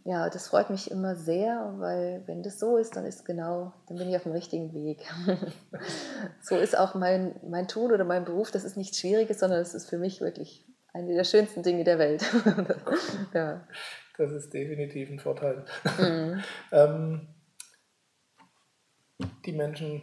ja, 0.03 0.29
das 0.29 0.49
freut 0.49 0.69
mich 0.69 0.91
immer 0.91 1.15
sehr, 1.15 1.73
weil 1.77 2.23
wenn 2.25 2.43
das 2.43 2.59
so 2.59 2.75
ist, 2.75 2.97
dann 2.97 3.05
ist 3.05 3.23
genau, 3.23 3.71
dann 3.87 3.97
bin 3.97 4.09
ich 4.09 4.17
auf 4.17 4.23
dem 4.23 4.33
richtigen 4.33 4.73
Weg. 4.73 5.05
so 6.41 6.57
ist 6.57 6.77
auch 6.77 6.95
mein, 6.95 7.39
mein 7.47 7.69
Tun 7.69 7.93
oder 7.93 8.03
mein 8.03 8.25
Beruf, 8.25 8.51
das 8.51 8.65
ist 8.65 8.75
nichts 8.75 8.99
Schwieriges, 8.99 9.39
sondern 9.39 9.61
es 9.61 9.73
ist 9.73 9.89
für 9.89 9.97
mich 9.97 10.19
wirklich 10.19 10.65
eine 10.93 11.13
der 11.13 11.23
schönsten 11.23 11.63
Dinge 11.63 11.85
der 11.85 11.97
Welt. 11.97 12.25
ja. 13.33 13.65
Das 14.17 14.31
ist 14.31 14.53
definitiv 14.53 15.09
ein 15.09 15.19
Vorteil. 15.19 15.63
Mhm. 15.97 16.43
ähm, 16.73 17.27
die 19.45 19.53
Menschen 19.53 20.01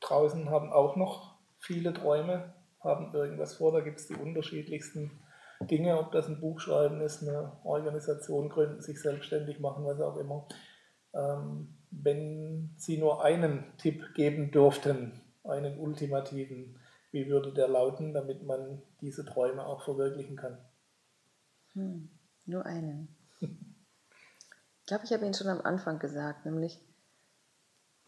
draußen 0.00 0.50
haben 0.50 0.72
auch 0.72 0.96
noch 0.96 1.36
viele 1.58 1.92
Träume, 1.92 2.54
haben 2.80 3.14
irgendwas 3.14 3.54
vor. 3.54 3.72
Da 3.72 3.80
gibt 3.80 3.98
es 3.98 4.06
die 4.06 4.14
unterschiedlichsten 4.14 5.10
Dinge, 5.62 5.98
ob 5.98 6.12
das 6.12 6.28
ein 6.28 6.40
Buch 6.40 6.60
schreiben 6.60 7.00
ist, 7.00 7.22
eine 7.22 7.52
Organisation 7.64 8.48
gründen, 8.48 8.82
sich 8.82 9.00
selbstständig 9.00 9.60
machen, 9.60 9.84
was 9.84 10.00
auch 10.00 10.16
immer. 10.16 10.46
Ähm, 11.14 11.76
wenn 11.90 12.74
Sie 12.76 12.98
nur 12.98 13.24
einen 13.24 13.64
Tipp 13.78 14.14
geben 14.14 14.50
dürften, 14.50 15.20
einen 15.44 15.78
ultimativen, 15.78 16.78
wie 17.10 17.28
würde 17.28 17.52
der 17.52 17.68
lauten, 17.68 18.12
damit 18.12 18.42
man 18.42 18.82
diese 19.00 19.24
Träume 19.24 19.64
auch 19.64 19.82
verwirklichen 19.82 20.36
kann? 20.36 20.58
Hm, 21.72 22.10
nur 22.46 22.66
einen. 22.66 23.08
Ich 24.82 24.88
glaube, 24.88 25.04
ich 25.04 25.12
habe 25.12 25.24
Ihnen 25.24 25.34
schon 25.34 25.48
am 25.48 25.62
Anfang 25.62 25.98
gesagt, 25.98 26.46
nämlich, 26.46 26.78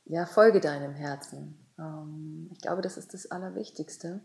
ja, 0.09 0.27
folge 0.27 0.61
deinem 0.61 0.95
Herzen. 0.95 1.59
Ähm, 1.79 2.51
ich 2.53 2.61
glaube, 2.61 2.83
das 2.83 2.97
ist 2.97 3.15
das 3.15 3.31
Allerwichtigste. 3.31 4.21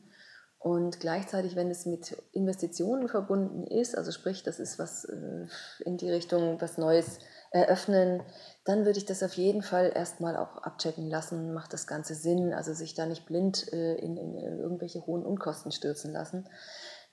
Und 0.64 1.02
gleichzeitig, 1.02 1.58
wenn 1.58 1.70
es 1.70 1.86
mit 1.86 2.16
Investitionen 2.32 3.10
verbunden 3.10 3.68
ist, 3.68 3.98
also 3.98 4.12
sprich, 4.12 4.44
das 4.44 4.62
ist 4.62 4.80
was 4.80 5.04
äh, 5.04 5.46
in 5.84 5.98
die 5.98 6.10
Richtung, 6.10 6.62
was 6.62 6.78
Neues 6.78 7.20
eröffnen, 7.52 8.24
dann 8.64 8.86
würde 8.86 8.98
ich 8.98 9.06
das 9.06 9.24
auf 9.24 9.34
jeden 9.34 9.62
Fall 9.62 9.92
erstmal 9.94 10.38
auch 10.38 10.64
abchecken 10.64 11.10
lassen, 11.10 11.54
macht 11.54 11.74
das 11.74 11.86
Ganze 11.86 12.16
Sinn, 12.16 12.54
also 12.54 12.74
sich 12.74 12.96
da 12.96 13.06
nicht 13.06 13.26
blind 13.26 13.74
äh, 13.74 13.96
in, 13.96 14.16
in 14.16 14.36
irgendwelche 14.38 15.06
hohen 15.06 15.26
Unkosten 15.26 15.74
stürzen 15.74 16.14
lassen. 16.14 16.48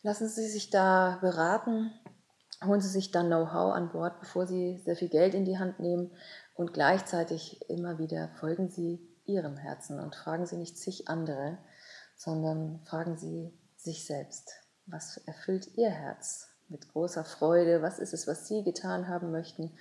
Lassen 0.02 0.28
Sie 0.28 0.46
sich 0.46 0.70
da 0.70 1.18
beraten, 1.20 1.90
holen 2.64 2.80
Sie 2.80 2.88
sich 2.88 3.10
dann 3.10 3.26
Know-how 3.26 3.74
an 3.74 3.90
Bord, 3.90 4.20
bevor 4.20 4.46
Sie 4.46 4.80
sehr 4.84 4.94
viel 4.94 5.08
Geld 5.08 5.34
in 5.34 5.44
die 5.44 5.58
Hand 5.58 5.80
nehmen 5.80 6.12
und 6.60 6.74
gleichzeitig 6.74 7.70
immer 7.70 7.98
wieder 7.98 8.28
folgen 8.38 8.68
Sie 8.68 9.00
Ihrem 9.24 9.56
Herzen 9.56 9.98
und 9.98 10.14
fragen 10.14 10.44
Sie 10.44 10.58
nicht 10.58 10.76
zig 10.76 11.08
andere, 11.08 11.56
sondern 12.16 12.80
fragen 12.84 13.16
Sie 13.16 13.50
sich 13.76 14.04
selbst, 14.04 14.52
was 14.84 15.16
erfüllt 15.26 15.78
Ihr 15.78 15.88
Herz 15.88 16.50
mit 16.68 16.86
großer 16.92 17.24
Freude, 17.24 17.80
was 17.80 17.98
ist 17.98 18.12
es, 18.12 18.26
was 18.26 18.46
Sie 18.46 18.62
getan 18.62 19.08
haben 19.08 19.30
möchten, 19.30 19.72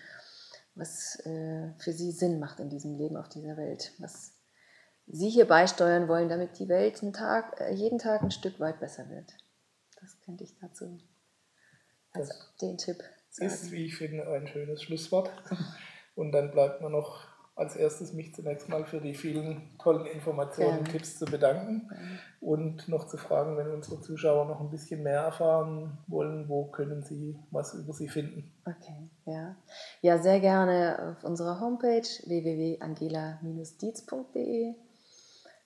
was 0.73 1.19
äh, 1.25 1.73
für 1.79 1.91
Sie 1.91 2.13
Sinn 2.13 2.39
macht 2.39 2.61
in 2.61 2.69
diesem 2.69 2.97
Leben 2.97 3.17
auf 3.17 3.27
dieser 3.27 3.57
Welt, 3.57 3.91
was 3.97 4.31
Sie 5.05 5.29
hier 5.29 5.49
beisteuern 5.49 6.07
wollen, 6.07 6.29
damit 6.29 6.59
die 6.59 6.69
Welt 6.69 7.01
Tag, 7.13 7.59
äh, 7.59 7.73
jeden 7.73 7.99
Tag 7.99 8.21
ein 8.21 8.31
Stück 8.31 8.57
weit 8.61 8.79
besser 8.79 9.09
wird. 9.09 9.33
Das 9.99 10.17
könnte 10.21 10.45
ich 10.45 10.55
dazu 10.61 10.97
als 12.13 12.29
das 12.29 12.55
den 12.61 12.77
Tipp. 12.77 13.03
Ist, 13.35 13.69
wie 13.71 13.87
ich 13.87 13.97
finde, 13.97 14.25
ein 14.29 14.47
schönes 14.47 14.81
Schlusswort. 14.81 15.29
Und 16.19 16.33
dann 16.33 16.51
bleibt 16.51 16.81
mir 16.81 16.89
noch 16.89 17.29
als 17.55 17.77
erstes 17.77 18.11
mich 18.11 18.35
zunächst 18.35 18.67
mal 18.67 18.83
für 18.83 18.99
die 18.99 19.13
vielen 19.13 19.77
tollen 19.79 20.05
Informationen 20.05 20.79
und 20.79 20.87
ja. 20.87 20.91
Tipps 20.91 21.17
zu 21.17 21.23
bedanken 21.23 21.89
und 22.41 22.89
noch 22.89 23.07
zu 23.07 23.15
fragen, 23.15 23.55
wenn 23.55 23.71
unsere 23.71 24.01
Zuschauer 24.01 24.43
noch 24.45 24.59
ein 24.59 24.69
bisschen 24.69 25.01
mehr 25.01 25.21
erfahren 25.21 25.97
wollen, 26.07 26.49
wo 26.49 26.65
können 26.65 27.03
sie 27.03 27.39
was 27.51 27.73
über 27.73 27.93
sie 27.93 28.09
finden? 28.09 28.51
Okay, 28.65 29.09
ja. 29.25 29.55
Ja, 30.01 30.17
sehr 30.17 30.41
gerne 30.41 31.15
auf 31.17 31.23
unserer 31.23 31.61
Homepage 31.61 32.01
www.angela-dietz.de. 32.01 34.75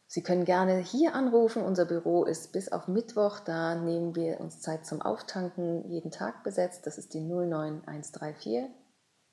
Sie 0.06 0.22
können 0.22 0.46
gerne 0.46 0.78
hier 0.78 1.16
anrufen. 1.16 1.64
Unser 1.64 1.86
Büro 1.86 2.26
ist 2.26 2.54
bis 2.54 2.72
auf 2.72 2.88
Mittwoch, 2.88 3.40
da 3.40 3.74
nehmen 3.74 4.16
wir 4.16 4.40
uns 4.40 4.62
Zeit 4.62 4.86
zum 4.86 5.02
Auftanken 5.02 5.90
jeden 5.90 6.12
Tag 6.12 6.44
besetzt. 6.44 6.86
Das 6.86 7.00
ist 7.00 7.16
die 7.16 7.22
09134 7.22 8.70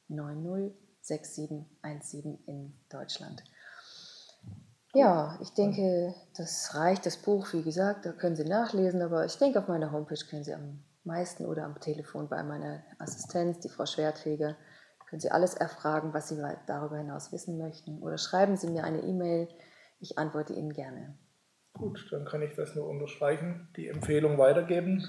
90 0.08 0.89
6717 1.02 2.38
in 2.46 2.74
Deutschland. 2.88 3.42
Ja, 4.92 5.38
ich 5.40 5.50
denke, 5.50 6.14
das 6.36 6.74
reicht, 6.74 7.06
das 7.06 7.16
Buch, 7.16 7.52
wie 7.52 7.62
gesagt, 7.62 8.06
da 8.06 8.12
können 8.12 8.34
Sie 8.34 8.44
nachlesen, 8.44 9.02
aber 9.02 9.24
ich 9.24 9.38
denke, 9.38 9.60
auf 9.60 9.68
meiner 9.68 9.92
Homepage 9.92 10.24
können 10.28 10.42
Sie 10.42 10.52
am 10.52 10.82
meisten 11.04 11.46
oder 11.46 11.64
am 11.64 11.78
Telefon 11.78 12.28
bei 12.28 12.42
meiner 12.42 12.82
Assistenz, 12.98 13.60
die 13.60 13.68
Frau 13.68 13.86
Schwertfeger, 13.86 14.56
können 15.08 15.20
Sie 15.20 15.30
alles 15.30 15.54
erfragen, 15.54 16.12
was 16.12 16.28
Sie 16.28 16.42
darüber 16.66 16.96
hinaus 16.96 17.32
wissen 17.32 17.56
möchten. 17.58 18.02
Oder 18.02 18.18
schreiben 18.18 18.56
Sie 18.56 18.68
mir 18.68 18.84
eine 18.84 19.00
E-Mail, 19.00 19.48
ich 20.00 20.18
antworte 20.18 20.54
Ihnen 20.54 20.72
gerne. 20.72 21.16
Gut, 21.74 22.08
dann 22.10 22.24
kann 22.24 22.42
ich 22.42 22.54
das 22.56 22.74
nur 22.74 22.88
unterstreichen, 22.88 23.68
die 23.76 23.88
Empfehlung 23.88 24.38
weitergeben 24.38 25.08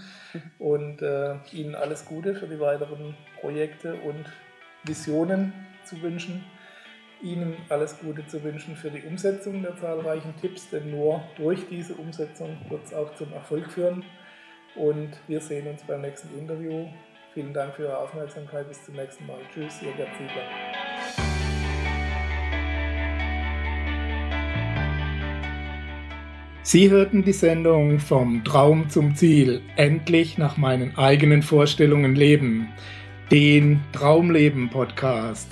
und 0.59 1.01
äh, 1.01 1.37
Ihnen 1.51 1.73
alles 1.73 2.05
Gute 2.05 2.35
für 2.35 2.47
die 2.47 2.59
weiteren 2.59 3.15
Projekte 3.39 3.95
und 3.95 4.25
Visionen 4.83 5.53
zu 5.91 6.01
wünschen, 6.01 6.43
Ihnen 7.21 7.55
alles 7.69 7.99
Gute 7.99 8.25
zu 8.25 8.41
wünschen 8.43 8.75
für 8.75 8.89
die 8.89 9.03
Umsetzung 9.03 9.61
der 9.61 9.77
zahlreichen 9.77 10.33
Tipps, 10.41 10.69
denn 10.69 10.89
nur 10.89 11.21
durch 11.37 11.67
diese 11.69 11.93
Umsetzung 11.93 12.57
wird 12.69 12.85
es 12.85 12.93
auch 12.93 13.13
zum 13.15 13.31
Erfolg 13.33 13.71
führen. 13.71 14.03
Und 14.75 15.11
wir 15.27 15.39
sehen 15.41 15.67
uns 15.67 15.83
beim 15.83 16.01
nächsten 16.01 16.35
Interview. 16.39 16.87
Vielen 17.33 17.53
Dank 17.53 17.75
für 17.75 17.83
Ihre 17.83 17.97
Aufmerksamkeit. 17.97 18.67
Bis 18.69 18.83
zum 18.85 18.95
nächsten 18.95 19.27
Mal. 19.27 19.37
Tschüss, 19.53 19.81
Ihr 19.83 19.91
Gerd 19.91 20.09
Ziegler. 20.17 20.41
Sie 26.63 26.89
hörten 26.89 27.23
die 27.23 27.33
Sendung 27.33 27.99
Vom 27.99 28.43
Traum 28.43 28.89
zum 28.89 29.15
Ziel, 29.15 29.61
endlich 29.75 30.37
nach 30.37 30.57
meinen 30.57 30.97
eigenen 30.97 31.43
Vorstellungen 31.43 32.15
leben, 32.15 32.69
den 33.29 33.81
Traumleben 33.91 34.69
Podcast. 34.69 35.51